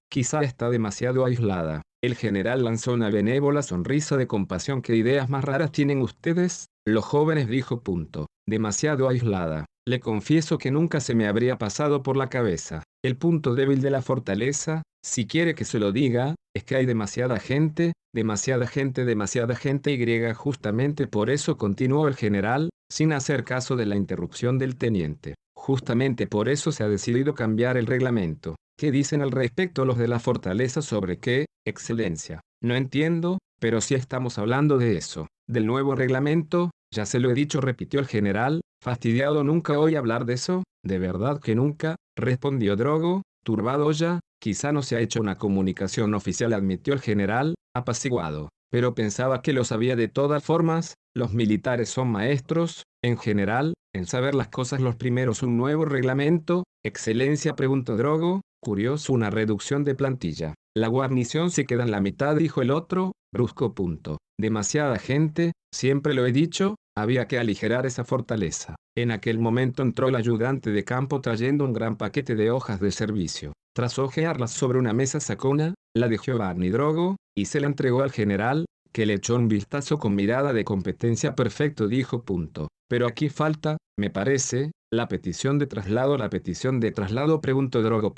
quizá 0.09 0.43
está 0.43 0.71
demasiado 0.71 1.25
aislada. 1.25 1.83
El 2.03 2.17
general 2.17 2.65
lanzó 2.65 2.95
una 2.95 3.11
benévola 3.11 3.63
sonrisa 3.63 4.17
de 4.17 4.27
compasión. 4.27 4.83
¿Qué 4.83 4.97
ideas 4.97 5.31
más 5.31 5.45
raras 5.45 5.71
tienen 5.71 6.03
ustedes? 6.03 6.67
Los 6.85 7.05
jóvenes 7.05 7.47
dijo 7.47 7.83
punto. 7.83 8.27
Demasiado 8.45 9.09
aislada. 9.09 9.67
Le 9.87 10.01
confieso 10.01 10.59
que 10.59 10.73
nunca 10.73 10.99
se 10.99 11.15
me 11.15 11.29
habría 11.29 11.59
pasado 11.59 12.03
por 12.03 12.17
la 12.17 12.29
cabeza. 12.29 12.83
El 13.05 13.17
punto 13.17 13.55
débil 13.55 13.81
de 13.81 13.91
la 13.91 14.03
fortaleza, 14.03 14.83
si 15.05 15.29
quiere 15.29 15.55
que 15.55 15.65
se 15.65 15.79
lo 15.79 15.93
diga, 15.93 16.35
es 16.57 16.65
que 16.65 16.75
hay 16.75 16.87
demasiada 16.87 17.39
gente, 17.39 17.93
demasiada 18.13 18.67
gente, 18.67 19.05
demasiada 19.05 19.55
gente 19.55 19.93
y 19.93 20.33
justamente 20.35 21.07
por 21.07 21.31
eso 21.31 21.57
continuó 21.57 22.09
el 22.09 22.17
general, 22.17 22.71
sin 22.91 23.13
hacer 23.13 23.45
caso 23.45 23.77
de 23.77 23.87
la 23.87 23.95
interrupción 23.95 24.59
del 24.59 24.77
teniente. 24.77 25.37
Justamente 25.57 26.27
por 26.27 26.49
eso 26.49 26.73
se 26.73 26.83
ha 26.83 26.89
decidido 26.89 27.35
cambiar 27.35 27.77
el 27.77 27.87
reglamento. 27.87 28.57
¿Qué 28.83 28.91
dicen 28.91 29.23
al 29.23 29.31
respecto 29.31 29.85
los 29.85 29.97
de 29.97 30.09
la 30.09 30.19
fortaleza 30.19 30.83
sobre 30.83 31.21
qué, 31.21 31.47
excelencia? 31.65 32.41
No 32.61 32.75
entiendo, 32.75 33.39
pero 33.61 33.81
si 33.81 33.95
estamos 33.95 34.39
hablando 34.39 34.77
de 34.77 34.97
eso, 34.97 35.29
del 35.49 35.67
nuevo 35.67 35.95
reglamento, 35.95 36.73
ya 36.93 37.07
se 37.07 37.21
lo 37.21 37.31
he 37.31 37.35
dicho, 37.35 37.61
repitió 37.61 38.01
el 38.01 38.09
general, 38.09 38.61
fastidiado 38.83 39.45
nunca 39.45 39.79
oí 39.79 39.95
hablar 39.95 40.25
de 40.25 40.33
eso, 40.33 40.65
de 40.85 40.99
verdad 40.99 41.39
que 41.39 41.55
nunca, 41.55 41.95
respondió 42.19 42.75
Drogo, 42.75 43.23
turbado 43.45 43.93
ya, 43.93 44.19
quizá 44.41 44.73
no 44.73 44.83
se 44.83 44.97
ha 44.97 45.01
hecho 45.01 45.21
una 45.21 45.39
comunicación 45.39 46.13
oficial, 46.15 46.53
admitió 46.53 46.93
el 46.93 47.01
general, 47.01 47.55
apaciguado, 47.77 48.49
pero 48.69 48.97
pensaba 48.97 49.43
que 49.43 49.53
lo 49.53 49.63
sabía 49.63 49.95
de 49.95 50.09
todas 50.09 50.43
formas, 50.43 50.95
los 51.15 51.33
militares 51.33 51.89
son 51.89 52.11
maestros, 52.11 52.83
en 53.05 53.17
general, 53.17 53.75
en 53.95 54.07
saber 54.07 54.35
las 54.35 54.49
cosas 54.49 54.81
los 54.81 54.97
primeros 54.97 55.43
un 55.43 55.57
nuevo 55.57 55.85
reglamento, 55.85 56.65
excelencia 56.85 57.55
preguntó 57.55 57.97
Drogo, 57.97 58.41
curioso 58.63 59.13
una 59.13 59.31
reducción 59.31 59.85
de 59.85 59.95
plantilla. 59.95 60.55
La 60.75 60.89
guarnición 60.89 61.51
se 61.51 61.67
queda 61.67 61.83
en 61.83 61.91
la 61.91 62.01
mitad 62.01 62.37
dijo 62.37 62.63
el 62.63 62.71
otro, 62.71 63.13
brusco 63.33 63.75
punto. 63.75 64.19
Demasiada 64.41 64.99
gente, 64.99 65.53
siempre 65.75 66.15
lo 66.15 66.27
he 66.27 66.33
dicho, 66.33 66.77
había 66.97 67.27
que 67.27 67.39
aligerar 67.39 67.85
esa 67.85 68.05
fortaleza. 68.05 68.77
En 68.97 69.11
aquel 69.11 69.39
momento 69.39 69.83
entró 69.83 70.09
el 70.09 70.17
ayudante 70.17 70.71
de 70.71 70.85
campo 70.85 71.21
trayendo 71.21 71.65
un 71.65 71.73
gran 71.73 71.97
paquete 71.97 72.35
de 72.35 72.51
hojas 72.51 72.81
de 72.81 72.91
servicio. 72.91 73.53
Tras 73.75 73.99
hojearlas 73.99 74.53
sobre 74.53 74.79
una 74.79 74.93
mesa 74.93 75.21
sacó 75.21 75.51
una, 75.51 75.75
la 75.95 76.09
de 76.09 76.19
Giovanni 76.19 76.71
Drogo, 76.71 77.17
y 77.37 77.47
se 77.47 77.61
la 77.61 77.67
entregó 77.67 78.03
al 78.03 78.13
general, 78.13 78.67
que 78.93 79.07
le 79.07 79.15
echó 79.15 79.37
un 79.37 79.49
vistazo 79.49 79.99
con 79.99 80.15
mirada 80.15 80.53
de 80.53 80.65
competencia 80.65 81.35
perfecto 81.35 81.89
dijo 81.89 82.25
punto. 82.25 82.69
Pero 82.93 83.07
aquí 83.07 83.31
falta, 83.31 83.79
me 83.99 84.11
parece, 84.11 84.71
la 84.93 85.09
petición 85.09 85.59
de 85.59 85.67
traslado. 85.67 86.19
La 86.19 86.29
petición 86.29 86.79
de 86.79 86.91
traslado 86.91 87.41
preguntó 87.41 87.81
Drogo. 87.81 88.13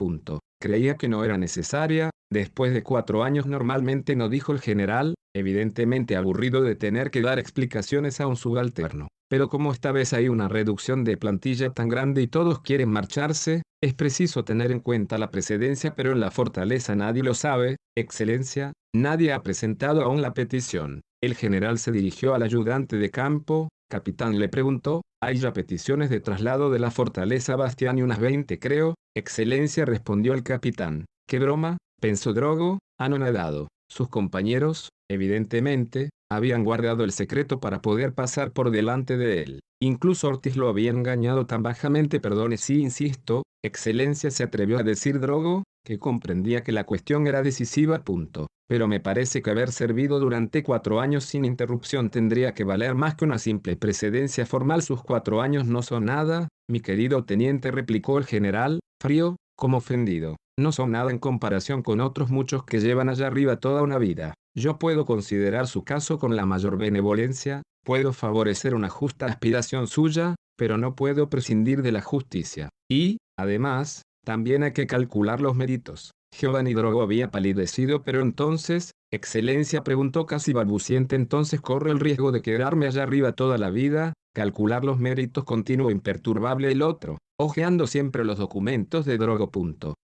Creía 0.60 0.96
que 0.96 1.08
no 1.08 1.24
era 1.24 1.38
necesaria, 1.38 2.10
después 2.28 2.74
de 2.74 2.82
cuatro 2.82 3.22
años 3.22 3.46
normalmente 3.46 4.16
no 4.16 4.28
dijo 4.28 4.50
el 4.50 4.58
general, 4.58 5.14
evidentemente 5.32 6.16
aburrido 6.16 6.60
de 6.60 6.74
tener 6.74 7.12
que 7.12 7.22
dar 7.22 7.38
explicaciones 7.38 8.20
a 8.20 8.26
un 8.26 8.34
subalterno. 8.34 9.06
Pero 9.30 9.48
como 9.48 9.70
esta 9.70 9.92
vez 9.92 10.12
hay 10.12 10.28
una 10.28 10.48
reducción 10.48 11.04
de 11.04 11.18
plantilla 11.18 11.70
tan 11.70 11.88
grande 11.88 12.22
y 12.22 12.26
todos 12.26 12.60
quieren 12.60 12.90
marcharse, 12.90 13.62
es 13.80 13.94
preciso 13.94 14.44
tener 14.44 14.72
en 14.72 14.80
cuenta 14.80 15.18
la 15.18 15.30
precedencia 15.30 15.94
pero 15.94 16.10
en 16.10 16.18
la 16.18 16.32
fortaleza 16.32 16.96
nadie 16.96 17.22
lo 17.22 17.34
sabe, 17.34 17.76
excelencia, 17.96 18.72
nadie 18.92 19.32
ha 19.32 19.40
presentado 19.40 20.02
aún 20.02 20.20
la 20.20 20.34
petición. 20.34 21.02
El 21.22 21.36
general 21.36 21.78
se 21.78 21.92
dirigió 21.92 22.34
al 22.34 22.42
ayudante 22.42 22.96
de 22.96 23.10
campo, 23.10 23.68
capitán 23.94 24.40
le 24.40 24.48
preguntó, 24.48 25.02
¿hay 25.22 25.36
ya 25.36 25.52
peticiones 25.52 26.10
de 26.10 26.18
traslado 26.18 26.68
de 26.68 26.80
la 26.80 26.90
fortaleza 26.90 27.54
Bastián 27.54 27.96
y 27.96 28.02
unas 28.02 28.18
20 28.18 28.58
creo? 28.58 28.96
Excelencia 29.16 29.84
respondió 29.84 30.34
el 30.34 30.42
capitán. 30.42 31.04
¿Qué 31.28 31.38
broma? 31.38 31.78
pensó 32.00 32.32
Drogo, 32.32 32.80
anonadado. 32.98 33.68
Sus 33.88 34.08
compañeros, 34.08 34.88
evidentemente, 35.08 36.10
habían 36.28 36.64
guardado 36.64 37.04
el 37.04 37.12
secreto 37.12 37.60
para 37.60 37.82
poder 37.82 38.14
pasar 38.14 38.50
por 38.50 38.72
delante 38.72 39.16
de 39.16 39.44
él. 39.44 39.60
Incluso 39.80 40.26
Ortiz 40.26 40.56
lo 40.56 40.68
había 40.68 40.90
engañado 40.90 41.46
tan 41.46 41.62
bajamente, 41.62 42.18
perdone 42.18 42.56
si 42.56 42.80
insisto, 42.80 43.44
Excelencia 43.64 44.32
se 44.32 44.42
atrevió 44.42 44.78
a 44.78 44.82
decir 44.82 45.20
Drogo, 45.20 45.62
que 45.84 45.98
comprendía 45.98 46.62
que 46.62 46.72
la 46.72 46.84
cuestión 46.84 47.26
era 47.26 47.42
decisiva. 47.42 48.02
Punto. 48.02 48.48
Pero 48.66 48.88
me 48.88 49.00
parece 49.00 49.42
que 49.42 49.50
haber 49.50 49.70
servido 49.70 50.18
durante 50.18 50.62
cuatro 50.62 51.00
años 51.00 51.24
sin 51.24 51.44
interrupción 51.44 52.08
tendría 52.08 52.54
que 52.54 52.64
valer 52.64 52.94
más 52.94 53.14
que 53.14 53.26
una 53.26 53.38
simple 53.38 53.76
precedencia 53.76 54.46
formal. 54.46 54.82
Sus 54.82 55.02
cuatro 55.02 55.42
años 55.42 55.66
no 55.66 55.82
son 55.82 56.06
nada, 56.06 56.48
mi 56.68 56.80
querido 56.80 57.24
teniente, 57.24 57.70
replicó 57.70 58.16
el 58.16 58.24
general, 58.24 58.80
frío, 59.02 59.36
como 59.56 59.78
ofendido. 59.78 60.36
No 60.58 60.72
son 60.72 60.92
nada 60.92 61.10
en 61.10 61.18
comparación 61.18 61.82
con 61.82 62.00
otros 62.00 62.30
muchos 62.30 62.64
que 62.64 62.80
llevan 62.80 63.08
allá 63.08 63.26
arriba 63.26 63.56
toda 63.56 63.82
una 63.82 63.98
vida. 63.98 64.34
Yo 64.56 64.78
puedo 64.78 65.04
considerar 65.04 65.66
su 65.66 65.84
caso 65.84 66.18
con 66.18 66.36
la 66.36 66.46
mayor 66.46 66.78
benevolencia, 66.78 67.62
puedo 67.84 68.12
favorecer 68.12 68.74
una 68.74 68.88
justa 68.88 69.26
aspiración 69.26 69.88
suya, 69.88 70.36
pero 70.56 70.78
no 70.78 70.94
puedo 70.94 71.28
prescindir 71.28 71.82
de 71.82 71.92
la 71.92 72.00
justicia. 72.00 72.68
Y, 72.88 73.18
además, 73.36 74.02
también 74.24 74.62
hay 74.62 74.72
que 74.72 74.86
calcular 74.86 75.40
los 75.40 75.54
méritos. 75.54 76.10
Giovanni 76.36 76.74
Drogo 76.74 77.02
había 77.02 77.30
palidecido, 77.30 78.02
pero 78.02 78.20
entonces, 78.20 78.90
Excelencia 79.12 79.84
preguntó 79.84 80.26
casi 80.26 80.52
balbuciente, 80.52 81.14
entonces 81.14 81.60
corre 81.60 81.92
el 81.92 82.00
riesgo 82.00 82.32
de 82.32 82.42
quedarme 82.42 82.86
allá 82.86 83.04
arriba 83.04 83.32
toda 83.32 83.58
la 83.58 83.70
vida, 83.70 84.14
calcular 84.34 84.84
los 84.84 84.98
méritos 84.98 85.44
continuo 85.44 85.90
imperturbable 85.92 86.72
el 86.72 86.82
otro, 86.82 87.18
ojeando 87.38 87.86
siempre 87.86 88.24
los 88.24 88.38
documentos 88.38 89.04
de 89.04 89.16
Drogo. 89.18 89.50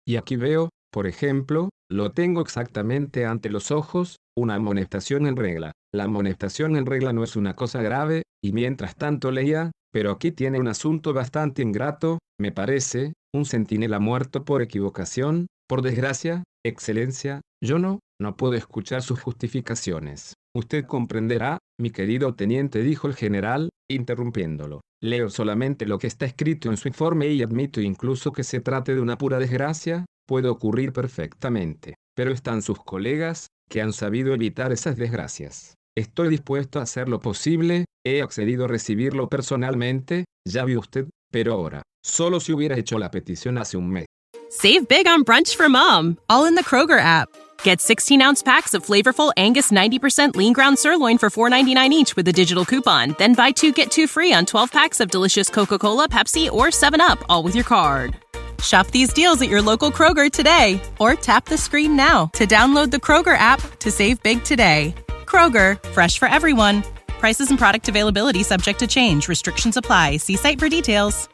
Y 0.04 0.16
aquí 0.16 0.34
veo, 0.34 0.70
por 0.92 1.06
ejemplo, 1.06 1.68
lo 1.88 2.10
tengo 2.10 2.40
exactamente 2.40 3.26
ante 3.26 3.50
los 3.50 3.70
ojos, 3.70 4.16
una 4.36 4.56
amonestación 4.56 5.26
en 5.26 5.36
regla. 5.36 5.72
La 5.94 6.04
amonestación 6.04 6.76
en 6.76 6.86
regla 6.86 7.12
no 7.12 7.22
es 7.22 7.36
una 7.36 7.54
cosa 7.54 7.80
grave, 7.82 8.22
y 8.42 8.52
mientras 8.52 8.96
tanto 8.96 9.30
leía, 9.30 9.70
pero 9.92 10.10
aquí 10.10 10.32
tiene 10.32 10.60
un 10.60 10.68
asunto 10.68 11.12
bastante 11.12 11.62
ingrato, 11.62 12.18
me 12.40 12.52
parece, 12.52 13.12
un 13.34 13.44
centinela 13.44 13.98
muerto 13.98 14.44
por 14.44 14.62
equivocación, 14.62 15.46
por 15.68 15.82
desgracia, 15.82 16.44
excelencia, 16.64 17.40
yo 17.62 17.78
no, 17.78 18.00
no 18.20 18.36
puedo 18.36 18.54
escuchar 18.54 19.02
sus 19.02 19.20
justificaciones. 19.20 20.34
Usted 20.54 20.84
comprenderá, 20.86 21.58
mi 21.78 21.90
querido 21.90 22.34
teniente, 22.34 22.82
dijo 22.82 23.08
el 23.08 23.14
general, 23.14 23.70
interrumpiéndolo. 23.90 24.80
Leo 25.02 25.28
solamente 25.28 25.86
lo 25.86 25.98
que 25.98 26.06
está 26.06 26.24
escrito 26.24 26.70
en 26.70 26.76
su 26.76 26.88
informe 26.88 27.28
y 27.28 27.42
admito 27.42 27.80
incluso 27.80 28.32
que 28.32 28.44
se 28.44 28.60
trate 28.60 28.94
de 28.94 29.00
una 29.00 29.18
pura 29.18 29.38
desgracia, 29.38 30.06
puede 30.26 30.48
ocurrir 30.48 30.92
perfectamente. 30.92 31.94
Pero 32.14 32.32
están 32.32 32.62
sus 32.62 32.82
colegas, 32.82 33.48
que 33.68 33.82
han 33.82 33.92
sabido 33.92 34.32
evitar 34.32 34.72
esas 34.72 34.96
desgracias. 34.96 35.74
Estoy 35.98 36.28
dispuesto 36.28 36.78
a 36.78 36.82
hacer 36.82 37.08
lo 37.08 37.20
posible, 37.20 37.86
he 38.04 38.20
accedido 38.20 38.66
a 38.66 38.68
recibirlo 38.68 39.30
personalmente, 39.30 40.26
ya 40.46 40.62
vio 40.64 40.80
usted, 40.80 41.06
pero 41.32 41.54
ahora, 41.54 41.82
solo 42.04 42.38
si 42.38 42.52
hubiera 42.52 42.76
hecho 42.76 42.98
la 42.98 43.10
petición 43.10 43.56
hace 43.56 43.78
un 43.78 43.90
mes. 43.90 44.04
Save 44.50 44.86
big 44.88 45.08
on 45.08 45.24
brunch 45.24 45.56
for 45.56 45.70
mom, 45.70 46.18
all 46.28 46.44
in 46.44 46.54
the 46.54 46.62
Kroger 46.62 47.00
app. 47.00 47.30
Get 47.64 47.80
16 47.80 48.20
ounce 48.20 48.42
packs 48.42 48.74
of 48.74 48.84
flavorful 48.84 49.32
Angus 49.38 49.72
90% 49.72 50.36
lean 50.36 50.52
ground 50.52 50.78
sirloin 50.78 51.16
for 51.16 51.30
$4.99 51.30 51.90
each 51.90 52.14
with 52.14 52.28
a 52.28 52.32
digital 52.32 52.66
coupon. 52.66 53.14
Then 53.16 53.32
buy 53.32 53.50
two 53.50 53.72
get 53.72 53.90
two 53.90 54.06
free 54.06 54.34
on 54.34 54.44
12 54.44 54.70
packs 54.70 55.00
of 55.00 55.10
delicious 55.10 55.48
Coca 55.48 55.78
Cola, 55.78 56.10
Pepsi, 56.10 56.50
or 56.50 56.66
7UP, 56.66 57.22
all 57.30 57.42
with 57.42 57.54
your 57.54 57.64
card. 57.64 58.16
Shop 58.62 58.86
these 58.88 59.14
deals 59.14 59.40
at 59.40 59.48
your 59.48 59.62
local 59.62 59.90
Kroger 59.90 60.30
today 60.30 60.78
or 61.00 61.14
tap 61.14 61.46
the 61.46 61.58
screen 61.58 61.96
now 61.96 62.26
to 62.34 62.46
download 62.46 62.90
the 62.90 62.98
Kroger 62.98 63.36
app 63.36 63.60
to 63.78 63.90
save 63.90 64.22
big 64.22 64.44
today. 64.44 64.94
Kroger, 65.26 65.78
fresh 65.92 66.18
for 66.18 66.28
everyone. 66.28 66.82
Prices 67.20 67.50
and 67.50 67.58
product 67.58 67.88
availability 67.88 68.42
subject 68.42 68.78
to 68.78 68.86
change. 68.86 69.28
Restrictions 69.28 69.76
apply. 69.76 70.18
See 70.18 70.36
site 70.36 70.58
for 70.58 70.68
details. 70.70 71.28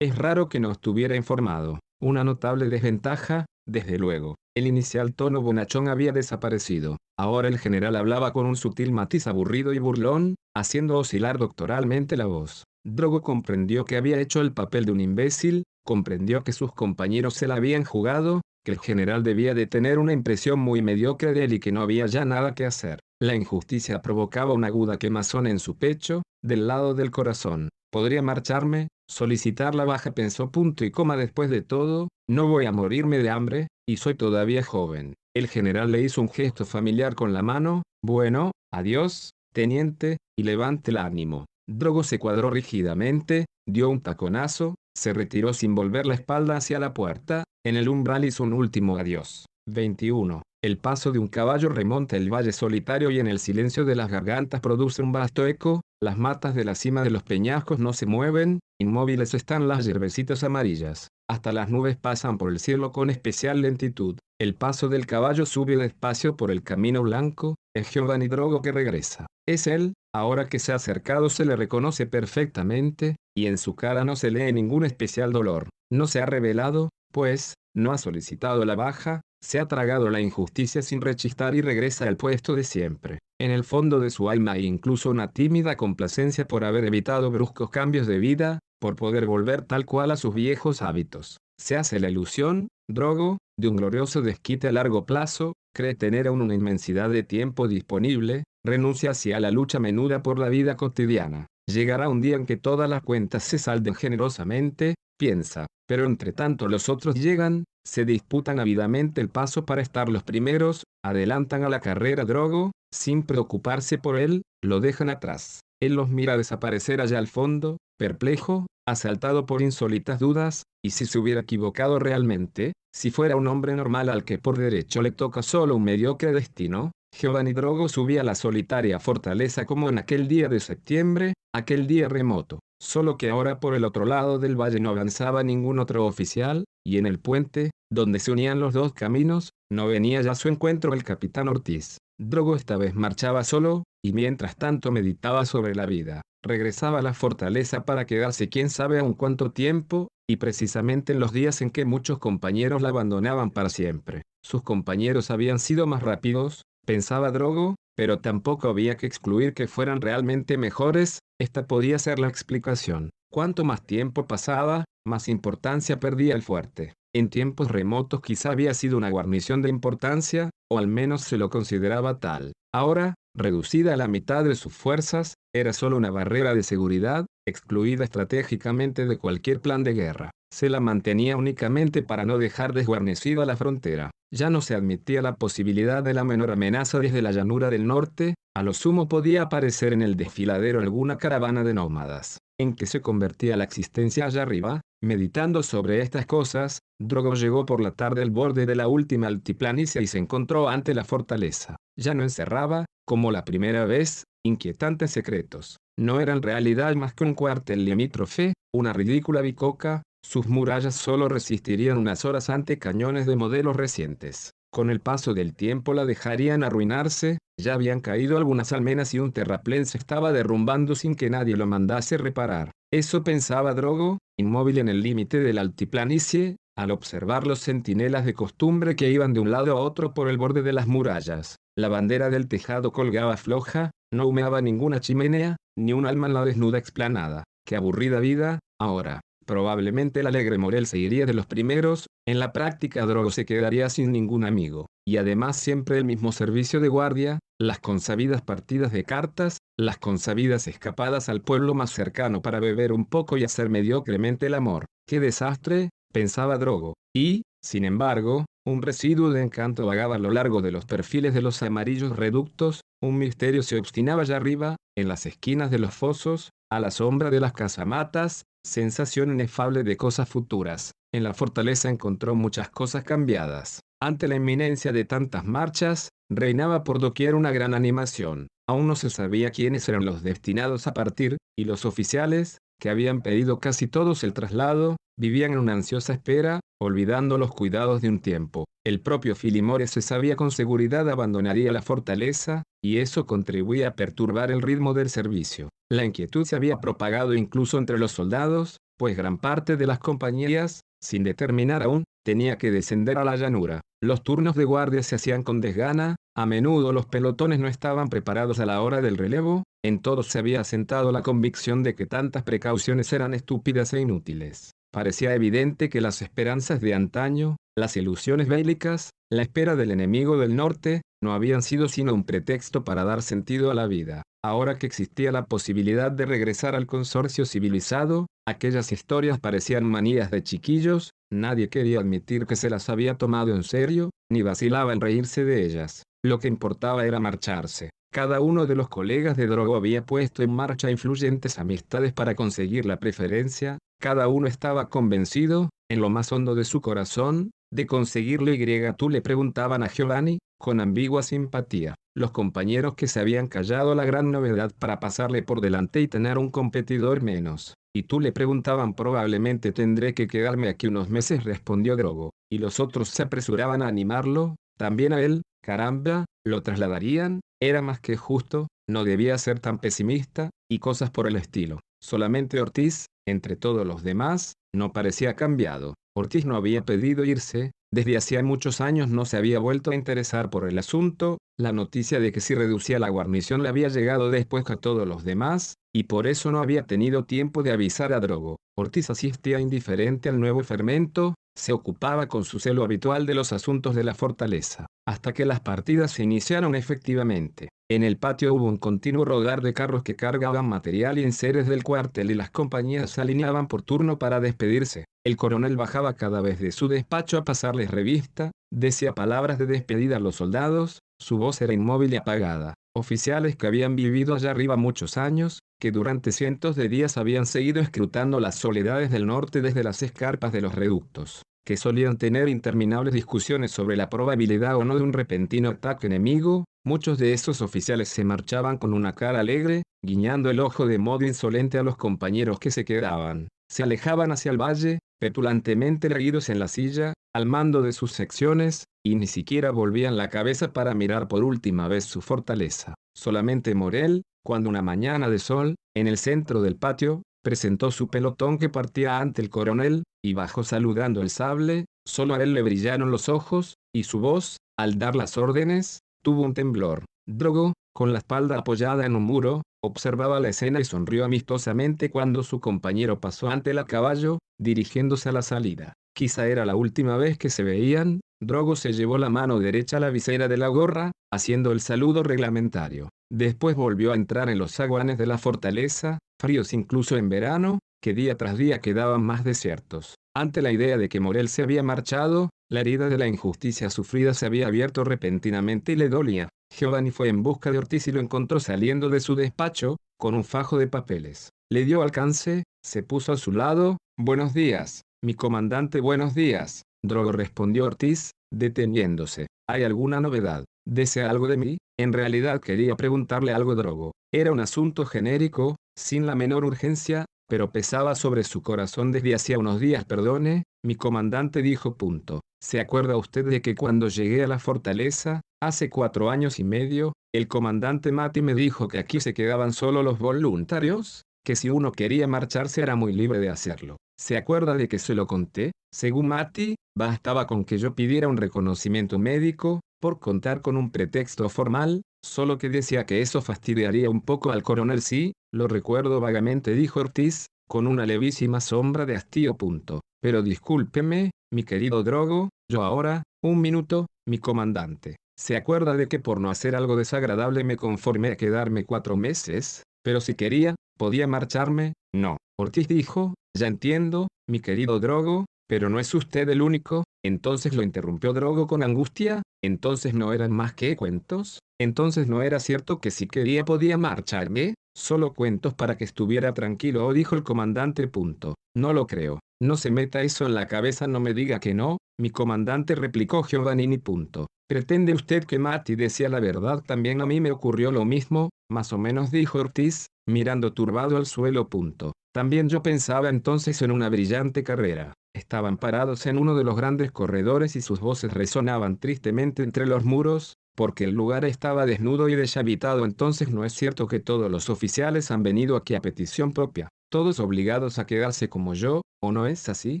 Es 0.00 0.16
raro 0.16 0.48
que 0.48 0.60
no 0.60 0.70
estuviera 0.70 1.14
informado. 1.14 1.78
Una 2.00 2.24
notable 2.24 2.70
desventaja, 2.70 3.44
desde 3.66 3.98
luego. 3.98 4.36
El 4.56 4.66
inicial 4.66 5.14
tono 5.14 5.42
bonachón 5.42 5.88
había 5.88 6.12
desaparecido. 6.12 6.96
Ahora 7.18 7.48
el 7.48 7.58
general 7.58 7.96
hablaba 7.96 8.32
con 8.32 8.46
un 8.46 8.56
sutil 8.56 8.92
matiz 8.92 9.26
aburrido 9.26 9.74
y 9.74 9.78
burlón, 9.78 10.36
haciendo 10.56 10.96
oscilar 10.96 11.36
doctoralmente 11.36 12.16
la 12.16 12.24
voz. 12.24 12.64
Drogo 12.82 13.20
comprendió 13.20 13.84
que 13.84 13.98
había 13.98 14.18
hecho 14.18 14.40
el 14.40 14.52
papel 14.52 14.86
de 14.86 14.92
un 14.92 15.00
imbécil, 15.00 15.64
comprendió 15.84 16.42
que 16.44 16.52
sus 16.52 16.72
compañeros 16.72 17.34
se 17.34 17.46
la 17.46 17.56
habían 17.56 17.84
jugado, 17.84 18.40
que 18.64 18.72
el 18.72 18.78
general 18.78 19.22
debía 19.22 19.54
de 19.54 19.66
tener 19.66 19.98
una 19.98 20.12
impresión 20.12 20.58
muy 20.58 20.82
mediocre 20.82 21.32
de 21.32 21.44
él 21.44 21.52
y 21.54 21.60
que 21.60 21.72
no 21.72 21.82
había 21.82 22.06
ya 22.06 22.24
nada 22.24 22.54
que 22.54 22.66
hacer. 22.66 23.00
La 23.20 23.34
injusticia 23.34 24.02
provocaba 24.02 24.52
una 24.52 24.68
aguda 24.68 24.98
quemazón 24.98 25.46
en 25.46 25.58
su 25.58 25.76
pecho, 25.76 26.22
del 26.42 26.66
lado 26.66 26.94
del 26.94 27.10
corazón. 27.10 27.68
¿Podría 27.92 28.22
marcharme? 28.22 28.88
Solicitar 29.08 29.74
la 29.74 29.84
baja 29.84 30.12
pensó 30.12 30.50
punto 30.50 30.84
y 30.84 30.90
coma 30.90 31.16
después 31.16 31.50
de 31.50 31.62
todo, 31.62 32.08
no 32.28 32.46
voy 32.46 32.66
a 32.66 32.72
morirme 32.72 33.18
de 33.18 33.30
hambre, 33.30 33.66
y 33.88 33.96
soy 33.96 34.14
todavía 34.14 34.62
joven. 34.62 35.14
El 35.34 35.48
general 35.48 35.90
le 35.90 36.00
hizo 36.00 36.20
un 36.20 36.28
gesto 36.28 36.64
familiar 36.64 37.14
con 37.14 37.32
la 37.32 37.42
mano, 37.42 37.82
bueno, 38.04 38.52
adiós, 38.72 39.30
teniente, 39.52 40.16
y 40.38 40.44
levante 40.44 40.92
el 40.92 40.96
ánimo. 40.96 41.46
Drogo 41.68 42.04
se 42.04 42.18
cuadró 42.18 42.50
rígidamente, 42.50 43.46
dio 43.68 43.90
un 43.90 44.00
taconazo, 44.00 44.76
se 44.96 45.12
retiró 45.12 45.52
sin 45.52 45.74
volver 45.74 46.06
la 46.06 46.14
espalda 46.14 46.56
hacia 46.56 46.78
la 46.78 46.94
puerta, 46.94 47.44
en 47.64 47.76
el 47.76 47.88
umbral 47.88 48.24
hizo 48.24 48.44
un 48.44 48.52
último 48.52 48.96
adiós. 48.96 49.46
21. 49.68 50.42
El 50.62 50.78
paso 50.78 51.12
de 51.12 51.18
un 51.18 51.28
caballo 51.28 51.68
remonta 51.68 52.16
el 52.16 52.32
valle 52.32 52.52
solitario 52.52 53.10
y 53.10 53.18
en 53.18 53.26
el 53.26 53.38
silencio 53.38 53.84
de 53.84 53.96
las 53.96 54.10
gargantas 54.10 54.60
produce 54.60 55.02
un 55.02 55.12
vasto 55.12 55.46
eco, 55.46 55.80
las 56.02 56.18
matas 56.18 56.54
de 56.54 56.64
la 56.64 56.74
cima 56.74 57.02
de 57.02 57.10
los 57.10 57.22
peñascos 57.22 57.78
no 57.78 57.92
se 57.92 58.06
mueven, 58.06 58.60
inmóviles 58.80 59.32
están 59.34 59.68
las 59.68 59.86
yerbecitas 59.86 60.44
amarillas, 60.44 61.08
hasta 61.30 61.52
las 61.52 61.70
nubes 61.70 61.96
pasan 61.96 62.36
por 62.36 62.50
el 62.50 62.58
cielo 62.58 62.92
con 62.92 63.08
especial 63.08 63.62
lentitud, 63.62 64.18
el 64.40 64.54
paso 64.54 64.88
del 64.88 65.06
caballo 65.06 65.44
sube 65.44 65.76
despacio 65.76 66.36
por 66.36 66.50
el 66.50 66.62
camino 66.62 67.02
blanco, 67.02 67.56
es 67.76 67.90
Giovanni 67.90 68.26
Drogo 68.26 68.62
que 68.62 68.72
regresa. 68.72 69.26
Es 69.46 69.66
él, 69.66 69.92
ahora 70.14 70.48
que 70.48 70.58
se 70.58 70.72
ha 70.72 70.76
acercado 70.76 71.28
se 71.30 71.44
le 71.44 71.56
reconoce 71.56 72.06
perfectamente, 72.06 73.16
y 73.36 73.46
en 73.46 73.58
su 73.58 73.74
cara 73.76 74.04
no 74.04 74.16
se 74.16 74.30
lee 74.30 74.52
ningún 74.52 74.84
especial 74.84 75.32
dolor, 75.32 75.68
no 75.92 76.06
se 76.06 76.20
ha 76.20 76.26
revelado, 76.26 76.90
pues, 77.12 77.54
no 77.74 77.92
ha 77.92 77.98
solicitado 77.98 78.64
la 78.64 78.74
baja, 78.74 79.20
se 79.42 79.58
ha 79.58 79.68
tragado 79.68 80.10
la 80.10 80.20
injusticia 80.20 80.82
sin 80.82 81.00
rechistar 81.00 81.54
y 81.54 81.62
regresa 81.62 82.06
al 82.06 82.16
puesto 82.16 82.54
de 82.54 82.64
siempre. 82.64 83.18
En 83.40 83.50
el 83.50 83.64
fondo 83.64 84.00
de 84.00 84.10
su 84.10 84.28
alma 84.28 84.52
hay 84.52 84.66
incluso 84.66 85.10
una 85.10 85.32
tímida 85.32 85.76
complacencia 85.76 86.46
por 86.46 86.64
haber 86.64 86.84
evitado 86.84 87.30
bruscos 87.30 87.70
cambios 87.70 88.06
de 88.06 88.18
vida, 88.18 88.58
por 88.80 88.96
poder 88.96 89.26
volver 89.26 89.62
tal 89.62 89.86
cual 89.86 90.10
a 90.10 90.16
sus 90.16 90.34
viejos 90.34 90.82
hábitos. 90.82 91.38
Se 91.58 91.76
hace 91.76 92.00
la 92.00 92.10
ilusión, 92.10 92.68
Drogo, 92.88 93.38
de 93.58 93.68
un 93.68 93.76
glorioso 93.76 94.20
desquite 94.20 94.68
a 94.68 94.72
largo 94.72 95.06
plazo, 95.06 95.52
cree 95.74 95.94
tener 95.94 96.28
aún 96.28 96.42
una 96.42 96.54
inmensidad 96.54 97.10
de 97.10 97.22
tiempo 97.22 97.68
disponible, 97.68 98.44
renuncia 98.64 99.10
hacia 99.10 99.40
la 99.40 99.50
lucha 99.50 99.78
menuda 99.78 100.22
por 100.22 100.38
la 100.38 100.48
vida 100.48 100.76
cotidiana. 100.76 101.46
Llegará 101.66 102.08
un 102.08 102.20
día 102.20 102.36
en 102.36 102.46
que 102.46 102.56
todas 102.56 102.88
las 102.90 103.02
cuentas 103.02 103.44
se 103.44 103.58
salden 103.58 103.94
generosamente, 103.94 104.94
piensa, 105.18 105.66
pero 105.86 106.04
entre 106.04 106.32
tanto 106.32 106.68
los 106.68 106.88
otros 106.88 107.14
llegan, 107.14 107.64
se 107.86 108.04
disputan 108.04 108.60
ávidamente 108.60 109.20
el 109.20 109.28
paso 109.28 109.64
para 109.64 109.82
estar 109.82 110.08
los 110.08 110.22
primeros, 110.22 110.84
adelantan 111.04 111.64
a 111.64 111.68
la 111.68 111.80
carrera 111.80 112.24
Drogo, 112.24 112.72
sin 112.92 113.22
preocuparse 113.22 113.98
por 113.98 114.18
él, 114.18 114.42
lo 114.62 114.80
dejan 114.80 115.08
atrás. 115.08 115.60
Él 115.80 115.94
los 115.94 116.10
mira 116.10 116.36
desaparecer 116.36 117.00
allá 117.00 117.18
al 117.18 117.28
fondo, 117.28 117.78
perplejo, 117.98 118.66
asaltado 118.86 119.46
por 119.46 119.62
insólitas 119.62 120.18
dudas, 120.18 120.64
y 120.84 120.90
si 120.90 121.06
se 121.06 121.18
hubiera 121.18 121.42
equivocado 121.42 121.98
realmente, 121.98 122.72
si 122.94 123.10
fuera 123.10 123.36
un 123.36 123.46
hombre 123.46 123.74
normal 123.74 124.08
al 124.08 124.24
que 124.24 124.38
por 124.38 124.58
derecho 124.58 125.02
le 125.02 125.12
toca 125.12 125.42
solo 125.42 125.76
un 125.76 125.84
mediocre 125.84 126.32
destino, 126.32 126.92
Giovanni 127.16 127.52
Drogo 127.52 127.88
subía 127.88 128.22
la 128.22 128.34
solitaria 128.34 129.00
fortaleza 129.00 129.66
como 129.66 129.88
en 129.88 129.98
aquel 129.98 130.28
día 130.28 130.48
de 130.48 130.60
septiembre, 130.60 131.34
aquel 131.54 131.86
día 131.86 132.08
remoto, 132.08 132.60
solo 132.80 133.16
que 133.16 133.30
ahora 133.30 133.60
por 133.60 133.74
el 133.74 133.84
otro 133.84 134.04
lado 134.04 134.38
del 134.38 134.56
valle 134.60 134.80
no 134.80 134.90
avanzaba 134.90 135.42
ningún 135.42 135.78
otro 135.78 136.06
oficial, 136.06 136.64
y 136.86 136.98
en 136.98 137.06
el 137.06 137.18
puente, 137.18 137.70
donde 137.92 138.18
se 138.18 138.32
unían 138.32 138.60
los 138.60 138.74
dos 138.74 138.92
caminos, 138.92 139.50
no 139.70 139.86
venía 139.86 140.22
ya 140.22 140.32
a 140.32 140.36
su 140.36 140.48
encuentro 140.48 140.94
el 140.94 141.04
capitán 141.04 141.48
Ortiz. 141.48 141.98
Drogo 142.18 142.56
esta 142.56 142.76
vez 142.76 142.94
marchaba 142.94 143.44
solo, 143.44 143.84
y 144.04 144.12
mientras 144.12 144.56
tanto 144.56 144.90
meditaba 144.92 145.44
sobre 145.46 145.74
la 145.74 145.86
vida. 145.86 146.22
Regresaba 146.42 147.00
a 147.00 147.02
la 147.02 147.14
fortaleza 147.14 147.84
para 147.84 148.06
quedarse 148.06 148.48
quién 148.48 148.70
sabe 148.70 148.98
aún 148.98 149.14
cuánto 149.14 149.52
tiempo, 149.52 150.08
y 150.28 150.36
precisamente 150.36 151.12
en 151.12 151.20
los 151.20 151.32
días 151.32 151.60
en 151.60 151.70
que 151.70 151.84
muchos 151.84 152.18
compañeros 152.18 152.82
la 152.82 152.88
abandonaban 152.88 153.50
para 153.50 153.68
siempre. 153.68 154.22
Sus 154.42 154.62
compañeros 154.62 155.30
habían 155.30 155.58
sido 155.58 155.86
más 155.86 156.02
rápidos, 156.02 156.62
pensaba 156.86 157.30
Drogo, 157.30 157.74
pero 157.96 158.20
tampoco 158.20 158.68
había 158.68 158.96
que 158.96 159.06
excluir 159.06 159.52
que 159.52 159.68
fueran 159.68 160.00
realmente 160.00 160.56
mejores, 160.56 161.18
esta 161.38 161.66
podía 161.66 161.98
ser 161.98 162.18
la 162.18 162.28
explicación. 162.28 163.10
Cuanto 163.30 163.64
más 163.64 163.84
tiempo 163.84 164.26
pasaba, 164.26 164.84
más 165.06 165.28
importancia 165.28 166.00
perdía 166.00 166.34
el 166.34 166.42
fuerte. 166.42 166.94
En 167.14 167.28
tiempos 167.28 167.68
remotos 167.70 168.20
quizá 168.20 168.52
había 168.52 168.72
sido 168.72 168.96
una 168.96 169.10
guarnición 169.10 169.62
de 169.62 169.68
importancia, 169.68 170.50
o 170.70 170.78
al 170.78 170.86
menos 170.86 171.22
se 171.22 171.36
lo 171.36 171.50
consideraba 171.50 172.20
tal. 172.20 172.52
Ahora, 172.72 173.14
reducida 173.34 173.94
a 173.94 173.96
la 173.96 174.08
mitad 174.08 174.44
de 174.44 174.54
sus 174.54 174.72
fuerzas, 174.72 175.34
era 175.54 175.72
solo 175.72 175.96
una 175.96 176.10
barrera 176.10 176.54
de 176.54 176.62
seguridad, 176.62 177.26
excluida 177.46 178.04
estratégicamente 178.04 179.06
de 179.06 179.18
cualquier 179.18 179.60
plan 179.60 179.84
de 179.84 179.94
guerra. 179.94 180.30
Se 180.52 180.68
la 180.68 180.80
mantenía 180.80 181.36
únicamente 181.36 182.02
para 182.02 182.24
no 182.24 182.38
dejar 182.38 182.72
desguarnecida 182.72 183.44
la 183.44 183.56
frontera. 183.56 184.10
Ya 184.32 184.50
no 184.50 184.60
se 184.60 184.74
admitía 184.74 185.22
la 185.22 185.36
posibilidad 185.36 186.02
de 186.02 186.14
la 186.14 186.24
menor 186.24 186.50
amenaza 186.50 186.98
desde 186.98 187.22
la 187.22 187.32
llanura 187.32 187.70
del 187.70 187.86
norte, 187.86 188.34
a 188.56 188.62
lo 188.62 188.72
sumo 188.74 189.08
podía 189.08 189.42
aparecer 189.42 189.92
en 189.92 190.02
el 190.02 190.16
desfiladero 190.16 190.80
alguna 190.80 191.18
caravana 191.18 191.64
de 191.64 191.74
nómadas 191.74 192.38
en 192.60 192.74
que 192.74 192.84
se 192.84 193.00
convertía 193.00 193.56
la 193.56 193.64
existencia 193.64 194.26
allá 194.26 194.42
arriba, 194.42 194.82
meditando 195.02 195.62
sobre 195.62 196.02
estas 196.02 196.26
cosas, 196.26 196.80
Drogo 197.00 197.32
llegó 197.34 197.64
por 197.64 197.80
la 197.80 197.92
tarde 197.92 198.20
al 198.20 198.30
borde 198.30 198.66
de 198.66 198.74
la 198.74 198.86
última 198.86 199.28
altiplanicie 199.28 200.02
y 200.02 200.06
se 200.06 200.18
encontró 200.18 200.68
ante 200.68 200.92
la 200.92 201.04
fortaleza. 201.04 201.76
Ya 201.98 202.12
no 202.12 202.22
encerraba, 202.22 202.84
como 203.10 203.32
la 203.32 203.44
primera 203.44 203.86
vez, 203.86 204.22
inquietantes 204.46 205.10
secretos. 205.10 205.78
No 205.98 206.20
era 206.20 206.32
en 206.32 206.42
realidad 206.42 206.94
más 206.94 207.12
que 207.12 207.24
un 207.24 207.34
cuartel 207.34 207.84
limítrofe, 207.84 208.52
una 208.72 208.92
ridícula 208.92 209.40
bicoca, 209.40 210.02
sus 210.24 210.46
murallas 210.46 210.94
solo 210.94 211.28
resistirían 211.28 211.98
unas 211.98 212.24
horas 212.24 212.50
ante 212.50 212.78
cañones 212.78 213.26
de 213.26 213.34
modelos 213.34 213.74
recientes. 213.74 214.52
Con 214.72 214.90
el 214.90 215.00
paso 215.00 215.34
del 215.34 215.56
tiempo 215.56 215.92
la 215.92 216.04
dejarían 216.04 216.62
arruinarse, 216.62 217.38
ya 217.60 217.74
habían 217.74 217.98
caído 217.98 218.36
algunas 218.36 218.70
almenas 218.70 219.12
y 219.12 219.18
un 219.18 219.32
terraplén 219.32 219.86
se 219.86 219.98
estaba 219.98 220.30
derrumbando 220.30 220.94
sin 220.94 221.16
que 221.16 221.30
nadie 221.30 221.56
lo 221.56 221.66
mandase 221.66 222.16
reparar. 222.16 222.70
Eso 222.92 223.24
pensaba 223.24 223.74
Drogo, 223.74 224.18
inmóvil 224.38 224.78
en 224.78 224.88
el 224.88 225.02
límite 225.02 225.40
de 225.40 225.52
la 225.52 225.62
altiplanicie, 225.62 226.58
al 226.80 226.92
observar 226.92 227.46
los 227.46 227.60
centinelas 227.60 228.24
de 228.24 228.32
costumbre 228.32 228.96
que 228.96 229.10
iban 229.10 229.34
de 229.34 229.40
un 229.40 229.50
lado 229.50 229.76
a 229.76 229.80
otro 229.82 230.14
por 230.14 230.30
el 230.30 230.38
borde 230.38 230.62
de 230.62 230.72
las 230.72 230.86
murallas. 230.86 231.56
La 231.76 231.88
bandera 231.88 232.30
del 232.30 232.48
tejado 232.48 232.90
colgaba 232.90 233.36
floja, 233.36 233.90
no 234.10 234.26
humeaba 234.26 234.62
ninguna 234.62 234.98
chimenea, 234.98 235.56
ni 235.76 235.92
un 235.92 236.06
alma 236.06 236.26
en 236.26 236.32
la 236.32 236.44
desnuda 236.44 236.78
explanada. 236.78 237.44
Qué 237.66 237.76
aburrida 237.76 238.18
vida, 238.18 238.60
ahora. 238.80 239.20
Probablemente 239.46 240.20
el 240.20 240.26
alegre 240.26 240.56
Morel 240.56 240.86
se 240.86 240.96
iría 240.96 241.26
de 241.26 241.34
los 241.34 241.44
primeros, 241.44 242.06
en 242.26 242.38
la 242.38 242.52
práctica 242.52 243.04
Drogo 243.04 243.30
se 243.30 243.44
quedaría 243.44 243.90
sin 243.90 244.10
ningún 244.10 244.44
amigo, 244.44 244.86
y 245.06 245.18
además 245.18 245.56
siempre 245.56 245.98
el 245.98 246.06
mismo 246.06 246.32
servicio 246.32 246.80
de 246.80 246.88
guardia, 246.88 247.40
las 247.60 247.78
consabidas 247.78 248.40
partidas 248.40 248.90
de 248.90 249.04
cartas, 249.04 249.58
las 249.78 249.98
consabidas 249.98 250.66
escapadas 250.66 251.28
al 251.28 251.42
pueblo 251.42 251.74
más 251.74 251.90
cercano 251.90 252.40
para 252.40 252.58
beber 252.58 252.92
un 252.92 253.04
poco 253.04 253.36
y 253.36 253.44
hacer 253.44 253.68
mediocremente 253.68 254.46
el 254.46 254.54
amor. 254.54 254.86
¡Qué 255.06 255.20
desastre! 255.20 255.90
Pensaba 256.12 256.58
Drogo. 256.58 256.94
Y, 257.14 257.42
sin 257.62 257.84
embargo, 257.84 258.46
un 258.66 258.82
residuo 258.82 259.30
de 259.30 259.42
encanto 259.42 259.86
vagaba 259.86 260.16
a 260.16 260.18
lo 260.18 260.30
largo 260.30 260.62
de 260.62 260.70
los 260.70 260.86
perfiles 260.86 261.34
de 261.34 261.42
los 261.42 261.62
amarillos 261.62 262.16
reductos, 262.16 262.82
un 263.02 263.18
misterio 263.18 263.62
se 263.62 263.78
obstinaba 263.78 264.22
allá 264.22 264.36
arriba, 264.36 264.76
en 264.96 265.08
las 265.08 265.26
esquinas 265.26 265.70
de 265.70 265.78
los 265.78 265.94
fosos, 265.94 266.50
a 266.70 266.80
la 266.80 266.90
sombra 266.90 267.30
de 267.30 267.40
las 267.40 267.52
casamatas, 267.52 268.44
sensación 268.64 269.32
inefable 269.32 269.82
de 269.82 269.96
cosas 269.96 270.28
futuras. 270.28 270.92
En 271.12 271.24
la 271.24 271.34
fortaleza 271.34 271.88
encontró 271.88 272.34
muchas 272.34 272.70
cosas 272.70 273.04
cambiadas. 273.04 273.80
Ante 274.02 274.28
la 274.28 274.36
inminencia 274.36 274.92
de 274.92 275.04
tantas 275.04 275.44
marchas, 275.44 276.10
reinaba 276.30 276.84
por 276.84 277.00
doquier 277.00 277.34
una 277.34 277.50
gran 277.50 277.74
animación. 277.74 278.48
Aún 278.68 278.86
no 278.86 278.94
se 278.94 279.10
sabía 279.10 279.50
quiénes 279.50 279.88
eran 279.88 280.04
los 280.04 280.22
destinados 280.22 280.86
a 280.86 280.94
partir, 280.94 281.38
y 281.58 281.64
los 281.64 281.84
oficiales, 281.84 282.58
que 282.80 282.88
habían 282.88 283.20
pedido 283.20 283.58
casi 283.58 283.88
todos 283.88 284.22
el 284.22 284.32
traslado, 284.32 284.96
vivían 285.20 285.52
en 285.52 285.58
una 285.58 285.74
ansiosa 285.74 286.14
espera, 286.14 286.60
olvidando 286.80 287.36
los 287.36 287.52
cuidados 287.52 288.00
de 288.00 288.08
un 288.08 288.20
tiempo. 288.20 288.64
El 288.86 289.00
propio 289.00 289.36
Filimore 289.36 289.86
se 289.86 290.00
sabía 290.00 290.34
con 290.34 290.50
seguridad 290.50 291.08
abandonaría 291.10 291.70
la 291.72 291.82
fortaleza, 291.82 292.62
y 292.82 292.98
eso 292.98 293.26
contribuía 293.26 293.88
a 293.88 293.94
perturbar 293.96 294.50
el 294.50 294.62
ritmo 294.62 294.94
del 294.94 295.10
servicio. 295.10 295.68
La 295.92 296.06
inquietud 296.06 296.46
se 296.46 296.56
había 296.56 296.80
propagado 296.80 297.34
incluso 297.34 297.76
entre 297.76 297.98
los 297.98 298.12
soldados, 298.12 298.78
pues 298.98 299.14
gran 299.14 299.36
parte 299.36 299.76
de 299.76 299.86
las 299.86 299.98
compañías, 299.98 300.80
sin 301.02 301.22
determinar 301.22 301.82
aún, 301.82 302.04
tenía 302.24 302.56
que 302.56 302.70
descender 302.70 303.18
a 303.18 303.24
la 303.24 303.36
llanura. 303.36 303.82
Los 304.02 304.22
turnos 304.22 304.56
de 304.56 304.64
guardia 304.64 305.02
se 305.02 305.16
hacían 305.16 305.42
con 305.42 305.60
desgana, 305.60 306.16
a 306.34 306.46
menudo 306.46 306.94
los 306.94 307.04
pelotones 307.04 307.58
no 307.58 307.68
estaban 307.68 308.08
preparados 308.08 308.58
a 308.58 308.66
la 308.66 308.80
hora 308.80 309.02
del 309.02 309.18
relevo, 309.18 309.64
en 309.84 310.00
todos 310.00 310.28
se 310.28 310.38
había 310.38 310.62
asentado 310.62 311.12
la 311.12 311.22
convicción 311.22 311.82
de 311.82 311.94
que 311.94 312.06
tantas 312.06 312.42
precauciones 312.42 313.12
eran 313.12 313.34
estúpidas 313.34 313.92
e 313.92 314.00
inútiles. 314.00 314.70
Parecía 314.92 315.34
evidente 315.34 315.88
que 315.88 316.00
las 316.00 316.20
esperanzas 316.20 316.80
de 316.80 316.94
antaño, 316.94 317.56
las 317.76 317.96
ilusiones 317.96 318.48
bélicas, 318.48 319.10
la 319.30 319.42
espera 319.42 319.76
del 319.76 319.92
enemigo 319.92 320.36
del 320.36 320.56
norte, 320.56 321.02
no 321.22 321.32
habían 321.32 321.62
sido 321.62 321.88
sino 321.88 322.12
un 322.12 322.24
pretexto 322.24 322.82
para 322.82 323.04
dar 323.04 323.22
sentido 323.22 323.70
a 323.70 323.74
la 323.74 323.86
vida. 323.86 324.22
Ahora 324.42 324.78
que 324.78 324.86
existía 324.86 325.30
la 325.32 325.44
posibilidad 325.44 326.10
de 326.10 326.26
regresar 326.26 326.74
al 326.74 326.86
consorcio 326.86 327.44
civilizado, 327.44 328.26
aquellas 328.48 328.90
historias 328.90 329.38
parecían 329.38 329.84
manías 329.84 330.30
de 330.30 330.42
chiquillos, 330.42 331.10
nadie 331.30 331.68
quería 331.68 332.00
admitir 332.00 332.46
que 332.46 332.56
se 332.56 332.70
las 332.70 332.88
había 332.88 333.16
tomado 333.16 333.54
en 333.54 333.62
serio, 333.62 334.10
ni 334.30 334.42
vacilaba 334.42 334.92
en 334.92 335.00
reírse 335.00 335.44
de 335.44 335.64
ellas. 335.64 336.02
Lo 336.24 336.38
que 336.38 336.48
importaba 336.48 337.06
era 337.06 337.20
marcharse. 337.20 337.90
Cada 338.12 338.40
uno 338.40 338.66
de 338.66 338.74
los 338.74 338.88
colegas 338.88 339.36
de 339.36 339.46
Drogo 339.46 339.76
había 339.76 340.04
puesto 340.04 340.42
en 340.42 340.52
marcha 340.52 340.90
influyentes 340.90 341.58
amistades 341.60 342.12
para 342.12 342.34
conseguir 342.34 342.86
la 342.86 342.98
preferencia, 342.98 343.78
Cada 344.00 344.28
uno 344.28 344.46
estaba 344.46 344.88
convencido, 344.88 345.68
en 345.90 346.00
lo 346.00 346.08
más 346.08 346.32
hondo 346.32 346.54
de 346.54 346.64
su 346.64 346.80
corazón, 346.80 347.50
de 347.70 347.86
conseguirlo 347.86 348.50
y 348.50 348.92
tú 348.96 349.10
le 349.10 349.20
preguntaban 349.20 349.82
a 349.82 349.88
Giovanni, 349.88 350.38
con 350.58 350.80
ambigua 350.80 351.22
simpatía, 351.22 351.96
los 352.16 352.30
compañeros 352.30 352.94
que 352.94 353.06
se 353.06 353.20
habían 353.20 353.46
callado 353.46 353.94
la 353.94 354.06
gran 354.06 354.30
novedad 354.30 354.72
para 354.78 355.00
pasarle 355.00 355.42
por 355.42 355.60
delante 355.60 356.00
y 356.00 356.08
tener 356.08 356.38
un 356.38 356.50
competidor 356.50 357.22
menos. 357.22 357.74
Y 357.94 358.04
tú 358.04 358.20
le 358.20 358.32
preguntaban 358.32 358.94
probablemente 358.94 359.70
tendré 359.70 360.14
que 360.14 360.28
quedarme 360.28 360.70
aquí 360.70 360.86
unos 360.86 361.10
meses 361.10 361.44
respondió 361.44 361.94
Drogo, 361.94 362.30
y 362.50 362.56
los 362.56 362.80
otros 362.80 363.10
se 363.10 363.24
apresuraban 363.24 363.82
a 363.82 363.88
animarlo, 363.88 364.56
también 364.78 365.12
a 365.12 365.20
él, 365.20 365.42
caramba, 365.62 366.24
lo 366.46 366.62
trasladarían, 366.62 367.40
era 367.60 367.82
más 367.82 368.00
que 368.00 368.16
justo, 368.16 368.68
no 368.88 369.04
debía 369.04 369.36
ser 369.36 369.60
tan 369.60 369.78
pesimista, 369.78 370.48
y 370.70 370.78
cosas 370.78 371.10
por 371.10 371.26
el 371.26 371.36
estilo. 371.36 371.80
Solamente 372.02 372.60
Ortiz, 372.60 373.06
entre 373.26 373.56
todos 373.56 373.86
los 373.86 374.02
demás, 374.02 374.54
no 374.74 374.92
parecía 374.92 375.36
cambiado. 375.36 375.94
Ortiz 376.16 376.44
no 376.44 376.56
había 376.56 376.84
pedido 376.84 377.24
irse, 377.24 377.72
desde 377.92 378.16
hacía 378.16 378.42
muchos 378.42 378.80
años 378.80 379.08
no 379.08 379.24
se 379.24 379.36
había 379.36 379.58
vuelto 379.58 379.90
a 379.90 379.94
interesar 379.94 380.48
por 380.48 380.68
el 380.68 380.78
asunto, 380.78 381.38
la 381.58 381.72
noticia 381.72 382.20
de 382.20 382.32
que 382.32 382.40
si 382.40 382.54
reducía 382.54 382.98
la 382.98 383.08
guarnición 383.08 383.62
le 383.62 383.68
había 383.68 383.88
llegado 383.88 384.30
después 384.30 384.64
que 384.64 384.74
a 384.74 384.76
todos 384.76 385.06
los 385.06 385.24
demás, 385.24 385.74
y 385.92 386.04
por 386.04 386.26
eso 386.26 386.52
no 386.52 386.60
había 386.60 386.84
tenido 386.84 387.24
tiempo 387.24 387.62
de 387.62 387.72
avisar 387.72 388.12
a 388.12 388.20
Drogo. 388.20 388.56
Ortiz 388.76 389.10
asistía 389.10 389.60
indiferente 389.60 390.28
al 390.28 390.40
nuevo 390.40 390.62
fermento, 390.62 391.34
se 391.56 391.72
ocupaba 391.72 392.26
con 392.26 392.44
su 392.44 392.58
celo 392.58 392.84
habitual 392.84 393.26
de 393.26 393.34
los 393.34 393.52
asuntos 393.52 393.94
de 393.94 394.04
la 394.04 394.14
fortaleza, 394.14 394.86
hasta 395.06 395.32
que 395.32 395.44
las 395.44 395.60
partidas 395.60 396.12
se 396.12 396.22
iniciaron 396.22 396.74
efectivamente. 396.74 397.68
En 397.90 398.04
el 398.04 398.18
patio 398.18 398.54
hubo 398.54 398.66
un 398.66 398.76
continuo 398.76 399.24
rodar 399.24 399.62
de 399.62 399.74
carros 399.74 400.04
que 400.04 400.14
cargaban 400.14 400.68
material 400.68 401.18
y 401.18 401.24
enseres 401.24 401.66
del 401.66 401.82
cuartel 401.82 402.30
y 402.30 402.34
las 402.34 402.50
compañías 402.50 403.10
se 403.10 403.20
alineaban 403.20 403.66
por 403.66 403.82
turno 403.82 404.18
para 404.18 404.38
despedirse. 404.38 405.06
El 405.26 405.36
coronel 405.36 405.76
bajaba 405.76 406.14
cada 406.14 406.40
vez 406.40 406.60
de 406.60 406.72
su 406.72 406.88
despacho 406.88 407.36
a 407.36 407.44
pasarles 407.44 407.90
revista, 407.90 408.52
decía 408.72 409.12
palabras 409.12 409.58
de 409.58 409.66
despedida 409.66 410.16
a 410.16 410.20
los 410.20 410.36
soldados, 410.36 411.00
su 411.20 411.36
voz 411.36 411.60
era 411.60 411.74
inmóvil 411.74 412.14
y 412.14 412.16
apagada. 412.16 412.74
Oficiales 412.96 413.56
que 413.56 413.66
habían 413.66 413.96
vivido 413.96 414.34
allá 414.34 414.50
arriba 414.50 414.76
muchos 414.76 415.16
años, 415.16 415.59
que 415.80 415.90
durante 415.90 416.30
cientos 416.30 416.76
de 416.76 416.88
días 416.88 417.16
habían 417.16 417.46
seguido 417.46 417.80
escrutando 417.80 418.38
las 418.38 418.54
soledades 418.54 419.10
del 419.10 419.26
norte 419.26 419.62
desde 419.62 419.82
las 419.82 420.02
escarpas 420.02 420.52
de 420.52 420.60
los 420.60 420.74
reductos 420.74 421.42
que 421.70 421.76
solían 421.76 422.16
tener 422.16 422.48
interminables 422.48 423.14
discusiones 423.14 423.70
sobre 423.70 423.96
la 423.96 424.10
probabilidad 424.10 424.76
o 424.76 424.84
no 424.84 424.96
de 424.96 425.04
un 425.04 425.12
repentino 425.12 425.70
ataque 425.70 426.08
enemigo, 426.08 426.64
muchos 426.84 427.18
de 427.18 427.32
esos 427.32 427.60
oficiales 427.62 428.08
se 428.08 428.24
marchaban 428.24 428.78
con 428.78 428.92
una 428.92 429.14
cara 429.14 429.38
alegre, 429.38 429.84
guiñando 430.04 430.50
el 430.50 430.60
ojo 430.60 430.86
de 430.86 430.98
modo 430.98 431.26
insolente 431.26 431.78
a 431.78 431.82
los 431.82 431.96
compañeros 431.96 432.58
que 432.58 432.70
se 432.70 432.84
quedaban. 432.84 433.48
Se 433.70 433.82
alejaban 433.82 434.32
hacia 434.32 434.50
el 434.50 434.60
valle, 434.60 434.98
petulantemente 435.20 436.08
erguidos 436.08 436.48
en 436.48 436.58
la 436.58 436.66
silla, 436.66 437.12
al 437.32 437.46
mando 437.46 437.82
de 437.82 437.92
sus 437.92 438.12
secciones, 438.12 438.84
y 439.06 439.14
ni 439.14 439.28
siquiera 439.28 439.70
volvían 439.70 440.16
la 440.16 440.28
cabeza 440.28 440.72
para 440.72 440.94
mirar 440.94 441.28
por 441.28 441.44
última 441.44 441.86
vez 441.86 442.04
su 442.04 442.20
fortaleza. 442.20 442.94
Solamente 443.14 443.74
Morel, 443.74 444.22
cuando 444.44 444.68
una 444.68 444.82
mañana 444.82 445.28
de 445.28 445.38
sol, 445.38 445.76
en 445.96 446.06
el 446.06 446.18
centro 446.18 446.62
del 446.62 446.76
patio, 446.76 447.22
presentó 447.42 447.90
su 447.90 448.08
pelotón 448.08 448.58
que 448.58 448.68
partía 448.68 449.18
ante 449.18 449.42
el 449.42 449.50
coronel, 449.50 450.04
y 450.22 450.34
bajó 450.34 450.62
saludando 450.64 451.22
el 451.22 451.30
sable, 451.30 451.86
solo 452.06 452.34
a 452.34 452.42
él 452.42 452.54
le 452.54 452.62
brillaron 452.62 453.10
los 453.10 453.28
ojos, 453.28 453.76
y 453.94 454.04
su 454.04 454.20
voz, 454.20 454.58
al 454.78 454.98
dar 454.98 455.16
las 455.16 455.36
órdenes, 455.38 456.00
tuvo 456.22 456.42
un 456.42 456.54
temblor. 456.54 457.04
Drogo, 457.26 457.72
con 457.94 458.12
la 458.12 458.18
espalda 458.18 458.58
apoyada 458.58 459.06
en 459.06 459.16
un 459.16 459.22
muro, 459.22 459.62
observaba 459.82 460.40
la 460.40 460.48
escena 460.48 460.80
y 460.80 460.84
sonrió 460.84 461.24
amistosamente 461.24 462.10
cuando 462.10 462.42
su 462.42 462.60
compañero 462.60 463.20
pasó 463.20 463.48
ante 463.48 463.70
el 463.70 463.84
caballo, 463.84 464.38
dirigiéndose 464.58 465.28
a 465.28 465.32
la 465.32 465.42
salida. 465.42 465.94
Quizá 466.14 466.48
era 466.48 466.66
la 466.66 466.76
última 466.76 467.16
vez 467.16 467.38
que 467.38 467.50
se 467.50 467.62
veían, 467.62 468.20
Drogo 468.42 468.74
se 468.74 468.92
llevó 468.92 469.18
la 469.18 469.28
mano 469.28 469.58
derecha 469.58 469.98
a 469.98 470.00
la 470.00 470.10
visera 470.10 470.48
de 470.48 470.56
la 470.56 470.68
gorra, 470.68 471.12
haciendo 471.30 471.72
el 471.72 471.80
saludo 471.80 472.22
reglamentario. 472.22 473.10
Después 473.32 473.76
volvió 473.76 474.12
a 474.12 474.16
entrar 474.16 474.48
en 474.48 474.58
los 474.58 474.72
zaguanes 474.72 475.18
de 475.18 475.26
la 475.26 475.38
fortaleza, 475.38 476.18
fríos 476.40 476.72
incluso 476.72 477.16
en 477.16 477.28
verano, 477.28 477.78
que 478.02 478.14
día 478.14 478.36
tras 478.36 478.58
día 478.58 478.80
quedaban 478.80 479.22
más 479.22 479.44
desiertos. 479.44 480.16
Ante 480.36 480.62
la 480.62 480.72
idea 480.72 480.96
de 480.96 481.08
que 481.08 481.20
Morel 481.20 481.48
se 481.48 481.62
había 481.62 481.82
marchado, 481.82 482.50
la 482.70 482.80
herida 482.80 483.08
de 483.08 483.18
la 483.18 483.26
injusticia 483.26 483.90
sufrida 483.90 484.34
se 484.34 484.46
había 484.46 484.66
abierto 484.66 485.04
repentinamente 485.04 485.92
y 485.92 485.96
le 485.96 486.08
dolía. 486.08 486.48
Giovanni 486.72 487.10
fue 487.10 487.28
en 487.28 487.42
busca 487.42 487.72
de 487.72 487.78
Ortiz 487.78 488.06
y 488.08 488.12
lo 488.12 488.20
encontró 488.20 488.60
saliendo 488.60 489.08
de 489.08 489.20
su 489.20 489.34
despacho, 489.34 489.96
con 490.18 490.34
un 490.34 490.44
fajo 490.44 490.78
de 490.78 490.86
papeles. 490.86 491.50
Le 491.70 491.84
dio 491.84 492.02
alcance, 492.02 492.64
se 492.84 493.02
puso 493.02 493.32
a 493.32 493.36
su 493.36 493.52
lado, 493.52 493.96
Buenos 494.22 494.52
días, 494.52 495.00
mi 495.24 495.32
comandante, 495.32 495.98
buenos 496.02 496.34
días. 496.34 496.82
Drogo 497.02 497.32
respondió 497.32 497.86
Ortiz, 497.86 498.32
deteniéndose. 498.52 499.46
¿Hay 499.66 499.82
alguna 499.82 500.20
novedad? 500.20 500.66
¿Desea 500.86 501.30
algo 501.30 501.48
de 501.48 501.56
mí? 501.56 501.78
En 502.00 502.14
realidad 502.14 502.62
quería 502.62 502.96
preguntarle 502.96 503.52
algo 503.52 503.74
Drogo. 503.74 504.12
Era 504.32 504.52
un 504.52 504.60
asunto 504.60 505.04
genérico, 505.04 505.76
sin 505.98 506.24
la 506.24 506.34
menor 506.34 506.64
urgencia, 506.64 507.26
pero 507.46 507.72
pesaba 507.72 508.14
sobre 508.14 508.42
su 508.42 508.62
corazón 508.62 509.12
desde 509.12 509.34
hacía 509.34 509.58
unos 509.58 509.80
días. 509.80 510.06
Perdone, 510.06 510.62
mi 510.82 510.94
comandante 510.94 511.60
dijo 511.60 511.98
punto. 511.98 512.40
¿Se 512.58 512.80
acuerda 512.80 513.18
usted 513.18 513.44
de 513.44 513.60
que 513.60 513.74
cuando 513.74 514.08
llegué 514.08 514.42
a 514.42 514.46
la 514.46 514.58
fortaleza, 514.58 515.42
hace 515.62 515.90
cuatro 515.90 516.30
años 516.30 516.58
y 516.58 516.64
medio, 516.64 517.12
el 517.34 517.48
comandante 517.48 518.12
Mati 518.12 518.40
me 518.40 518.54
dijo 518.54 518.88
que 518.88 518.98
aquí 518.98 519.20
se 519.20 519.34
quedaban 519.34 519.74
solo 519.74 520.02
los 520.02 520.18
voluntarios? 520.18 521.24
Que 521.44 521.54
si 521.54 521.68
uno 521.68 521.92
quería 521.92 522.26
marcharse 522.26 522.80
era 522.80 522.96
muy 522.96 523.12
libre 523.12 523.40
de 523.40 523.50
hacerlo. 523.50 523.98
¿Se 524.18 524.38
acuerda 524.38 524.74
de 524.74 524.88
que 524.88 524.98
se 524.98 525.14
lo 525.14 525.26
conté? 525.26 525.72
Según 525.92 526.28
Mati, 526.28 526.76
bastaba 526.96 527.46
con 527.46 527.66
que 527.66 527.76
yo 527.76 527.94
pidiera 527.94 528.26
un 528.26 528.38
reconocimiento 528.38 529.18
médico, 529.18 529.80
por 530.00 530.18
contar 530.18 530.62
con 530.62 530.76
un 530.76 530.90
pretexto 530.90 531.48
formal, 531.48 532.02
solo 532.24 532.58
que 532.58 532.68
decía 532.68 533.06
que 533.06 533.20
eso 533.20 533.42
fastidiaría 533.42 534.10
un 534.10 534.22
poco 534.22 534.50
al 534.50 534.62
coronel 534.62 535.02
sí, 535.02 535.32
lo 535.52 535.68
recuerdo 535.68 536.20
vagamente 536.20 536.74
dijo 536.74 537.00
Ortiz, 537.00 537.46
con 537.68 537.86
una 537.86 538.06
levísima 538.06 538.60
sombra 538.60 539.06
de 539.06 539.14
hastío. 539.14 539.56
Punto. 539.56 540.00
Pero 540.20 540.42
discúlpeme, 540.42 541.30
mi 541.52 541.62
querido 541.62 542.02
Drogo, 542.02 542.48
yo 542.70 542.82
ahora, 542.82 543.22
un 543.42 543.60
minuto, 543.60 544.06
mi 544.28 544.38
comandante. 544.38 545.16
¿Se 545.38 545.56
acuerda 545.56 545.96
de 545.96 546.08
que 546.08 546.18
por 546.18 546.40
no 546.40 546.50
hacer 546.50 546.76
algo 546.76 546.96
desagradable 546.96 547.64
me 547.64 547.76
conformé 547.76 548.32
a 548.32 548.36
quedarme 548.36 548.84
cuatro 548.84 549.16
meses? 549.16 549.82
Pero 550.02 550.20
si 550.20 550.34
quería, 550.34 550.74
podía 550.98 551.26
marcharme, 551.26 551.94
no. 552.14 552.36
Ortiz 552.58 552.88
dijo, 552.88 553.34
ya 553.56 553.66
entiendo, 553.66 554.28
mi 554.48 554.60
querido 554.60 555.00
Drogo, 555.00 555.46
pero 555.70 555.88
no 555.88 556.00
es 556.00 556.12
usted 556.16 556.48
el 556.48 556.62
único, 556.62 557.04
entonces 557.24 557.76
lo 557.76 557.84
interrumpió 557.84 558.32
Drogo 558.32 558.66
con 558.66 558.82
angustia, 558.82 559.40
entonces 559.62 560.14
no 560.14 560.32
eran 560.32 560.50
más 560.50 560.74
que 560.74 560.96
cuentos, 560.96 561.60
entonces 561.80 562.26
no 562.26 562.42
era 562.42 562.58
cierto 562.58 562.98
que 562.98 563.12
si 563.12 563.28
quería 563.28 563.64
podía 563.64 563.96
marcharme, 563.96 564.74
solo 564.96 565.32
cuentos 565.32 565.72
para 565.74 565.96
que 565.96 566.02
estuviera 566.02 566.54
tranquilo, 566.54 567.12
dijo 567.12 567.36
el 567.36 567.44
comandante. 567.44 568.08
Punto. 568.08 568.56
No 568.76 568.92
lo 568.92 569.06
creo. 569.06 569.38
No 569.62 569.76
se 569.76 569.92
meta 569.92 570.22
eso 570.22 570.44
en 570.44 570.54
la 570.54 570.66
cabeza, 570.66 571.06
no 571.06 571.20
me 571.20 571.34
diga 571.34 571.60
que 571.60 571.72
no, 571.72 571.98
mi 572.18 572.30
comandante 572.30 572.96
replicó 572.96 573.44
Giovannini. 573.44 573.98
Punto. 573.98 574.48
¿Pretende 574.68 575.12
usted 575.12 575.44
que 575.44 575.60
Mati 575.60 575.94
decía 575.94 576.28
la 576.28 576.40
verdad? 576.40 576.82
También 576.84 577.20
a 577.20 577.26
mí 577.26 577.40
me 577.40 577.52
ocurrió 577.52 577.92
lo 577.92 578.04
mismo, 578.04 578.50
más 578.68 578.92
o 578.92 578.98
menos 578.98 579.30
dijo 579.30 579.60
Ortiz, 579.60 580.06
mirando 580.28 580.72
turbado 580.72 581.16
al 581.16 581.26
suelo. 581.26 581.68
Punto. 581.68 582.10
También 582.34 582.68
yo 582.68 582.82
pensaba 582.82 583.28
entonces 583.28 583.80
en 583.82 583.92
una 583.92 584.08
brillante 584.08 584.64
carrera. 584.64 585.12
Estaban 585.34 585.76
parados 585.76 586.26
en 586.26 586.38
uno 586.38 586.56
de 586.56 586.64
los 586.64 586.76
grandes 586.76 587.12
corredores 587.12 587.76
y 587.76 587.82
sus 587.82 588.00
voces 588.00 588.32
resonaban 588.32 588.98
tristemente 588.98 589.62
entre 589.62 589.86
los 589.86 590.04
muros, 590.04 590.56
porque 590.76 591.04
el 591.04 591.12
lugar 591.12 591.44
estaba 591.44 591.86
desnudo 591.86 592.28
y 592.28 592.34
deshabitado. 592.34 593.04
Entonces 593.04 593.50
no 593.50 593.64
es 593.64 593.72
cierto 593.72 594.06
que 594.06 594.18
todos 594.18 594.50
los 594.50 594.70
oficiales 594.70 595.30
han 595.30 595.42
venido 595.42 595.76
aquí 595.76 595.94
a 595.94 596.00
petición 596.00 596.52
propia, 596.52 596.88
todos 597.10 597.38
obligados 597.38 597.98
a 597.98 598.06
quedarse 598.06 598.48
como 598.48 598.74
yo, 598.74 599.02
¿o 599.22 599.30
no 599.30 599.46
es 599.46 599.68
así? 599.68 600.00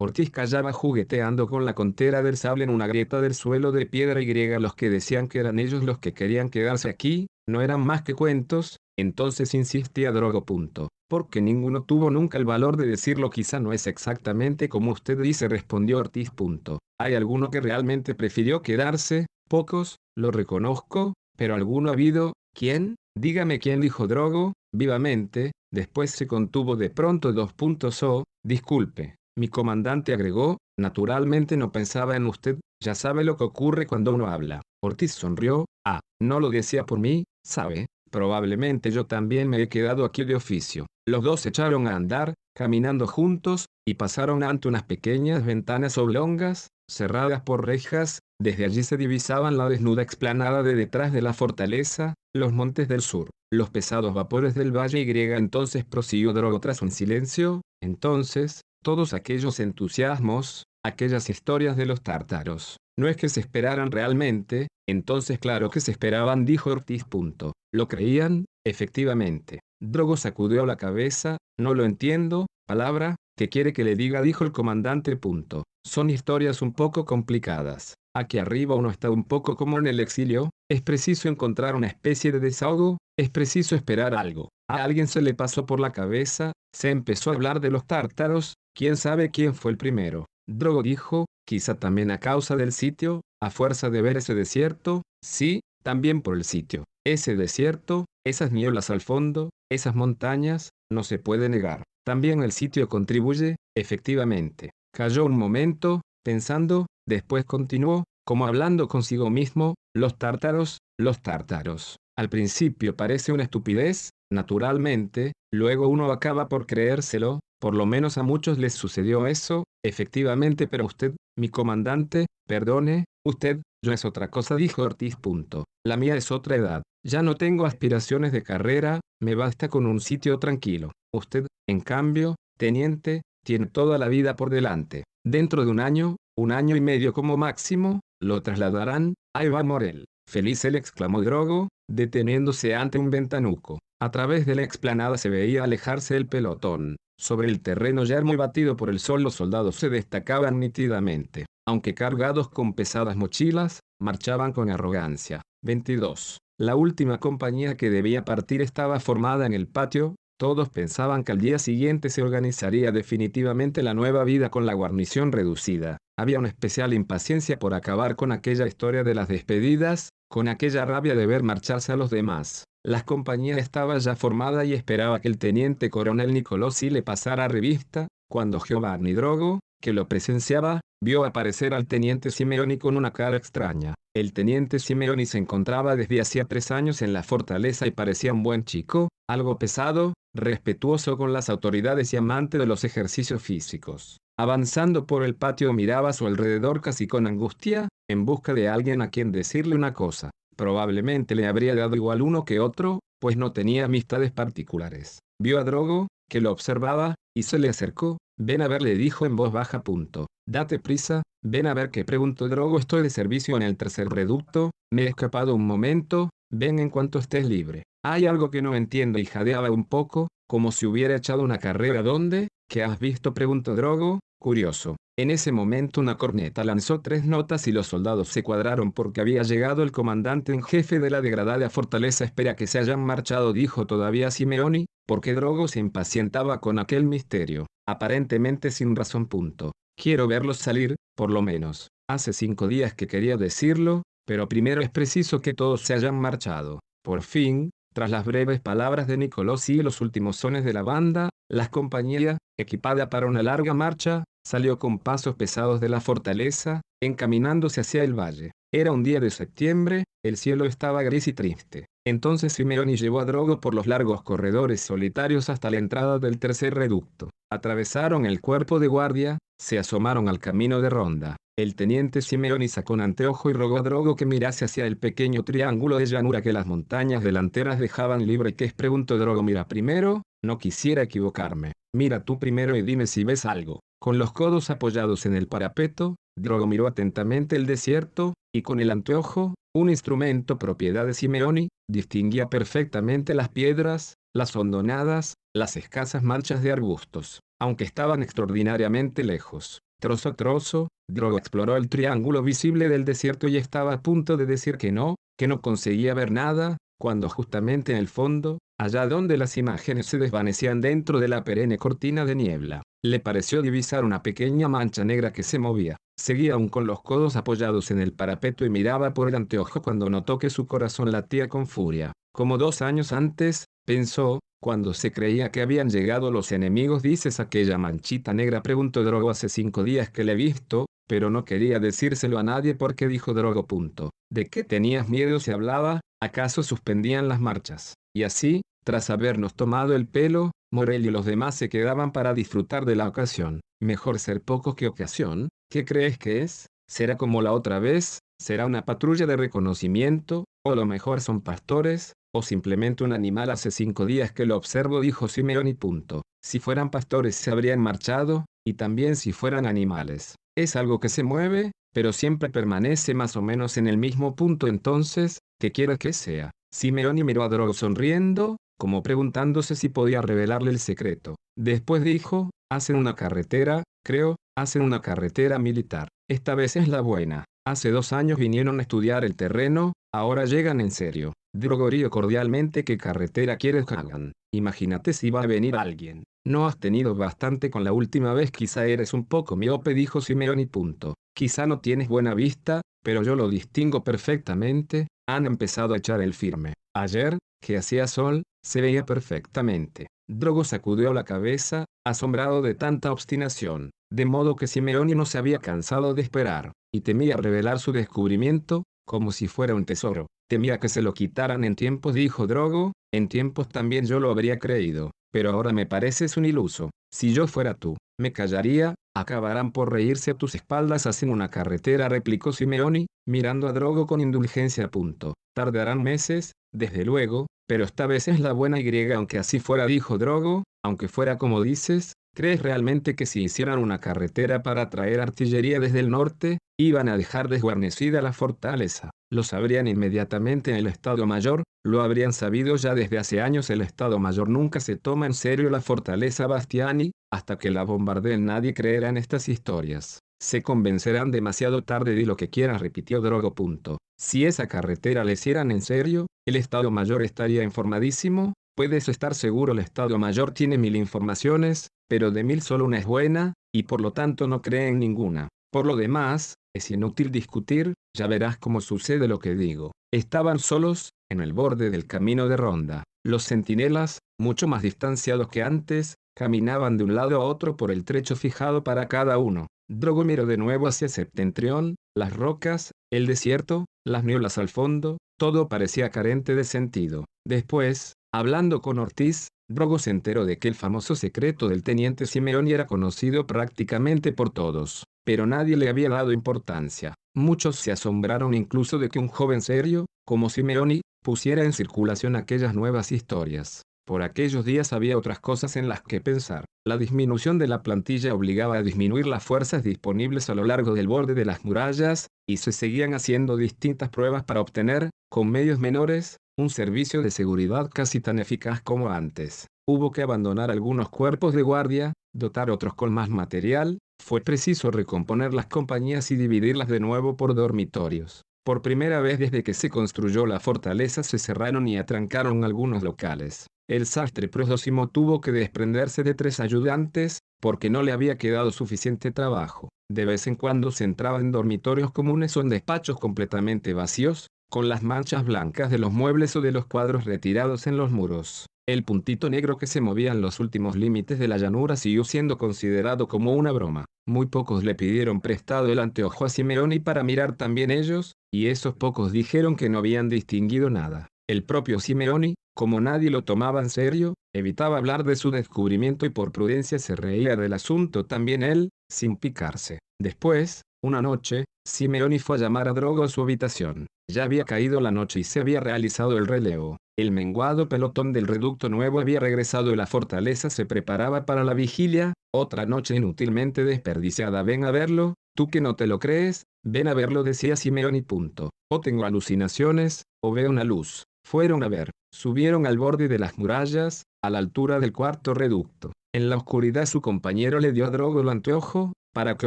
Ortiz 0.00 0.30
callaba 0.30 0.72
jugueteando 0.72 1.48
con 1.48 1.64
la 1.64 1.74
contera 1.74 2.22
del 2.22 2.36
sable 2.36 2.64
en 2.64 2.70
una 2.70 2.86
grieta 2.86 3.20
del 3.20 3.34
suelo 3.34 3.72
de 3.72 3.86
piedra 3.86 4.22
y 4.22 4.26
griega. 4.26 4.58
Los 4.58 4.74
que 4.74 4.90
decían 4.90 5.28
que 5.28 5.40
eran 5.40 5.58
ellos 5.58 5.84
los 5.84 5.98
que 5.98 6.14
querían 6.14 6.50
quedarse 6.50 6.88
aquí, 6.88 7.26
no 7.48 7.62
eran 7.62 7.80
más 7.84 8.02
que 8.02 8.14
cuentos, 8.14 8.76
entonces 8.98 9.54
insistía 9.54 10.12
Drogo. 10.12 10.44
Punto. 10.44 10.88
Porque 11.10 11.40
ninguno 11.40 11.82
tuvo 11.82 12.08
nunca 12.08 12.38
el 12.38 12.44
valor 12.44 12.76
de 12.76 12.86
decirlo. 12.86 13.30
Quizá 13.30 13.58
no 13.58 13.72
es 13.72 13.88
exactamente 13.88 14.68
como 14.68 14.92
usted 14.92 15.18
dice, 15.20 15.48
respondió 15.48 15.98
Ortiz. 15.98 16.30
Punto. 16.30 16.78
Hay 17.00 17.16
alguno 17.16 17.50
que 17.50 17.60
realmente 17.60 18.14
prefirió 18.14 18.62
quedarse, 18.62 19.26
pocos, 19.48 19.96
lo 20.16 20.30
reconozco, 20.30 21.14
pero 21.36 21.56
alguno 21.56 21.90
ha 21.90 21.94
habido, 21.94 22.34
¿quién? 22.54 22.94
Dígame 23.18 23.58
quién 23.58 23.80
dijo 23.80 24.06
Drogo, 24.06 24.52
vivamente, 24.72 25.50
después 25.72 26.12
se 26.12 26.28
contuvo 26.28 26.76
de 26.76 26.90
pronto 26.90 27.32
dos 27.32 27.52
puntos 27.54 28.02
o, 28.04 28.18
oh, 28.18 28.24
disculpe, 28.46 29.16
mi 29.36 29.48
comandante 29.48 30.12
agregó, 30.12 30.58
naturalmente 30.78 31.56
no 31.56 31.72
pensaba 31.72 32.16
en 32.16 32.26
usted, 32.26 32.60
ya 32.82 32.94
sabe 32.94 33.24
lo 33.24 33.36
que 33.36 33.44
ocurre 33.44 33.86
cuando 33.86 34.14
uno 34.14 34.28
habla. 34.28 34.62
Ortiz 34.84 35.12
sonrió, 35.12 35.64
ah, 35.84 36.00
no 36.22 36.38
lo 36.38 36.50
decía 36.50 36.84
por 36.84 37.00
mí, 37.00 37.24
sabe, 37.44 37.86
Probablemente 38.10 38.90
yo 38.90 39.06
también 39.06 39.48
me 39.48 39.62
he 39.62 39.68
quedado 39.68 40.04
aquí 40.04 40.24
de 40.24 40.34
oficio. 40.34 40.86
Los 41.06 41.22
dos 41.22 41.46
echaron 41.46 41.86
a 41.86 41.96
andar, 41.96 42.34
caminando 42.56 43.06
juntos, 43.06 43.66
y 43.86 43.94
pasaron 43.94 44.42
ante 44.42 44.68
unas 44.68 44.82
pequeñas 44.82 45.44
ventanas 45.44 45.96
oblongas, 45.98 46.68
cerradas 46.90 47.42
por 47.42 47.66
rejas, 47.66 48.20
desde 48.40 48.64
allí 48.64 48.82
se 48.82 48.96
divisaban 48.96 49.56
la 49.56 49.68
desnuda 49.68 50.02
explanada 50.02 50.62
de 50.62 50.74
detrás 50.74 51.12
de 51.12 51.22
la 51.22 51.32
fortaleza, 51.32 52.14
los 52.34 52.52
montes 52.52 52.88
del 52.88 53.00
sur, 53.00 53.30
los 53.52 53.70
pesados 53.70 54.14
vapores 54.14 54.54
del 54.54 54.76
valle 54.76 55.00
y 55.00 55.10
entonces 55.10 55.84
prosiguió 55.84 56.32
Drogo 56.32 56.60
tras 56.60 56.82
un 56.82 56.90
silencio, 56.90 57.62
entonces, 57.82 58.62
todos 58.82 59.14
aquellos 59.14 59.60
entusiasmos, 59.60 60.64
aquellas 60.84 61.30
historias 61.30 61.76
de 61.76 61.86
los 61.86 62.02
tártaros, 62.02 62.78
no 63.00 63.08
es 63.08 63.16
que 63.16 63.30
se 63.30 63.40
esperaran 63.40 63.90
realmente, 63.90 64.68
entonces 64.86 65.38
claro 65.38 65.70
que 65.70 65.80
se 65.80 65.90
esperaban, 65.90 66.44
dijo 66.44 66.70
Ortiz. 66.70 67.04
Punto. 67.04 67.52
¿Lo 67.72 67.88
creían? 67.88 68.44
Efectivamente. 68.66 69.60
Drogo 69.80 70.18
sacudió 70.18 70.66
la 70.66 70.76
cabeza, 70.76 71.38
no 71.58 71.72
lo 71.72 71.86
entiendo, 71.86 72.46
palabra, 72.68 73.16
¿qué 73.38 73.48
quiere 73.48 73.72
que 73.72 73.84
le 73.84 73.96
diga? 73.96 74.20
dijo 74.20 74.44
el 74.44 74.52
comandante. 74.52 75.16
Punto. 75.16 75.64
Son 75.86 76.10
historias 76.10 76.60
un 76.60 76.74
poco 76.74 77.06
complicadas. 77.06 77.94
Aquí 78.14 78.36
arriba 78.36 78.74
uno 78.74 78.90
está 78.90 79.08
un 79.08 79.24
poco 79.24 79.56
como 79.56 79.78
en 79.78 79.86
el 79.86 79.98
exilio, 79.98 80.50
es 80.70 80.82
preciso 80.82 81.30
encontrar 81.30 81.76
una 81.76 81.86
especie 81.86 82.32
de 82.32 82.40
desahogo, 82.40 82.98
es 83.18 83.30
preciso 83.30 83.76
esperar 83.76 84.14
algo. 84.14 84.50
A 84.68 84.84
alguien 84.84 85.06
se 85.06 85.22
le 85.22 85.32
pasó 85.32 85.64
por 85.64 85.80
la 85.80 85.92
cabeza, 85.92 86.52
se 86.74 86.90
empezó 86.90 87.30
a 87.30 87.34
hablar 87.34 87.60
de 87.60 87.70
los 87.70 87.86
tártaros, 87.86 88.54
quién 88.76 88.96
sabe 88.96 89.30
quién 89.30 89.54
fue 89.54 89.70
el 89.70 89.78
primero. 89.78 90.26
Drogo 90.52 90.82
dijo, 90.82 91.26
quizá 91.46 91.78
también 91.78 92.10
a 92.10 92.18
causa 92.18 92.56
del 92.56 92.72
sitio, 92.72 93.20
a 93.40 93.50
fuerza 93.50 93.88
de 93.88 94.02
ver 94.02 94.16
ese 94.16 94.34
desierto, 94.34 95.02
sí, 95.24 95.60
también 95.84 96.22
por 96.22 96.36
el 96.36 96.44
sitio. 96.44 96.84
Ese 97.06 97.36
desierto, 97.36 98.06
esas 98.26 98.50
nieblas 98.50 98.90
al 98.90 99.00
fondo, 99.00 99.50
esas 99.70 99.94
montañas, 99.94 100.70
no 100.92 101.04
se 101.04 101.20
puede 101.20 101.48
negar. 101.48 101.84
También 102.04 102.42
el 102.42 102.50
sitio 102.50 102.88
contribuye, 102.88 103.56
efectivamente. 103.76 104.70
Cayó 104.92 105.24
un 105.24 105.38
momento, 105.38 106.00
pensando, 106.24 106.86
después 107.08 107.44
continuó, 107.44 108.04
como 108.26 108.46
hablando 108.46 108.88
consigo 108.88 109.30
mismo, 109.30 109.76
los 109.94 110.18
tártaros, 110.18 110.78
los 110.98 111.22
tártaros. 111.22 111.96
Al 112.18 112.28
principio 112.28 112.96
parece 112.96 113.32
una 113.32 113.44
estupidez, 113.44 114.10
naturalmente, 114.32 115.32
luego 115.54 115.86
uno 115.88 116.10
acaba 116.10 116.48
por 116.48 116.66
creérselo, 116.66 117.38
por 117.60 117.74
lo 117.74 117.86
menos 117.86 118.18
a 118.18 118.22
muchos 118.22 118.58
les 118.58 118.72
sucedió 118.72 119.26
eso, 119.26 119.64
efectivamente, 119.84 120.66
pero 120.66 120.86
usted, 120.86 121.14
mi 121.38 121.48
comandante, 121.48 122.26
perdone, 122.48 123.04
usted, 123.26 123.60
yo 123.84 123.92
es 123.92 124.04
otra 124.04 124.30
cosa, 124.30 124.56
dijo 124.56 124.82
Ortiz. 124.82 125.16
Punto. 125.16 125.64
La 125.86 125.96
mía 125.96 126.16
es 126.16 126.30
otra 126.30 126.56
edad. 126.56 126.82
Ya 127.06 127.22
no 127.22 127.36
tengo 127.36 127.66
aspiraciones 127.66 128.32
de 128.32 128.42
carrera, 128.42 129.00
me 129.22 129.34
basta 129.34 129.68
con 129.68 129.86
un 129.86 130.00
sitio 130.00 130.38
tranquilo. 130.38 130.92
Usted, 131.14 131.46
en 131.68 131.80
cambio, 131.80 132.36
teniente, 132.58 133.22
tiene 133.44 133.66
toda 133.66 133.98
la 133.98 134.08
vida 134.08 134.36
por 134.36 134.50
delante. 134.50 135.04
Dentro 135.24 135.64
de 135.64 135.70
un 135.70 135.80
año, 135.80 136.16
un 136.38 136.52
año 136.52 136.76
y 136.76 136.80
medio 136.80 137.12
como 137.12 137.36
máximo, 137.36 138.00
lo 138.22 138.42
trasladarán, 138.42 139.14
ahí 139.34 139.48
va 139.48 139.62
Morel. 139.62 140.06
Feliz 140.28 140.64
él 140.64 140.76
exclamó 140.76 141.22
Drogo, 141.22 141.68
deteniéndose 141.90 142.74
ante 142.74 142.98
un 142.98 143.10
ventanuco. 143.10 143.78
A 144.02 144.10
través 144.10 144.46
de 144.46 144.54
la 144.54 144.62
explanada 144.62 145.18
se 145.18 145.28
veía 145.28 145.64
alejarse 145.64 146.16
el 146.16 146.26
pelotón. 146.26 146.96
Sobre 147.20 147.48
el 147.48 147.60
terreno 147.60 148.04
ya 148.04 148.18
muy 148.22 148.36
batido 148.36 148.78
por 148.78 148.88
el 148.88 148.98
sol 148.98 149.22
los 149.22 149.34
soldados 149.34 149.76
se 149.76 149.90
destacaban 149.90 150.58
nítidamente. 150.58 151.44
Aunque 151.68 151.94
cargados 151.94 152.48
con 152.48 152.72
pesadas 152.72 153.14
mochilas, 153.14 153.80
marchaban 154.00 154.54
con 154.54 154.70
arrogancia. 154.70 155.42
22. 155.62 156.38
La 156.58 156.76
última 156.76 157.20
compañía 157.20 157.76
que 157.76 157.90
debía 157.90 158.24
partir 158.24 158.62
estaba 158.62 159.00
formada 159.00 159.44
en 159.44 159.52
el 159.52 159.68
patio, 159.68 160.14
todos 160.38 160.70
pensaban 160.70 161.22
que 161.22 161.32
al 161.32 161.40
día 161.42 161.58
siguiente 161.58 162.08
se 162.08 162.22
organizaría 162.22 162.90
definitivamente 162.90 163.82
la 163.82 163.92
nueva 163.92 164.24
vida 164.24 164.50
con 164.50 164.64
la 164.64 164.72
guarnición 164.72 165.30
reducida. 165.30 165.98
Había 166.18 166.38
una 166.38 166.48
especial 166.48 166.94
impaciencia 166.94 167.58
por 167.58 167.74
acabar 167.74 168.16
con 168.16 168.32
aquella 168.32 168.66
historia 168.66 169.04
de 169.04 169.14
las 169.14 169.28
despedidas, 169.28 170.08
con 170.30 170.48
aquella 170.48 170.86
rabia 170.86 171.14
de 171.14 171.26
ver 171.26 171.42
marcharse 171.42 171.92
a 171.92 171.96
los 171.96 172.08
demás. 172.08 172.64
La 172.84 173.04
compañía 173.04 173.58
estaba 173.58 173.98
ya 173.98 174.16
formada 174.16 174.64
y 174.64 174.72
esperaba 174.72 175.20
que 175.20 175.28
el 175.28 175.36
teniente 175.36 175.90
coronel 175.90 176.32
Nicolosi 176.32 176.88
le 176.88 177.02
pasara 177.02 177.46
revista, 177.46 178.08
cuando 178.30 178.58
Giovanni 178.58 179.12
Drogo, 179.12 179.60
que 179.82 179.92
lo 179.92 180.08
presenciaba, 180.08 180.80
vio 181.02 181.26
aparecer 181.26 181.74
al 181.74 181.86
teniente 181.86 182.30
Simeoni 182.30 182.78
con 182.78 182.96
una 182.96 183.12
cara 183.12 183.36
extraña. 183.36 183.94
El 184.16 184.32
teniente 184.32 184.78
Simeoni 184.78 185.26
se 185.26 185.36
encontraba 185.36 185.94
desde 185.94 186.22
hacía 186.22 186.46
tres 186.46 186.70
años 186.70 187.02
en 187.02 187.12
la 187.12 187.22
fortaleza 187.22 187.86
y 187.86 187.90
parecía 187.90 188.32
un 188.32 188.42
buen 188.42 188.64
chico, 188.64 189.08
algo 189.28 189.58
pesado, 189.58 190.14
respetuoso 190.34 191.18
con 191.18 191.34
las 191.34 191.50
autoridades 191.50 192.14
y 192.14 192.16
amante 192.16 192.56
de 192.56 192.66
los 192.66 192.84
ejercicios 192.84 193.42
físicos. 193.42 194.16
Avanzando 194.38 195.06
por 195.06 195.22
el 195.22 195.34
patio 195.34 195.74
miraba 195.74 196.10
a 196.10 196.14
su 196.14 196.26
alrededor 196.26 196.80
casi 196.80 197.06
con 197.06 197.26
angustia, 197.26 197.88
en 198.08 198.24
busca 198.24 198.54
de 198.54 198.70
alguien 198.70 199.02
a 199.02 199.10
quien 199.10 199.32
decirle 199.32 199.74
una 199.74 199.92
cosa. 199.92 200.30
Probablemente 200.60 201.34
le 201.34 201.46
habría 201.46 201.74
dado 201.74 201.96
igual 201.96 202.20
uno 202.20 202.44
que 202.44 202.60
otro, 202.60 203.00
pues 203.18 203.38
no 203.38 203.54
tenía 203.54 203.86
amistades 203.86 204.30
particulares. 204.30 205.20
Vio 205.40 205.58
a 205.58 205.64
Drogo, 205.64 206.08
que 206.28 206.42
lo 206.42 206.52
observaba, 206.52 207.14
y 207.34 207.44
se 207.44 207.58
le 207.58 207.70
acercó, 207.70 208.18
Ven 208.38 208.60
a 208.60 208.68
ver, 208.68 208.82
le 208.82 208.94
dijo 208.94 209.24
en 209.24 209.36
voz 209.36 209.52
baja. 209.52 209.82
Punto. 209.82 210.26
Date 210.46 210.78
prisa, 210.78 211.22
ven 211.42 211.66
a 211.66 211.72
ver 211.72 211.90
que 211.90 212.04
preguntó 212.04 212.46
Drogo. 212.46 212.78
Estoy 212.78 213.02
de 213.02 213.08
servicio 213.08 213.56
en 213.56 213.62
el 213.62 213.78
tercer 213.78 214.10
reducto, 214.10 214.70
me 214.92 215.04
he 215.04 215.06
escapado 215.06 215.54
un 215.54 215.66
momento, 215.66 216.28
ven 216.52 216.78
en 216.78 216.90
cuanto 216.90 217.18
estés 217.18 217.48
libre. 217.48 217.84
Hay 218.04 218.26
algo 218.26 218.50
que 218.50 218.60
no 218.60 218.74
entiendo 218.74 219.18
y 219.18 219.24
jadeaba 219.24 219.70
un 219.70 219.86
poco, 219.86 220.28
como 220.46 220.72
si 220.72 220.84
hubiera 220.84 221.16
echado 221.16 221.42
una 221.42 221.56
carrera. 221.56 222.02
¿Dónde? 222.02 222.48
¿Qué 222.68 222.82
has 222.82 222.98
visto? 222.98 223.32
preguntó 223.32 223.74
Drogo, 223.74 224.20
curioso. 224.38 224.96
En 225.20 225.30
ese 225.30 225.52
momento 225.52 226.00
una 226.00 226.16
corneta 226.16 226.64
lanzó 226.64 227.02
tres 227.02 227.26
notas 227.26 227.68
y 227.68 227.72
los 227.72 227.88
soldados 227.88 228.28
se 228.28 228.42
cuadraron 228.42 228.90
porque 228.90 229.20
había 229.20 229.42
llegado 229.42 229.82
el 229.82 229.92
comandante 229.92 230.54
en 230.54 230.62
jefe 230.62 230.98
de 230.98 231.10
la 231.10 231.20
degradada 231.20 231.68
fortaleza. 231.68 232.24
Espera 232.24 232.56
que 232.56 232.66
se 232.66 232.78
hayan 232.78 233.04
marchado, 233.04 233.52
dijo 233.52 233.86
todavía 233.86 234.30
Simeoni, 234.30 234.86
porque 235.06 235.34
Drogo 235.34 235.68
se 235.68 235.78
impacientaba 235.78 236.62
con 236.62 236.78
aquel 236.78 237.04
misterio, 237.04 237.66
aparentemente 237.86 238.70
sin 238.70 238.96
razón. 238.96 239.26
Punto. 239.26 239.72
Quiero 239.94 240.26
verlos 240.26 240.56
salir, 240.56 240.96
por 241.14 241.30
lo 241.30 241.42
menos. 241.42 241.88
Hace 242.08 242.32
cinco 242.32 242.66
días 242.66 242.94
que 242.94 243.06
quería 243.06 243.36
decirlo, 243.36 244.02
pero 244.26 244.48
primero 244.48 244.80
es 244.80 244.88
preciso 244.88 245.42
que 245.42 245.52
todos 245.52 245.82
se 245.82 245.92
hayan 245.92 246.18
marchado. 246.18 246.80
Por 247.04 247.20
fin, 247.20 247.68
tras 247.92 248.10
las 248.10 248.24
breves 248.24 248.60
palabras 248.60 249.06
de 249.06 249.18
Nicolás 249.18 249.68
y 249.68 249.82
los 249.82 250.00
últimos 250.00 250.36
sones 250.36 250.64
de 250.64 250.72
la 250.72 250.82
banda, 250.82 251.28
la 251.50 251.70
compañía, 251.70 252.38
equipada 252.58 253.10
para 253.10 253.26
una 253.26 253.42
larga 253.42 253.74
marcha, 253.74 254.24
salió 254.46 254.78
con 254.78 254.98
pasos 254.98 255.36
pesados 255.36 255.80
de 255.80 255.88
la 255.88 256.00
fortaleza, 256.00 256.80
encaminándose 257.02 257.80
hacia 257.80 258.04
el 258.04 258.18
valle. 258.18 258.52
Era 258.72 258.92
un 258.92 259.02
día 259.02 259.20
de 259.20 259.30
septiembre, 259.30 260.04
el 260.24 260.36
cielo 260.36 260.64
estaba 260.64 261.02
gris 261.02 261.28
y 261.28 261.32
triste. 261.32 261.86
Entonces 262.06 262.52
Simeoni 262.52 262.96
llevó 262.96 263.20
a 263.20 263.24
Drogo 263.24 263.60
por 263.60 263.74
los 263.74 263.86
largos 263.86 264.22
corredores 264.22 264.80
solitarios 264.80 265.50
hasta 265.50 265.70
la 265.70 265.78
entrada 265.78 266.18
del 266.18 266.38
tercer 266.38 266.74
reducto. 266.74 267.30
Atravesaron 267.52 268.26
el 268.26 268.40
cuerpo 268.40 268.78
de 268.78 268.86
guardia, 268.86 269.38
se 269.60 269.78
asomaron 269.78 270.28
al 270.28 270.38
camino 270.38 270.80
de 270.80 270.90
ronda. 270.90 271.36
El 271.58 271.74
teniente 271.74 272.22
Simeoni 272.22 272.68
sacó 272.68 272.94
un 272.94 273.02
anteojo 273.02 273.50
y 273.50 273.52
rogó 273.52 273.78
a 273.78 273.82
Drogo 273.82 274.16
que 274.16 274.24
mirase 274.24 274.64
hacia 274.64 274.86
el 274.86 274.96
pequeño 274.96 275.42
triángulo 275.42 275.98
de 275.98 276.06
llanura 276.06 276.40
que 276.40 276.54
las 276.54 276.66
montañas 276.66 277.22
delanteras 277.22 277.78
dejaban 277.78 278.26
libre. 278.26 278.54
¿Qué 278.54 278.64
es? 278.64 278.72
preguntó 278.72 279.18
Drogo. 279.18 279.42
Mira 279.42 279.68
primero, 279.68 280.22
no 280.42 280.58
quisiera 280.58 281.02
equivocarme. 281.02 281.72
Mira 281.94 282.24
tú 282.24 282.38
primero 282.38 282.76
y 282.76 282.82
dime 282.82 283.06
si 283.06 283.24
ves 283.24 283.44
algo. 283.44 283.80
Con 284.02 284.16
los 284.16 284.32
codos 284.32 284.70
apoyados 284.70 285.26
en 285.26 285.34
el 285.34 285.46
parapeto, 285.46 286.16
Drogo 286.38 286.66
miró 286.66 286.86
atentamente 286.86 287.56
el 287.56 287.66
desierto, 287.66 288.32
y 288.50 288.62
con 288.62 288.80
el 288.80 288.90
anteojo, 288.90 289.54
un 289.76 289.90
instrumento 289.90 290.58
propiedad 290.58 291.04
de 291.04 291.12
Simeoni, 291.12 291.68
distinguía 291.86 292.48
perfectamente 292.48 293.34
las 293.34 293.50
piedras, 293.50 294.14
las 294.34 294.56
hondonadas, 294.56 295.34
las 295.54 295.76
escasas 295.76 296.22
manchas 296.22 296.62
de 296.62 296.72
arbustos, 296.72 297.40
aunque 297.60 297.84
estaban 297.84 298.22
extraordinariamente 298.22 299.22
lejos. 299.22 299.80
Trozo 300.00 300.30
a 300.30 300.34
trozo, 300.34 300.88
Drogo 301.10 301.36
exploró 301.36 301.76
el 301.76 301.90
triángulo 301.90 302.42
visible 302.42 302.88
del 302.88 303.04
desierto 303.04 303.48
y 303.48 303.58
estaba 303.58 303.92
a 303.92 304.02
punto 304.02 304.38
de 304.38 304.46
decir 304.46 304.78
que 304.78 304.92
no, 304.92 305.16
que 305.38 305.46
no 305.46 305.60
conseguía 305.60 306.14
ver 306.14 306.30
nada, 306.30 306.78
cuando 306.98 307.28
justamente 307.28 307.92
en 307.92 307.98
el 307.98 308.08
fondo, 308.08 308.58
allá 308.80 309.06
donde 309.06 309.36
las 309.36 309.58
imágenes 309.58 310.06
se 310.06 310.16
desvanecían 310.16 310.80
dentro 310.80 311.20
de 311.20 311.28
la 311.28 311.44
perenne 311.44 311.76
cortina 311.76 312.24
de 312.24 312.34
niebla, 312.34 312.82
le 313.04 313.20
pareció 313.20 313.60
divisar 313.60 314.06
una 314.06 314.22
pequeña 314.22 314.68
mancha 314.68 315.04
negra 315.04 315.34
que 315.34 315.42
se 315.42 315.58
movía. 315.58 315.98
Seguía 316.18 316.54
aún 316.54 316.70
con 316.70 316.86
los 316.86 317.02
codos 317.02 317.36
apoyados 317.36 317.90
en 317.90 318.00
el 318.00 318.14
parapeto 318.14 318.64
y 318.64 318.70
miraba 318.70 319.12
por 319.12 319.28
el 319.28 319.34
anteojo 319.34 319.82
cuando 319.82 320.08
notó 320.08 320.38
que 320.38 320.48
su 320.48 320.66
corazón 320.66 321.12
latía 321.12 321.46
con 321.46 321.66
furia. 321.66 322.12
Como 322.32 322.56
dos 322.56 322.80
años 322.80 323.12
antes, 323.12 323.66
pensó, 323.86 324.40
cuando 324.62 324.94
se 324.94 325.12
creía 325.12 325.50
que 325.50 325.60
habían 325.60 325.90
llegado 325.90 326.30
los 326.30 326.50
enemigos, 326.50 327.02
dices 327.02 327.38
aquella 327.38 327.76
manchita 327.76 328.32
negra, 328.32 328.62
preguntó 328.62 329.04
Drogo 329.04 329.28
hace 329.28 329.50
cinco 329.50 329.84
días 329.84 330.08
que 330.08 330.24
le 330.24 330.32
he 330.32 330.36
visto, 330.36 330.86
pero 331.06 331.28
no 331.28 331.44
quería 331.44 331.80
decírselo 331.80 332.38
a 332.38 332.42
nadie 332.42 332.74
porque 332.74 333.08
dijo 333.08 333.34
Drogo. 333.34 333.66
Punto. 333.66 334.08
¿De 334.30 334.46
qué 334.46 334.64
tenías 334.64 335.10
miedo? 335.10 335.38
Se 335.38 335.52
hablaba, 335.52 336.00
¿acaso 336.22 336.62
suspendían 336.62 337.28
las 337.28 337.40
marchas? 337.40 337.94
Y 338.14 338.24
así, 338.24 338.62
tras 338.84 339.10
habernos 339.10 339.54
tomado 339.54 339.94
el 339.94 340.06
pelo, 340.06 340.52
Morel 340.72 341.06
y 341.06 341.10
los 341.10 341.24
demás 341.26 341.54
se 341.54 341.68
quedaban 341.68 342.12
para 342.12 342.34
disfrutar 342.34 342.84
de 342.84 342.96
la 342.96 343.08
ocasión. 343.08 343.60
Mejor 343.82 344.18
ser 344.18 344.42
poco 344.42 344.76
que 344.76 344.86
ocasión, 344.86 345.48
¿qué 345.70 345.84
crees 345.84 346.18
que 346.18 346.42
es? 346.42 346.66
¿Será 346.88 347.16
como 347.16 347.42
la 347.42 347.52
otra 347.52 347.78
vez? 347.78 348.18
¿Será 348.40 348.66
una 348.66 348.84
patrulla 348.84 349.26
de 349.26 349.36
reconocimiento? 349.36 350.44
¿O 350.64 350.74
lo 350.74 350.86
mejor 350.86 351.20
son 351.20 351.40
pastores? 351.40 352.14
¿O 352.34 352.42
simplemente 352.42 353.04
un 353.04 353.12
animal 353.12 353.50
hace 353.50 353.70
cinco 353.70 354.06
días 354.06 354.32
que 354.32 354.46
lo 354.46 354.56
observo? 354.56 355.00
dijo 355.00 355.28
Simeón 355.28 355.66
y 355.66 355.74
punto. 355.74 356.22
Si 356.42 356.58
fueran 356.58 356.90
pastores 356.90 357.36
se 357.36 357.50
habrían 357.50 357.80
marchado, 357.80 358.46
y 358.66 358.74
también 358.74 359.16
si 359.16 359.32
fueran 359.32 359.66
animales. 359.66 360.36
Es 360.56 360.76
algo 360.76 361.00
que 361.00 361.08
se 361.08 361.22
mueve, 361.22 361.72
pero 361.92 362.12
siempre 362.12 362.50
permanece 362.50 363.14
más 363.14 363.36
o 363.36 363.42
menos 363.42 363.76
en 363.76 363.86
el 363.86 363.98
mismo 363.98 364.34
punto 364.36 364.66
entonces, 364.68 365.38
¿qué 365.60 365.72
quiere 365.72 365.98
que 365.98 366.12
sea? 366.12 366.50
Simeoni 366.72 367.24
miró 367.24 367.42
a 367.42 367.48
Drogo 367.48 367.74
sonriendo, 367.74 368.56
como 368.78 369.02
preguntándose 369.02 369.74
si 369.74 369.88
podía 369.88 370.22
revelarle 370.22 370.70
el 370.70 370.78
secreto. 370.78 371.36
Después 371.56 372.02
dijo, 372.02 372.50
hacen 372.70 372.96
una 372.96 373.14
carretera, 373.14 373.82
creo, 374.04 374.36
hacen 374.56 374.82
una 374.82 375.00
carretera 375.00 375.58
militar. 375.58 376.08
Esta 376.30 376.54
vez 376.54 376.76
es 376.76 376.88
la 376.88 377.00
buena. 377.00 377.44
Hace 377.66 377.90
dos 377.90 378.12
años 378.12 378.38
vinieron 378.38 378.78
a 378.78 378.82
estudiar 378.82 379.24
el 379.24 379.36
terreno, 379.36 379.92
ahora 380.14 380.44
llegan 380.44 380.80
en 380.80 380.90
serio. 380.90 381.32
Drogo 381.54 381.90
río 381.90 382.08
cordialmente 382.10 382.84
qué 382.84 382.96
carretera 382.96 383.56
quieres 383.56 383.84
que 383.84 383.94
hagan. 383.94 384.32
Imagínate 384.54 385.12
si 385.12 385.30
va 385.30 385.42
a 385.42 385.46
venir 385.46 385.76
alguien. 385.76 386.24
No 386.46 386.66
has 386.66 386.78
tenido 386.78 387.14
bastante 387.14 387.70
con 387.70 387.84
la 387.84 387.92
última 387.92 388.32
vez, 388.32 388.50
quizá 388.50 388.86
eres 388.86 389.12
un 389.12 389.26
poco 389.26 389.56
miope, 389.56 389.92
dijo 389.92 390.22
Simeón 390.22 390.66
punto. 390.68 391.14
Quizá 391.36 391.66
no 391.66 391.80
tienes 391.80 392.08
buena 392.08 392.34
vista, 392.34 392.80
pero 393.04 393.22
yo 393.22 393.36
lo 393.36 393.48
distingo 393.48 394.04
perfectamente, 394.04 395.08
han 395.28 395.46
empezado 395.46 395.92
a 395.92 395.98
echar 395.98 396.22
el 396.22 396.32
firme. 396.32 396.72
Ayer, 396.94 397.38
que 397.62 397.76
hacía 397.76 398.06
sol, 398.06 398.42
se 398.64 398.80
veía 398.80 399.04
perfectamente. 399.04 400.06
Drogo 400.28 400.64
sacudió 400.64 401.12
la 401.12 401.24
cabeza, 401.24 401.84
asombrado 402.06 402.62
de 402.62 402.74
tanta 402.74 403.12
obstinación, 403.12 403.90
de 404.10 404.24
modo 404.24 404.56
que 404.56 404.66
Simeoni 404.66 405.14
no 405.14 405.26
se 405.26 405.38
había 405.38 405.58
cansado 405.58 406.14
de 406.14 406.22
esperar, 406.22 406.72
y 406.92 407.02
temía 407.02 407.36
revelar 407.36 407.80
su 407.80 407.92
descubrimiento, 407.92 408.84
como 409.06 409.32
si 409.32 409.46
fuera 409.46 409.74
un 409.74 409.84
tesoro. 409.84 410.26
Temía 410.48 410.80
que 410.80 410.88
se 410.88 411.02
lo 411.02 411.12
quitaran 411.12 411.64
en 411.64 411.76
tiempos, 411.76 412.14
dijo 412.14 412.46
Drogo, 412.46 412.92
en 413.12 413.28
tiempos 413.28 413.68
también 413.68 414.06
yo 414.06 414.20
lo 414.20 414.30
habría 414.30 414.58
creído, 414.58 415.10
pero 415.32 415.50
ahora 415.50 415.72
me 415.72 415.86
pareces 415.86 416.36
un 416.36 416.44
iluso. 416.44 416.90
Si 417.12 417.32
yo 417.32 417.46
fuera 417.46 417.74
tú, 417.74 417.96
me 418.18 418.32
callaría, 418.32 418.94
acabarán 419.16 419.72
por 419.72 419.92
reírse 419.92 420.32
a 420.32 420.34
tus 420.34 420.54
espaldas 420.54 421.06
hacen 421.06 421.30
una 421.30 421.50
carretera, 421.50 422.08
replicó 422.08 422.52
Simeoni, 422.52 423.06
mirando 423.26 423.68
a 423.68 423.72
Drogo 423.72 424.06
con 424.06 424.20
indulgencia. 424.20 424.90
Punto. 424.90 425.34
Tardarán 425.54 426.02
meses, 426.02 426.52
desde 426.72 427.04
luego, 427.04 427.46
pero 427.66 427.84
esta 427.84 428.06
vez 428.06 428.28
es 428.28 428.40
la 428.40 428.52
buena 428.52 428.80
y 428.80 429.12
aunque 429.12 429.38
así 429.38 429.60
fuera, 429.60 429.86
dijo 429.86 430.18
Drogo, 430.18 430.64
aunque 430.84 431.08
fuera 431.08 431.38
como 431.38 431.62
dices, 431.62 432.14
¿crees 432.34 432.62
realmente 432.62 433.14
que 433.14 433.26
si 433.26 433.42
hicieran 433.44 433.78
una 433.78 434.00
carretera 434.00 434.62
para 434.62 434.90
traer 434.90 435.20
artillería 435.20 435.80
desde 435.80 436.00
el 436.00 436.10
norte, 436.10 436.58
iban 436.78 437.08
a 437.08 437.16
dejar 437.16 437.48
desguarnecida 437.48 438.22
la 438.22 438.32
fortaleza? 438.32 439.10
Lo 439.32 439.44
sabrían 439.44 439.86
inmediatamente 439.86 440.72
en 440.72 440.76
el 440.76 440.88
Estado 440.88 441.24
Mayor, 441.24 441.62
lo 441.84 442.02
habrían 442.02 442.32
sabido 442.32 442.74
ya 442.74 442.96
desde 442.96 443.18
hace 443.18 443.40
años 443.40 443.70
el 443.70 443.80
Estado 443.80 444.18
Mayor 444.18 444.48
nunca 444.48 444.80
se 444.80 444.96
toma 444.96 445.26
en 445.26 445.34
serio 445.34 445.70
la 445.70 445.80
fortaleza 445.80 446.48
Bastiani, 446.48 447.12
hasta 447.32 447.56
que 447.56 447.70
la 447.70 447.84
bombardeen 447.84 448.44
nadie 448.44 448.74
creerá 448.74 449.08
en 449.08 449.16
estas 449.16 449.48
historias. 449.48 450.18
Se 450.42 450.62
convencerán 450.62 451.30
demasiado 451.30 451.84
tarde 451.84 452.14
de 452.14 452.26
lo 452.26 452.36
que 452.36 452.50
quieran, 452.50 452.80
repitió 452.80 453.20
Drogo. 453.20 453.54
Punto. 453.54 453.98
Si 454.18 454.46
esa 454.46 454.66
carretera 454.66 455.22
le 455.22 455.32
hicieran 455.34 455.70
en 455.70 455.82
serio, 455.82 456.26
el 456.46 456.56
Estado 456.56 456.90
Mayor 456.90 457.22
estaría 457.22 457.62
informadísimo, 457.62 458.54
puedes 458.76 459.08
estar 459.08 459.34
seguro 459.34 459.72
el 459.72 459.78
Estado 459.78 460.18
Mayor 460.18 460.52
tiene 460.52 460.76
mil 460.76 460.96
informaciones, 460.96 461.88
pero 462.08 462.32
de 462.32 462.42
mil 462.42 462.62
solo 462.62 462.84
una 462.84 462.98
es 462.98 463.06
buena, 463.06 463.54
y 463.72 463.84
por 463.84 464.00
lo 464.00 464.12
tanto 464.12 464.48
no 464.48 464.60
cree 464.60 464.88
en 464.88 464.98
ninguna. 464.98 465.48
Por 465.70 465.86
lo 465.86 465.94
demás, 465.94 466.54
es 466.74 466.90
inútil 466.90 467.30
discutir, 467.30 467.94
ya 468.16 468.26
verás 468.26 468.58
cómo 468.58 468.80
sucede 468.80 469.28
lo 469.28 469.38
que 469.38 469.54
digo. 469.54 469.92
Estaban 470.12 470.58
solos, 470.58 471.10
en 471.30 471.40
el 471.40 471.52
borde 471.52 471.90
del 471.90 472.06
camino 472.06 472.48
de 472.48 472.56
ronda. 472.56 473.04
Los 473.24 473.44
centinelas, 473.44 474.18
mucho 474.38 474.66
más 474.66 474.82
distanciados 474.82 475.48
que 475.48 475.62
antes, 475.62 476.14
caminaban 476.36 476.96
de 476.96 477.04
un 477.04 477.14
lado 477.14 477.36
a 477.36 477.44
otro 477.44 477.76
por 477.76 477.90
el 477.90 478.04
trecho 478.04 478.34
fijado 478.34 478.82
para 478.82 479.08
cada 479.08 479.38
uno. 479.38 479.66
Drogo 479.88 480.24
miró 480.24 480.46
de 480.46 480.56
nuevo 480.56 480.88
hacia 480.88 481.08
septentrión, 481.08 481.96
las 482.16 482.34
rocas, 482.34 482.92
el 483.12 483.26
desierto, 483.26 483.86
las 484.06 484.24
nieblas 484.24 484.56
al 484.56 484.68
fondo, 484.68 485.18
todo 485.38 485.68
parecía 485.68 486.10
carente 486.10 486.54
de 486.54 486.64
sentido. 486.64 487.24
Después, 487.46 488.14
hablando 488.32 488.80
con 488.80 488.98
Ortiz, 488.98 489.48
Drogo 489.70 490.00
se 490.00 490.10
enteró 490.10 490.46
de 490.46 490.58
que 490.58 490.66
el 490.66 490.74
famoso 490.74 491.14
secreto 491.14 491.68
del 491.68 491.84
teniente 491.84 492.26
Simeoni 492.26 492.72
era 492.72 492.88
conocido 492.88 493.46
prácticamente 493.46 494.32
por 494.32 494.50
todos, 494.50 495.04
pero 495.24 495.46
nadie 495.46 495.76
le 495.76 495.88
había 495.88 496.08
dado 496.08 496.32
importancia. 496.32 497.14
Muchos 497.36 497.76
se 497.76 497.92
asombraron 497.92 498.52
incluso 498.54 498.98
de 498.98 499.08
que 499.08 499.20
un 499.20 499.28
joven 499.28 499.62
serio, 499.62 500.06
como 500.26 500.50
Simeoni, 500.50 501.02
pusiera 501.22 501.64
en 501.64 501.72
circulación 501.72 502.34
aquellas 502.34 502.74
nuevas 502.74 503.12
historias. 503.12 503.82
Por 504.04 504.22
aquellos 504.22 504.64
días 504.64 504.92
había 504.92 505.16
otras 505.16 505.38
cosas 505.38 505.76
en 505.76 505.88
las 505.88 506.02
que 506.02 506.20
pensar. 506.20 506.64
La 506.84 506.98
disminución 506.98 507.58
de 507.58 507.68
la 507.68 507.84
plantilla 507.84 508.34
obligaba 508.34 508.78
a 508.78 508.82
disminuir 508.82 509.28
las 509.28 509.44
fuerzas 509.44 509.84
disponibles 509.84 510.50
a 510.50 510.56
lo 510.56 510.64
largo 510.64 510.94
del 510.94 511.06
borde 511.06 511.34
de 511.34 511.44
las 511.44 511.64
murallas, 511.64 512.26
y 512.44 512.56
se 512.56 512.72
seguían 512.72 513.14
haciendo 513.14 513.56
distintas 513.56 514.08
pruebas 514.08 514.42
para 514.42 514.62
obtener, 514.62 515.10
con 515.30 515.48
medios 515.48 515.78
menores, 515.78 516.38
un 516.60 516.70
servicio 516.70 517.22
de 517.22 517.30
seguridad 517.30 517.90
casi 517.92 518.20
tan 518.20 518.38
eficaz 518.38 518.80
como 518.82 519.10
antes. 519.10 519.66
Hubo 519.88 520.12
que 520.12 520.22
abandonar 520.22 520.70
algunos 520.70 521.08
cuerpos 521.08 521.54
de 521.54 521.62
guardia, 521.62 522.12
dotar 522.34 522.70
otros 522.70 522.94
con 522.94 523.12
más 523.12 523.28
material, 523.28 523.98
fue 524.22 524.42
preciso 524.42 524.90
recomponer 524.90 525.54
las 525.54 525.66
compañías 525.66 526.30
y 526.30 526.36
dividirlas 526.36 526.88
de 526.88 527.00
nuevo 527.00 527.36
por 527.36 527.54
dormitorios. 527.54 528.42
Por 528.64 528.82
primera 528.82 529.20
vez 529.20 529.38
desde 529.38 529.62
que 529.62 529.74
se 529.74 529.88
construyó 529.88 530.46
la 530.46 530.60
fortaleza 530.60 531.22
se 531.22 531.38
cerraron 531.38 531.88
y 531.88 531.96
atrancaron 531.96 532.62
algunos 532.62 533.02
locales. 533.02 533.66
El 533.88 534.06
sastre 534.06 534.46
Prosósimo 534.48 535.08
tuvo 535.08 535.40
que 535.40 535.50
desprenderse 535.50 536.22
de 536.22 536.34
tres 536.34 536.60
ayudantes, 536.60 537.40
porque 537.60 537.90
no 537.90 538.02
le 538.02 538.12
había 538.12 538.36
quedado 538.36 538.70
suficiente 538.70 539.32
trabajo. 539.32 539.88
De 540.08 540.24
vez 540.24 540.46
en 540.46 540.54
cuando 540.54 540.92
se 540.92 541.04
entraba 541.04 541.40
en 541.40 541.50
dormitorios 541.52 542.12
comunes 542.12 542.56
o 542.56 542.60
en 542.60 542.68
despachos 542.68 543.18
completamente 543.18 543.94
vacíos, 543.94 544.48
con 544.70 544.88
las 544.88 545.02
manchas 545.02 545.44
blancas 545.44 545.90
de 545.90 545.98
los 545.98 546.12
muebles 546.12 546.56
o 546.56 546.60
de 546.60 546.72
los 546.72 546.86
cuadros 546.86 547.26
retirados 547.26 547.86
en 547.86 547.96
los 547.96 548.10
muros. 548.10 548.66
El 548.88 549.04
puntito 549.04 549.50
negro 549.50 549.76
que 549.76 549.86
se 549.86 550.00
movía 550.00 550.32
en 550.32 550.40
los 550.40 550.58
últimos 550.58 550.96
límites 550.96 551.38
de 551.38 551.48
la 551.48 551.58
llanura 551.58 551.96
siguió 551.96 552.24
siendo 552.24 552.56
considerado 552.56 553.28
como 553.28 553.52
una 553.52 553.72
broma. 553.72 554.04
Muy 554.26 554.46
pocos 554.46 554.84
le 554.84 554.94
pidieron 554.94 555.40
prestado 555.40 555.88
el 555.88 555.98
anteojo 555.98 556.44
a 556.44 556.48
Simeoni 556.48 557.00
para 557.00 557.22
mirar 557.22 557.56
también 557.56 557.90
ellos, 557.90 558.34
y 558.52 558.66
esos 558.66 558.94
pocos 558.94 559.32
dijeron 559.32 559.76
que 559.76 559.88
no 559.88 559.98
habían 559.98 560.28
distinguido 560.28 560.88
nada. 560.88 561.28
El 561.48 561.64
propio 561.64 562.00
Simeoni, 562.00 562.54
como 562.76 563.00
nadie 563.00 563.30
lo 563.30 563.44
tomaba 563.44 563.80
en 563.80 563.90
serio, 563.90 564.34
evitaba 564.54 564.98
hablar 564.98 565.24
de 565.24 565.36
su 565.36 565.50
descubrimiento 565.50 566.26
y 566.26 566.30
por 566.30 566.52
prudencia 566.52 566.98
se 566.98 567.16
reía 567.16 567.56
del 567.56 567.72
asunto 567.72 568.24
también 568.24 568.62
él, 568.62 568.90
sin 569.10 569.36
picarse. 569.36 569.98
Después, 570.20 570.82
una 571.02 571.22
noche, 571.22 571.64
Simeoni 571.86 572.38
fue 572.38 572.56
a 572.56 572.60
llamar 572.60 572.88
a 572.88 572.92
Drogo 572.92 573.24
a 573.24 573.28
su 573.28 573.42
habitación. 573.42 574.06
Ya 574.30 574.44
había 574.44 574.64
caído 574.64 575.00
la 575.00 575.10
noche 575.10 575.40
y 575.40 575.44
se 575.44 575.60
había 575.60 575.80
realizado 575.80 576.38
el 576.38 576.46
relevo. 576.46 576.96
El 577.18 577.32
menguado 577.32 577.88
pelotón 577.88 578.32
del 578.32 578.46
reducto 578.46 578.88
nuevo 578.88 579.20
había 579.20 579.40
regresado 579.40 579.92
y 579.92 579.96
la 579.96 580.06
fortaleza 580.06 580.70
se 580.70 580.86
preparaba 580.86 581.44
para 581.46 581.64
la 581.64 581.74
vigilia, 581.74 582.32
otra 582.54 582.86
noche 582.86 583.16
inútilmente 583.16 583.84
desperdiciada. 583.84 584.62
Ven 584.62 584.84
a 584.84 584.90
verlo, 584.90 585.34
tú 585.56 585.68
que 585.68 585.80
no 585.80 585.96
te 585.96 586.06
lo 586.06 586.18
crees, 586.18 586.64
ven 586.84 587.08
a 587.08 587.14
verlo 587.14 587.42
decía 587.42 587.76
Simeoni. 587.76 588.22
Punto. 588.22 588.70
O 588.90 589.00
tengo 589.00 589.24
alucinaciones, 589.24 590.24
o 590.42 590.52
veo 590.52 590.70
una 590.70 590.84
luz. 590.84 591.24
Fueron 591.46 591.82
a 591.82 591.88
ver, 591.88 592.10
subieron 592.32 592.86
al 592.86 592.98
borde 592.98 593.28
de 593.28 593.38
las 593.38 593.58
murallas, 593.58 594.24
a 594.42 594.50
la 594.50 594.58
altura 594.58 595.00
del 595.00 595.12
cuarto 595.12 595.54
reducto. 595.54 596.12
En 596.32 596.48
la 596.48 596.56
oscuridad 596.56 597.06
su 597.06 597.20
compañero 597.20 597.80
le 597.80 597.92
dio 597.92 598.06
a 598.06 598.10
Drogo 598.10 598.40
el 598.40 598.48
anteojo, 598.48 599.12
para 599.32 599.56
que 599.56 599.66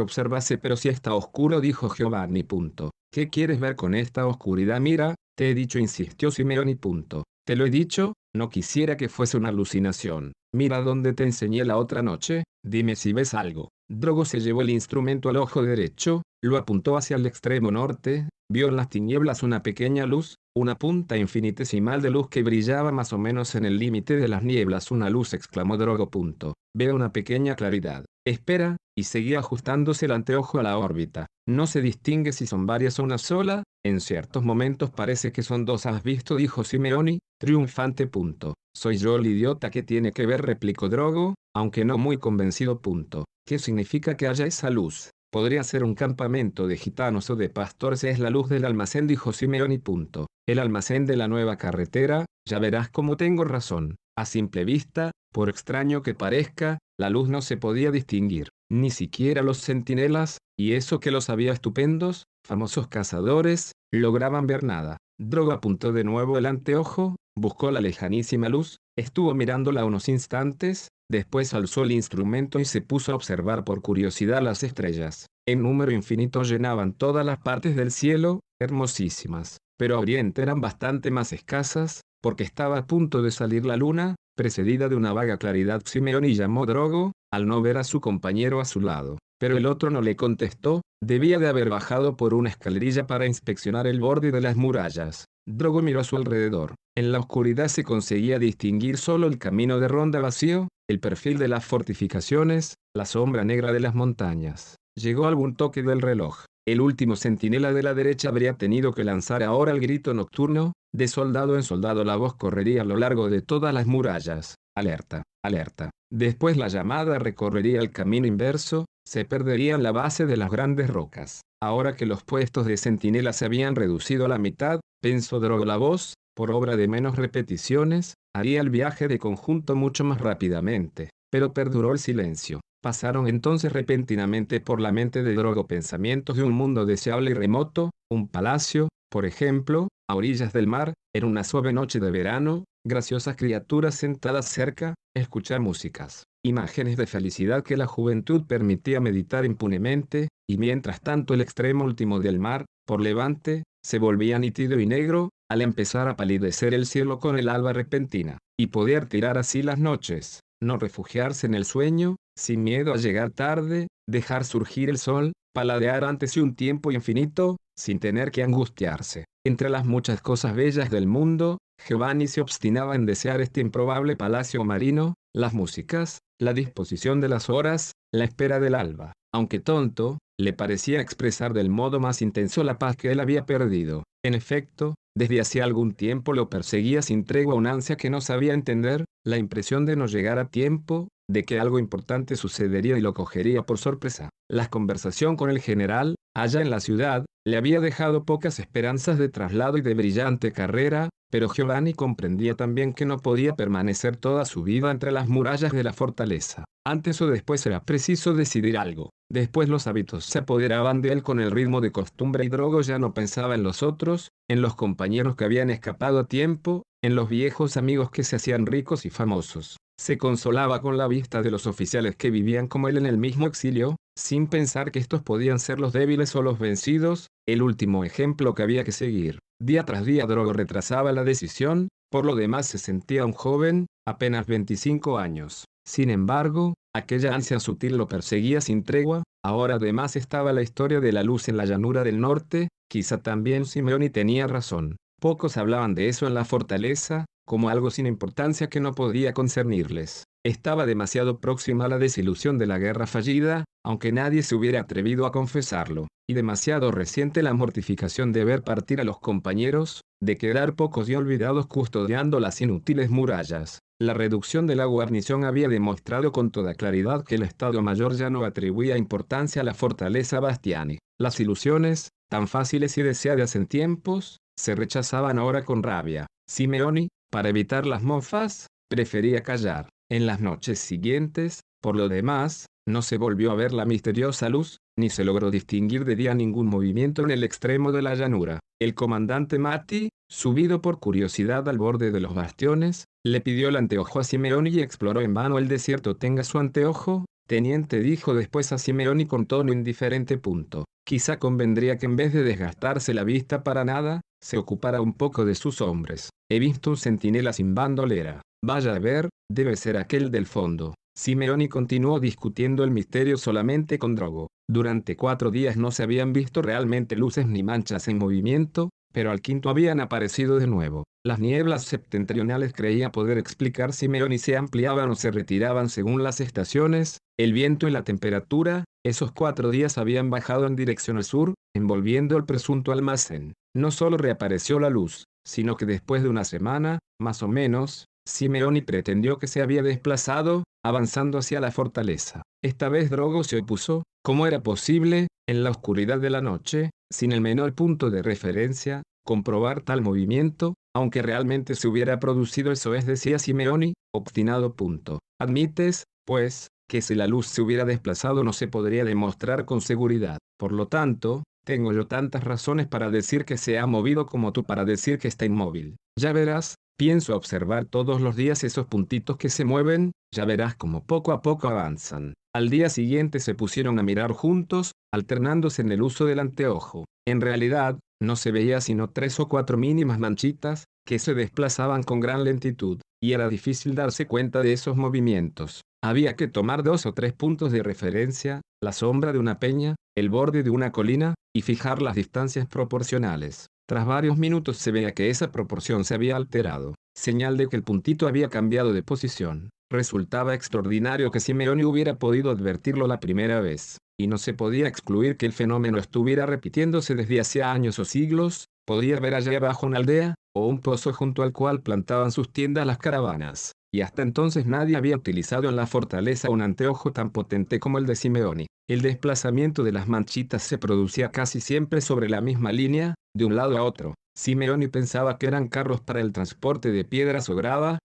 observase 0.00 0.58
pero 0.58 0.76
si 0.76 0.88
está 0.88 1.14
oscuro 1.14 1.60
dijo 1.60 1.94
Giovanni. 1.94 2.42
Punto. 2.42 2.90
¿Qué 3.12 3.30
quieres 3.30 3.60
ver 3.60 3.76
con 3.76 3.94
esta 3.94 4.26
oscuridad? 4.26 4.80
Mira, 4.80 5.14
te 5.36 5.50
he 5.50 5.54
dicho 5.54 5.78
insistió 5.78 6.30
Simeoni. 6.30 6.74
Punto. 6.74 7.24
Te 7.46 7.56
lo 7.56 7.66
he 7.66 7.70
dicho, 7.70 8.14
no 8.34 8.48
quisiera 8.48 8.96
que 8.96 9.08
fuese 9.08 9.36
una 9.36 9.50
alucinación. 9.50 10.32
Mira 10.54 10.80
dónde 10.80 11.12
te 11.12 11.24
enseñé 11.24 11.64
la 11.64 11.76
otra 11.76 12.02
noche, 12.02 12.44
dime 12.64 12.96
si 12.96 13.12
ves 13.12 13.34
algo. 13.34 13.68
Drogo 13.90 14.24
se 14.24 14.40
llevó 14.40 14.62
el 14.62 14.70
instrumento 14.70 15.28
al 15.28 15.36
ojo 15.36 15.62
derecho, 15.62 16.22
lo 16.42 16.56
apuntó 16.56 16.96
hacia 16.96 17.16
el 17.16 17.26
extremo 17.26 17.70
norte, 17.70 18.28
vio 18.54 18.68
en 18.68 18.76
las 18.76 18.88
tinieblas 18.88 19.42
una 19.42 19.64
pequeña 19.64 20.06
luz, 20.06 20.36
una 20.56 20.78
punta 20.78 21.16
infinitesimal 21.16 22.00
de 22.00 22.10
luz 22.10 22.28
que 22.28 22.44
brillaba 22.44 22.92
más 22.92 23.12
o 23.12 23.18
menos 23.18 23.56
en 23.56 23.64
el 23.64 23.80
límite 23.80 24.14
de 24.14 24.28
las 24.28 24.44
nieblas. 24.44 24.92
Una 24.92 25.10
luz 25.10 25.34
exclamó 25.34 25.76
Drogo. 25.76 26.08
Punto. 26.08 26.54
Veo 26.72 26.94
una 26.94 27.12
pequeña 27.12 27.56
claridad. 27.56 28.04
Espera, 28.24 28.76
y 28.96 29.04
seguía 29.04 29.40
ajustándose 29.40 30.06
el 30.06 30.12
anteojo 30.12 30.60
a 30.60 30.62
la 30.62 30.78
órbita. 30.78 31.26
No 31.48 31.66
se 31.66 31.82
distingue 31.82 32.32
si 32.32 32.46
son 32.46 32.64
varias 32.64 33.00
o 33.00 33.02
una 33.02 33.18
sola, 33.18 33.64
en 33.84 34.00
ciertos 34.00 34.44
momentos 34.44 34.90
parece 34.92 35.32
que 35.32 35.42
son 35.42 35.64
dos. 35.64 35.84
¿Has 35.86 36.04
visto? 36.04 36.36
dijo 36.36 36.62
Simeoni, 36.62 37.18
triunfante. 37.40 38.06
Punto. 38.06 38.54
Soy 38.72 38.98
yo 38.98 39.16
el 39.16 39.26
idiota 39.26 39.72
que 39.72 39.82
tiene 39.82 40.12
que 40.12 40.26
ver, 40.26 40.42
replicó 40.42 40.88
Drogo, 40.88 41.34
aunque 41.56 41.84
no 41.84 41.98
muy 41.98 42.18
convencido. 42.18 42.80
Punto. 42.80 43.24
¿Qué 43.44 43.58
significa 43.58 44.16
que 44.16 44.28
haya 44.28 44.46
esa 44.46 44.70
luz? 44.70 45.10
Podría 45.34 45.64
ser 45.64 45.82
un 45.82 45.96
campamento 45.96 46.68
de 46.68 46.76
gitanos 46.76 47.28
o 47.28 47.34
de 47.34 47.48
pastores. 47.48 48.04
Es 48.04 48.20
la 48.20 48.30
luz 48.30 48.48
del 48.48 48.64
almacén, 48.64 49.08
dijo 49.08 49.32
Simeoni. 49.32 49.78
Punto. 49.78 50.28
El 50.46 50.60
almacén 50.60 51.06
de 51.06 51.16
la 51.16 51.26
nueva 51.26 51.56
carretera, 51.56 52.24
ya 52.48 52.60
verás 52.60 52.88
cómo 52.88 53.16
tengo 53.16 53.42
razón. 53.42 53.96
A 54.16 54.26
simple 54.26 54.64
vista, 54.64 55.10
por 55.32 55.48
extraño 55.48 56.02
que 56.02 56.14
parezca, 56.14 56.78
la 56.96 57.10
luz 57.10 57.28
no 57.28 57.42
se 57.42 57.56
podía 57.56 57.90
distinguir, 57.90 58.50
ni 58.70 58.92
siquiera 58.92 59.42
los 59.42 59.60
centinelas, 59.60 60.38
y 60.56 60.74
eso 60.74 61.00
que 61.00 61.10
los 61.10 61.28
había 61.28 61.52
estupendos, 61.52 62.22
famosos 62.46 62.86
cazadores, 62.86 63.72
lograban 63.92 64.46
ver 64.46 64.62
nada. 64.62 64.98
Drogo 65.18 65.50
apuntó 65.50 65.92
de 65.92 66.04
nuevo 66.04 66.38
el 66.38 66.46
anteojo, 66.46 67.16
buscó 67.36 67.72
la 67.72 67.80
lejanísima 67.80 68.48
luz, 68.48 68.76
estuvo 68.96 69.34
mirándola 69.34 69.84
unos 69.84 70.08
instantes, 70.08 70.90
después 71.10 71.54
alzó 71.54 71.82
el 71.84 71.92
instrumento 71.92 72.60
y 72.60 72.64
se 72.64 72.80
puso 72.80 73.12
a 73.12 73.14
observar 73.14 73.64
por 73.64 73.82
curiosidad 73.82 74.42
las 74.42 74.62
estrellas. 74.62 75.26
En 75.46 75.62
número 75.62 75.92
infinito 75.92 76.42
llenaban 76.42 76.92
todas 76.92 77.24
las 77.24 77.38
partes 77.38 77.76
del 77.76 77.90
cielo, 77.90 78.40
hermosísimas, 78.60 79.58
pero 79.78 79.96
a 79.96 80.00
oriente 80.00 80.42
eran 80.42 80.60
bastante 80.60 81.10
más 81.10 81.32
escasas, 81.32 82.00
porque 82.22 82.44
estaba 82.44 82.78
a 82.78 82.86
punto 82.86 83.22
de 83.22 83.30
salir 83.30 83.66
la 83.66 83.76
luna, 83.76 84.14
precedida 84.36 84.88
de 84.88 84.96
una 84.96 85.12
vaga 85.12 85.36
claridad. 85.36 85.82
Simeoni 85.84 86.34
llamó 86.34 86.64
Drogo, 86.66 87.12
al 87.32 87.46
no 87.46 87.60
ver 87.60 87.76
a 87.76 87.84
su 87.84 88.00
compañero 88.00 88.60
a 88.60 88.64
su 88.64 88.80
lado. 88.80 89.18
Pero 89.38 89.56
el 89.56 89.66
otro 89.66 89.90
no 89.90 90.00
le 90.00 90.16
contestó, 90.16 90.80
debía 91.02 91.38
de 91.38 91.48
haber 91.48 91.68
bajado 91.68 92.16
por 92.16 92.32
una 92.32 92.48
escalerilla 92.48 93.06
para 93.06 93.26
inspeccionar 93.26 93.86
el 93.86 94.00
borde 94.00 94.30
de 94.30 94.40
las 94.40 94.56
murallas. 94.56 95.26
Drogo 95.46 95.82
miró 95.82 96.00
a 96.00 96.04
su 96.04 96.16
alrededor. 96.16 96.74
En 96.96 97.12
la 97.12 97.18
oscuridad 97.18 97.68
se 97.68 97.84
conseguía 97.84 98.38
distinguir 98.38 98.96
solo 98.96 99.26
el 99.26 99.38
camino 99.38 99.78
de 99.78 99.88
ronda 99.88 100.20
vacío, 100.20 100.68
el 100.88 101.00
perfil 101.00 101.38
de 101.38 101.48
las 101.48 101.64
fortificaciones, 101.64 102.74
la 102.96 103.04
sombra 103.04 103.44
negra 103.44 103.72
de 103.72 103.80
las 103.80 103.94
montañas. 103.94 104.76
Llegó 104.96 105.26
algún 105.26 105.54
toque 105.56 105.82
del 105.82 106.00
reloj. 106.00 106.44
El 106.66 106.80
último 106.80 107.16
centinela 107.16 107.72
de 107.74 107.82
la 107.82 107.92
derecha 107.92 108.30
habría 108.30 108.54
tenido 108.54 108.94
que 108.94 109.04
lanzar 109.04 109.42
ahora 109.42 109.72
el 109.72 109.80
grito 109.80 110.14
nocturno, 110.14 110.72
de 110.94 111.08
soldado 111.08 111.56
en 111.56 111.62
soldado 111.62 112.04
la 112.04 112.16
voz 112.16 112.36
correría 112.36 112.82
a 112.82 112.86
lo 112.86 112.96
largo 112.96 113.28
de 113.28 113.42
todas 113.42 113.74
las 113.74 113.86
murallas. 113.86 114.54
Alerta, 114.74 115.24
alerta. 115.44 115.90
Después 116.10 116.56
la 116.56 116.68
llamada 116.68 117.18
recorrería 117.18 117.80
el 117.80 117.90
camino 117.90 118.26
inverso, 118.26 118.86
se 119.06 119.24
perdería 119.24 119.74
en 119.74 119.82
la 119.82 119.92
base 119.92 120.24
de 120.24 120.36
las 120.36 120.50
grandes 120.50 120.88
rocas. 120.88 121.42
Ahora 121.64 121.96
que 121.96 122.04
los 122.04 122.22
puestos 122.22 122.66
de 122.66 122.76
centinela 122.76 123.32
se 123.32 123.46
habían 123.46 123.74
reducido 123.74 124.26
a 124.26 124.28
la 124.28 124.36
mitad, 124.36 124.80
pensó 125.00 125.40
voz, 125.78 126.12
por 126.36 126.50
obra 126.50 126.76
de 126.76 126.88
menos 126.88 127.16
repeticiones, 127.16 128.12
haría 128.36 128.60
el 128.60 128.68
viaje 128.68 129.08
de 129.08 129.18
conjunto 129.18 129.74
mucho 129.74 130.04
más 130.04 130.20
rápidamente. 130.20 131.08
Pero 131.32 131.54
perduró 131.54 131.92
el 131.92 131.98
silencio. 131.98 132.60
Pasaron 132.82 133.28
entonces 133.28 133.72
repentinamente 133.72 134.60
por 134.60 134.78
la 134.78 134.92
mente 134.92 135.22
de 135.22 135.34
Drogo 135.34 135.66
pensamientos 135.66 136.36
de 136.36 136.42
un 136.42 136.52
mundo 136.52 136.84
deseable 136.84 137.30
y 137.30 137.34
remoto, 137.34 137.88
un 138.12 138.28
palacio, 138.28 138.88
por 139.10 139.24
ejemplo, 139.24 139.88
a 140.06 140.16
orillas 140.16 140.52
del 140.52 140.66
mar, 140.66 140.92
en 141.14 141.24
una 141.24 141.44
suave 141.44 141.72
noche 141.72 141.98
de 141.98 142.10
verano, 142.10 142.64
graciosas 142.86 143.36
criaturas 143.36 143.94
sentadas 143.94 144.44
cerca, 144.50 144.92
escuchar 145.16 145.60
músicas, 145.60 146.24
imágenes 146.44 146.96
de 146.96 147.06
felicidad 147.06 147.64
que 147.64 147.76
la 147.76 147.86
juventud 147.86 148.44
permitía 148.46 149.00
meditar 149.00 149.44
impunemente, 149.44 150.28
y 150.48 150.58
mientras 150.58 151.00
tanto 151.00 151.34
el 151.34 151.40
extremo 151.40 151.84
último 151.84 152.20
del 152.20 152.38
mar, 152.38 152.66
por 152.86 153.00
levante, 153.00 153.64
se 153.84 153.98
volvía 153.98 154.38
nítido 154.38 154.78
y 154.78 154.86
negro, 154.86 155.30
al 155.50 155.62
empezar 155.62 156.08
a 156.08 156.16
palidecer 156.16 156.74
el 156.74 156.86
cielo 156.86 157.18
con 157.18 157.38
el 157.38 157.48
alba 157.48 157.72
repentina, 157.72 158.38
y 158.58 158.68
poder 158.68 159.06
tirar 159.06 159.38
así 159.38 159.62
las 159.62 159.78
noches, 159.78 160.40
no 160.62 160.78
refugiarse 160.78 161.46
en 161.46 161.54
el 161.54 161.64
sueño, 161.64 162.16
sin 162.38 162.62
miedo 162.62 162.92
a 162.92 162.96
llegar 162.96 163.30
tarde, 163.30 163.88
dejar 164.08 164.44
surgir 164.44 164.90
el 164.90 164.98
sol, 164.98 165.32
paladear 165.54 166.04
antes 166.04 166.36
y 166.36 166.40
un 166.40 166.54
tiempo 166.54 166.92
infinito, 166.92 167.56
sin 167.78 168.00
tener 168.00 168.30
que 168.30 168.42
angustiarse. 168.42 169.24
Entre 169.46 169.68
las 169.68 169.84
muchas 169.84 170.20
cosas 170.20 170.54
bellas 170.54 170.90
del 170.90 171.06
mundo, 171.06 171.58
Giovanni 171.86 172.26
se 172.26 172.40
obstinaba 172.40 172.94
en 172.94 173.06
desear 173.06 173.40
este 173.40 173.60
improbable 173.60 174.16
palacio 174.16 174.64
marino, 174.64 175.14
las 175.34 175.52
músicas, 175.52 176.18
la 176.40 176.52
disposición 176.52 177.20
de 177.20 177.28
las 177.28 177.48
horas, 177.48 177.92
la 178.12 178.24
espera 178.24 178.60
del 178.60 178.74
alba. 178.74 179.12
Aunque 179.32 179.60
tonto, 179.60 180.18
le 180.38 180.52
parecía 180.52 181.00
expresar 181.00 181.52
del 181.52 181.70
modo 181.70 182.00
más 182.00 182.22
intenso 182.22 182.64
la 182.64 182.78
paz 182.78 182.96
que 182.96 183.12
él 183.12 183.20
había 183.20 183.46
perdido. 183.46 184.02
En 184.24 184.34
efecto, 184.34 184.94
desde 185.16 185.40
hacía 185.40 185.64
algún 185.64 185.92
tiempo 185.92 186.32
lo 186.32 186.48
perseguía 186.48 187.02
sin 187.02 187.24
tregua 187.24 187.54
un 187.54 187.66
ansia 187.66 187.96
que 187.96 188.10
no 188.10 188.20
sabía 188.20 188.54
entender, 188.54 189.04
la 189.24 189.38
impresión 189.38 189.86
de 189.86 189.96
no 189.96 190.06
llegar 190.06 190.38
a 190.38 190.48
tiempo, 190.48 191.08
de 191.30 191.44
que 191.44 191.58
algo 191.58 191.78
importante 191.78 192.36
sucedería 192.36 192.98
y 192.98 193.00
lo 193.00 193.14
cogería 193.14 193.62
por 193.62 193.78
sorpresa. 193.78 194.28
La 194.50 194.68
conversación 194.68 195.36
con 195.36 195.48
el 195.48 195.60
general, 195.60 196.16
allá 196.36 196.60
en 196.60 196.70
la 196.70 196.80
ciudad, 196.80 197.24
le 197.46 197.56
había 197.56 197.80
dejado 197.80 198.24
pocas 198.24 198.58
esperanzas 198.58 199.18
de 199.18 199.28
traslado 199.28 199.78
y 199.78 199.82
de 199.82 199.94
brillante 199.94 200.52
carrera, 200.52 201.08
pero 201.30 201.52
Giovanni 201.52 201.94
comprendía 201.94 202.54
también 202.54 202.92
que 202.92 203.06
no 203.06 203.18
podía 203.18 203.54
permanecer 203.56 204.16
toda 204.16 204.44
su 204.44 204.62
vida 204.62 204.90
entre 204.90 205.12
las 205.12 205.28
murallas 205.28 205.72
de 205.72 205.82
la 205.82 205.92
fortaleza. 205.92 206.64
Antes 206.86 207.20
o 207.22 207.26
después 207.26 207.64
era 207.64 207.82
preciso 207.82 208.34
decidir 208.34 208.76
algo. 208.76 209.10
Después 209.30 209.70
los 209.70 209.86
hábitos 209.86 210.26
se 210.26 210.40
apoderaban 210.40 211.00
de 211.00 211.12
él 211.12 211.22
con 211.22 211.40
el 211.40 211.50
ritmo 211.50 211.80
de 211.80 211.92
costumbre 211.92 212.44
y 212.44 212.48
Drogo 212.50 212.82
ya 212.82 212.98
no 212.98 213.14
pensaba 213.14 213.54
en 213.54 213.62
los 213.62 213.82
otros, 213.82 214.28
en 214.48 214.60
los 214.60 214.74
compañeros 214.74 215.34
que 215.34 215.44
habían 215.44 215.70
escapado 215.70 216.18
a 216.18 216.28
tiempo, 216.28 216.82
en 217.04 217.14
los 217.14 217.28
viejos 217.28 217.76
amigos 217.76 218.10
que 218.10 218.24
se 218.24 218.36
hacían 218.36 218.64
ricos 218.64 219.04
y 219.04 219.10
famosos. 219.10 219.76
Se 220.00 220.16
consolaba 220.16 220.80
con 220.80 220.96
la 220.96 221.06
vista 221.06 221.42
de 221.42 221.50
los 221.50 221.66
oficiales 221.66 222.16
que 222.16 222.30
vivían 222.30 222.66
como 222.66 222.88
él 222.88 222.96
en 222.96 223.04
el 223.04 223.18
mismo 223.18 223.46
exilio, 223.46 223.96
sin 224.18 224.46
pensar 224.46 224.90
que 224.90 225.00
estos 225.00 225.22
podían 225.22 225.58
ser 225.58 225.80
los 225.80 225.92
débiles 225.92 226.34
o 226.34 226.40
los 226.40 226.58
vencidos, 226.58 227.28
el 227.46 227.60
último 227.60 228.06
ejemplo 228.06 228.54
que 228.54 228.62
había 228.62 228.84
que 228.84 228.92
seguir. 228.92 229.38
Día 229.60 229.84
tras 229.84 230.06
día 230.06 230.24
Drogo 230.24 230.54
retrasaba 230.54 231.12
la 231.12 231.24
decisión, 231.24 231.88
por 232.10 232.24
lo 232.24 232.36
demás 232.36 232.68
se 232.68 232.78
sentía 232.78 233.26
un 233.26 233.32
joven, 233.32 233.84
apenas 234.08 234.46
25 234.46 235.18
años. 235.18 235.66
Sin 235.86 236.08
embargo, 236.08 236.72
aquella 236.96 237.34
ansia 237.34 237.60
sutil 237.60 237.98
lo 237.98 238.08
perseguía 238.08 238.62
sin 238.62 238.82
tregua, 238.82 239.24
ahora 239.44 239.74
además 239.74 240.16
estaba 240.16 240.54
la 240.54 240.62
historia 240.62 241.00
de 241.00 241.12
la 241.12 241.22
luz 241.22 241.50
en 241.50 241.58
la 241.58 241.66
llanura 241.66 242.02
del 242.02 242.18
norte, 242.18 242.68
quizá 242.90 243.22
también 243.22 243.66
Simeoni 243.66 244.08
tenía 244.08 244.46
razón. 244.46 244.96
Pocos 245.24 245.56
hablaban 245.56 245.94
de 245.94 246.08
eso 246.08 246.26
en 246.26 246.34
la 246.34 246.44
fortaleza, 246.44 247.24
como 247.46 247.70
algo 247.70 247.90
sin 247.90 248.06
importancia 248.06 248.68
que 248.68 248.78
no 248.78 248.92
podía 248.92 249.32
concernirles. 249.32 250.24
Estaba 250.44 250.84
demasiado 250.84 251.40
próxima 251.40 251.86
a 251.86 251.88
la 251.88 251.96
desilusión 251.96 252.58
de 252.58 252.66
la 252.66 252.76
guerra 252.76 253.06
fallida, 253.06 253.64
aunque 253.86 254.12
nadie 254.12 254.42
se 254.42 254.54
hubiera 254.54 254.80
atrevido 254.80 255.24
a 255.24 255.32
confesarlo, 255.32 256.08
y 256.28 256.34
demasiado 256.34 256.90
reciente 256.90 257.42
la 257.42 257.54
mortificación 257.54 258.34
de 258.34 258.44
ver 258.44 258.64
partir 258.64 259.00
a 259.00 259.04
los 259.04 259.18
compañeros, 259.18 260.02
de 260.22 260.36
quedar 260.36 260.76
pocos 260.76 261.08
y 261.08 261.14
olvidados 261.14 261.68
custodiando 261.68 262.38
las 262.38 262.60
inútiles 262.60 263.08
murallas. 263.08 263.78
La 263.98 264.12
reducción 264.12 264.66
de 264.66 264.76
la 264.76 264.84
guarnición 264.84 265.46
había 265.46 265.68
demostrado 265.68 266.32
con 266.32 266.50
toda 266.50 266.74
claridad 266.74 267.24
que 267.24 267.36
el 267.36 267.44
Estado 267.44 267.80
Mayor 267.80 268.14
ya 268.14 268.28
no 268.28 268.44
atribuía 268.44 268.98
importancia 268.98 269.62
a 269.62 269.64
la 269.64 269.72
fortaleza 269.72 270.38
Bastiani. 270.38 270.98
Las 271.18 271.40
ilusiones, 271.40 272.10
tan 272.28 272.46
fáciles 272.46 272.98
y 272.98 273.02
deseadas 273.02 273.56
en 273.56 273.66
tiempos, 273.66 274.36
se 274.58 274.74
rechazaban 274.74 275.38
ahora 275.38 275.64
con 275.64 275.82
rabia. 275.82 276.26
Simeoni, 276.48 277.08
para 277.30 277.48
evitar 277.48 277.86
las 277.86 278.02
mofas, 278.02 278.68
prefería 278.88 279.42
callar. 279.42 279.88
En 280.10 280.26
las 280.26 280.40
noches 280.40 280.78
siguientes, 280.78 281.62
por 281.80 281.96
lo 281.96 282.08
demás, 282.08 282.66
no 282.86 283.02
se 283.02 283.16
volvió 283.16 283.50
a 283.50 283.54
ver 283.54 283.72
la 283.72 283.86
misteriosa 283.86 284.48
luz, 284.48 284.78
ni 284.98 285.10
se 285.10 285.24
logró 285.24 285.50
distinguir 285.50 286.04
de 286.04 286.16
día 286.16 286.34
ningún 286.34 286.66
movimiento 286.66 287.22
en 287.22 287.30
el 287.30 287.42
extremo 287.42 287.92
de 287.92 288.02
la 288.02 288.14
llanura. 288.14 288.60
El 288.80 288.94
comandante 288.94 289.58
Mati, 289.58 290.10
subido 290.30 290.82
por 290.82 291.00
curiosidad 291.00 291.68
al 291.68 291.78
borde 291.78 292.10
de 292.10 292.20
los 292.20 292.34
bastiones, 292.34 293.04
le 293.24 293.40
pidió 293.40 293.70
el 293.70 293.76
anteojo 293.76 294.20
a 294.20 294.24
Simeoni 294.24 294.70
y 294.70 294.80
exploró 294.80 295.22
en 295.22 295.32
vano 295.32 295.58
el 295.58 295.68
desierto. 295.68 296.16
Tenga 296.16 296.44
su 296.44 296.58
anteojo, 296.58 297.24
teniente 297.48 298.00
dijo 298.00 298.34
después 298.34 298.70
a 298.72 298.78
Simeoni 298.78 299.26
con 299.26 299.46
tono 299.46 299.72
indiferente. 299.72 300.36
Punto. 300.36 300.84
Quizá 301.06 301.38
convendría 301.38 301.98
que 301.98 302.06
en 302.06 302.16
vez 302.16 302.32
de 302.32 302.42
desgastarse 302.42 303.14
la 303.14 303.24
vista 303.24 303.62
para 303.62 303.84
nada, 303.84 304.20
se 304.44 304.58
ocupara 304.58 305.00
un 305.00 305.14
poco 305.14 305.46
de 305.46 305.54
sus 305.54 305.80
hombres. 305.80 306.28
He 306.50 306.58
visto 306.58 306.90
un 306.90 306.98
centinela 306.98 307.54
sin 307.54 307.74
bandolera. 307.74 308.42
Vaya 308.62 308.94
a 308.94 308.98
ver, 308.98 309.30
debe 309.50 309.74
ser 309.76 309.96
aquel 309.96 310.30
del 310.30 310.44
fondo. 310.44 310.94
Simeoni 311.16 311.68
continuó 311.68 312.20
discutiendo 312.20 312.84
el 312.84 312.90
misterio 312.90 313.38
solamente 313.38 313.98
con 313.98 314.14
Drogo. 314.14 314.48
Durante 314.68 315.16
cuatro 315.16 315.50
días 315.50 315.78
no 315.78 315.90
se 315.90 316.02
habían 316.02 316.34
visto 316.34 316.60
realmente 316.60 317.16
luces 317.16 317.46
ni 317.46 317.62
manchas 317.62 318.06
en 318.08 318.18
movimiento, 318.18 318.90
pero 319.14 319.30
al 319.30 319.40
quinto 319.40 319.70
habían 319.70 320.00
aparecido 320.00 320.58
de 320.58 320.66
nuevo. 320.66 321.04
Las 321.24 321.38
nieblas 321.38 321.84
septentrionales 321.84 322.74
creía 322.74 323.12
poder 323.12 323.38
explicar 323.38 323.94
si 323.94 324.06
y 324.06 324.38
se 324.38 324.56
ampliaban 324.58 325.08
o 325.08 325.14
se 325.14 325.30
retiraban 325.30 325.88
según 325.88 326.22
las 326.22 326.40
estaciones, 326.40 327.18
el 327.38 327.54
viento 327.54 327.88
y 327.88 327.92
la 327.92 328.04
temperatura, 328.04 328.84
esos 329.06 329.32
cuatro 329.32 329.70
días 329.70 329.96
habían 329.96 330.28
bajado 330.28 330.66
en 330.66 330.76
dirección 330.76 331.16
al 331.16 331.24
sur, 331.24 331.54
envolviendo 331.74 332.36
el 332.36 332.44
presunto 332.44 332.92
almacén. 332.92 333.54
No 333.76 333.90
solo 333.90 334.16
reapareció 334.16 334.78
la 334.78 334.90
luz, 334.90 335.24
sino 335.46 335.76
que 335.76 335.86
después 335.86 336.22
de 336.22 336.28
una 336.28 336.44
semana, 336.44 336.98
más 337.20 337.42
o 337.42 337.48
menos, 337.48 338.06
Simeoni 338.26 338.80
pretendió 338.82 339.38
que 339.38 339.48
se 339.48 339.62
había 339.62 339.82
desplazado, 339.82 340.64
avanzando 340.84 341.38
hacia 341.38 341.60
la 341.60 341.72
fortaleza. 341.72 342.42
Esta 342.62 342.88
vez 342.88 343.10
Drogo 343.10 343.44
se 343.44 343.58
opuso, 343.58 344.04
como 344.24 344.46
era 344.46 344.62
posible, 344.62 345.28
en 345.48 345.64
la 345.64 345.70
oscuridad 345.70 346.18
de 346.18 346.30
la 346.30 346.40
noche, 346.40 346.90
sin 347.12 347.32
el 347.32 347.40
menor 347.40 347.74
punto 347.74 348.10
de 348.10 348.22
referencia, 348.22 349.02
comprobar 349.26 349.82
tal 349.82 350.02
movimiento, 350.02 350.74
aunque 350.94 351.22
realmente 351.22 351.74
se 351.74 351.88
hubiera 351.88 352.20
producido 352.20 352.72
eso 352.72 352.94
es 352.94 353.06
decía 353.06 353.38
Simeoni, 353.38 353.94
obstinado 354.14 354.74
punto. 354.74 355.18
Admites, 355.40 356.04
pues, 356.26 356.68
que 356.88 357.02
si 357.02 357.14
la 357.14 357.26
luz 357.26 357.46
se 357.46 357.62
hubiera 357.62 357.84
desplazado 357.84 358.44
no 358.44 358.52
se 358.52 358.68
podría 358.68 359.04
demostrar 359.04 359.64
con 359.64 359.80
seguridad. 359.80 360.38
Por 360.58 360.72
lo 360.72 360.86
tanto, 360.86 361.42
tengo 361.64 361.92
yo 361.92 362.06
tantas 362.06 362.44
razones 362.44 362.86
para 362.86 363.10
decir 363.10 363.44
que 363.44 363.56
se 363.56 363.78
ha 363.78 363.86
movido 363.86 364.26
como 364.26 364.52
tú 364.52 364.64
para 364.64 364.84
decir 364.84 365.18
que 365.18 365.28
está 365.28 365.44
inmóvil. 365.44 365.96
Ya 366.18 366.32
verás, 366.32 366.76
pienso 366.98 367.36
observar 367.36 367.86
todos 367.86 368.20
los 368.20 368.36
días 368.36 368.62
esos 368.62 368.86
puntitos 368.86 369.36
que 369.36 369.48
se 369.48 369.64
mueven, 369.64 370.12
ya 370.34 370.44
verás 370.44 370.76
cómo 370.76 371.04
poco 371.04 371.32
a 371.32 371.42
poco 371.42 371.68
avanzan. 371.68 372.34
Al 372.54 372.70
día 372.70 372.88
siguiente 372.88 373.40
se 373.40 373.54
pusieron 373.54 373.98
a 373.98 374.04
mirar 374.04 374.32
juntos, 374.32 374.92
alternándose 375.12 375.82
en 375.82 375.90
el 375.90 376.02
uso 376.02 376.26
del 376.26 376.38
anteojo. 376.38 377.04
En 377.26 377.40
realidad, 377.40 377.98
no 378.22 378.36
se 378.36 378.52
veía 378.52 378.80
sino 378.80 379.10
tres 379.10 379.40
o 379.40 379.48
cuatro 379.48 379.76
mínimas 379.76 380.18
manchitas, 380.18 380.84
que 381.06 381.18
se 381.18 381.34
desplazaban 381.34 382.02
con 382.02 382.20
gran 382.20 382.44
lentitud, 382.44 383.00
y 383.22 383.32
era 383.32 383.48
difícil 383.48 383.94
darse 383.94 384.26
cuenta 384.26 384.60
de 384.60 384.72
esos 384.72 384.96
movimientos. 384.96 385.82
Había 386.02 386.36
que 386.36 386.48
tomar 386.48 386.82
dos 386.82 387.06
o 387.06 387.14
tres 387.14 387.32
puntos 387.32 387.72
de 387.72 387.82
referencia, 387.82 388.60
la 388.82 388.92
sombra 388.92 389.32
de 389.32 389.38
una 389.38 389.58
peña, 389.58 389.96
el 390.16 390.28
borde 390.28 390.62
de 390.62 390.70
una 390.70 390.92
colina, 390.92 391.34
y 391.54 391.62
fijar 391.62 392.02
las 392.02 392.16
distancias 392.16 392.66
proporcionales. 392.66 393.68
Tras 393.88 394.06
varios 394.06 394.36
minutos 394.36 394.78
se 394.78 394.90
veía 394.90 395.12
que 395.12 395.30
esa 395.30 395.52
proporción 395.52 396.04
se 396.04 396.14
había 396.14 396.36
alterado, 396.36 396.94
señal 397.16 397.56
de 397.56 397.68
que 397.68 397.76
el 397.76 397.82
puntito 397.82 398.26
había 398.26 398.48
cambiado 398.48 398.92
de 398.92 399.02
posición. 399.02 399.70
Resultaba 399.90 400.54
extraordinario 400.54 401.30
que 401.30 401.40
Simeone 401.40 401.84
hubiera 401.84 402.18
podido 402.18 402.50
advertirlo 402.50 403.06
la 403.06 403.20
primera 403.20 403.60
vez, 403.60 403.98
y 404.18 404.26
no 404.26 404.38
se 404.38 404.54
podía 404.54 404.88
excluir 404.88 405.36
que 405.36 405.46
el 405.46 405.52
fenómeno 405.52 405.98
estuviera 405.98 406.46
repitiéndose 406.46 407.14
desde 407.14 407.40
hacía 407.40 407.72
años 407.72 407.98
o 407.98 408.04
siglos, 408.04 408.66
podía 408.86 409.20
ver 409.20 409.34
allá 409.34 409.56
abajo 409.56 409.86
una 409.86 409.98
aldea, 409.98 410.34
o 410.56 410.66
un 410.66 410.80
pozo 410.80 411.12
junto 411.12 411.42
al 411.42 411.52
cual 411.52 411.82
plantaban 411.82 412.32
sus 412.32 412.52
tiendas 412.52 412.86
las 412.86 412.98
caravanas 412.98 413.74
y 413.94 414.00
hasta 414.00 414.22
entonces 414.22 414.66
nadie 414.66 414.96
había 414.96 415.14
utilizado 415.14 415.68
en 415.68 415.76
la 415.76 415.86
fortaleza 415.86 416.50
un 416.50 416.62
anteojo 416.62 417.12
tan 417.12 417.30
potente 417.30 417.78
como 417.78 417.98
el 417.98 418.06
de 418.06 418.16
Simeoni. 418.16 418.66
El 418.90 419.02
desplazamiento 419.02 419.84
de 419.84 419.92
las 419.92 420.08
manchitas 420.08 420.64
se 420.64 420.78
producía 420.78 421.30
casi 421.30 421.60
siempre 421.60 422.00
sobre 422.00 422.28
la 422.28 422.40
misma 422.40 422.72
línea, 422.72 423.14
de 423.36 423.44
un 423.44 423.54
lado 423.54 423.78
a 423.78 423.84
otro. 423.84 424.14
Simeoni 424.36 424.88
pensaba 424.88 425.38
que 425.38 425.46
eran 425.46 425.68
carros 425.68 426.00
para 426.00 426.20
el 426.20 426.32
transporte 426.32 426.90
de 426.90 427.04
piedras 427.04 427.48
o 427.48 427.54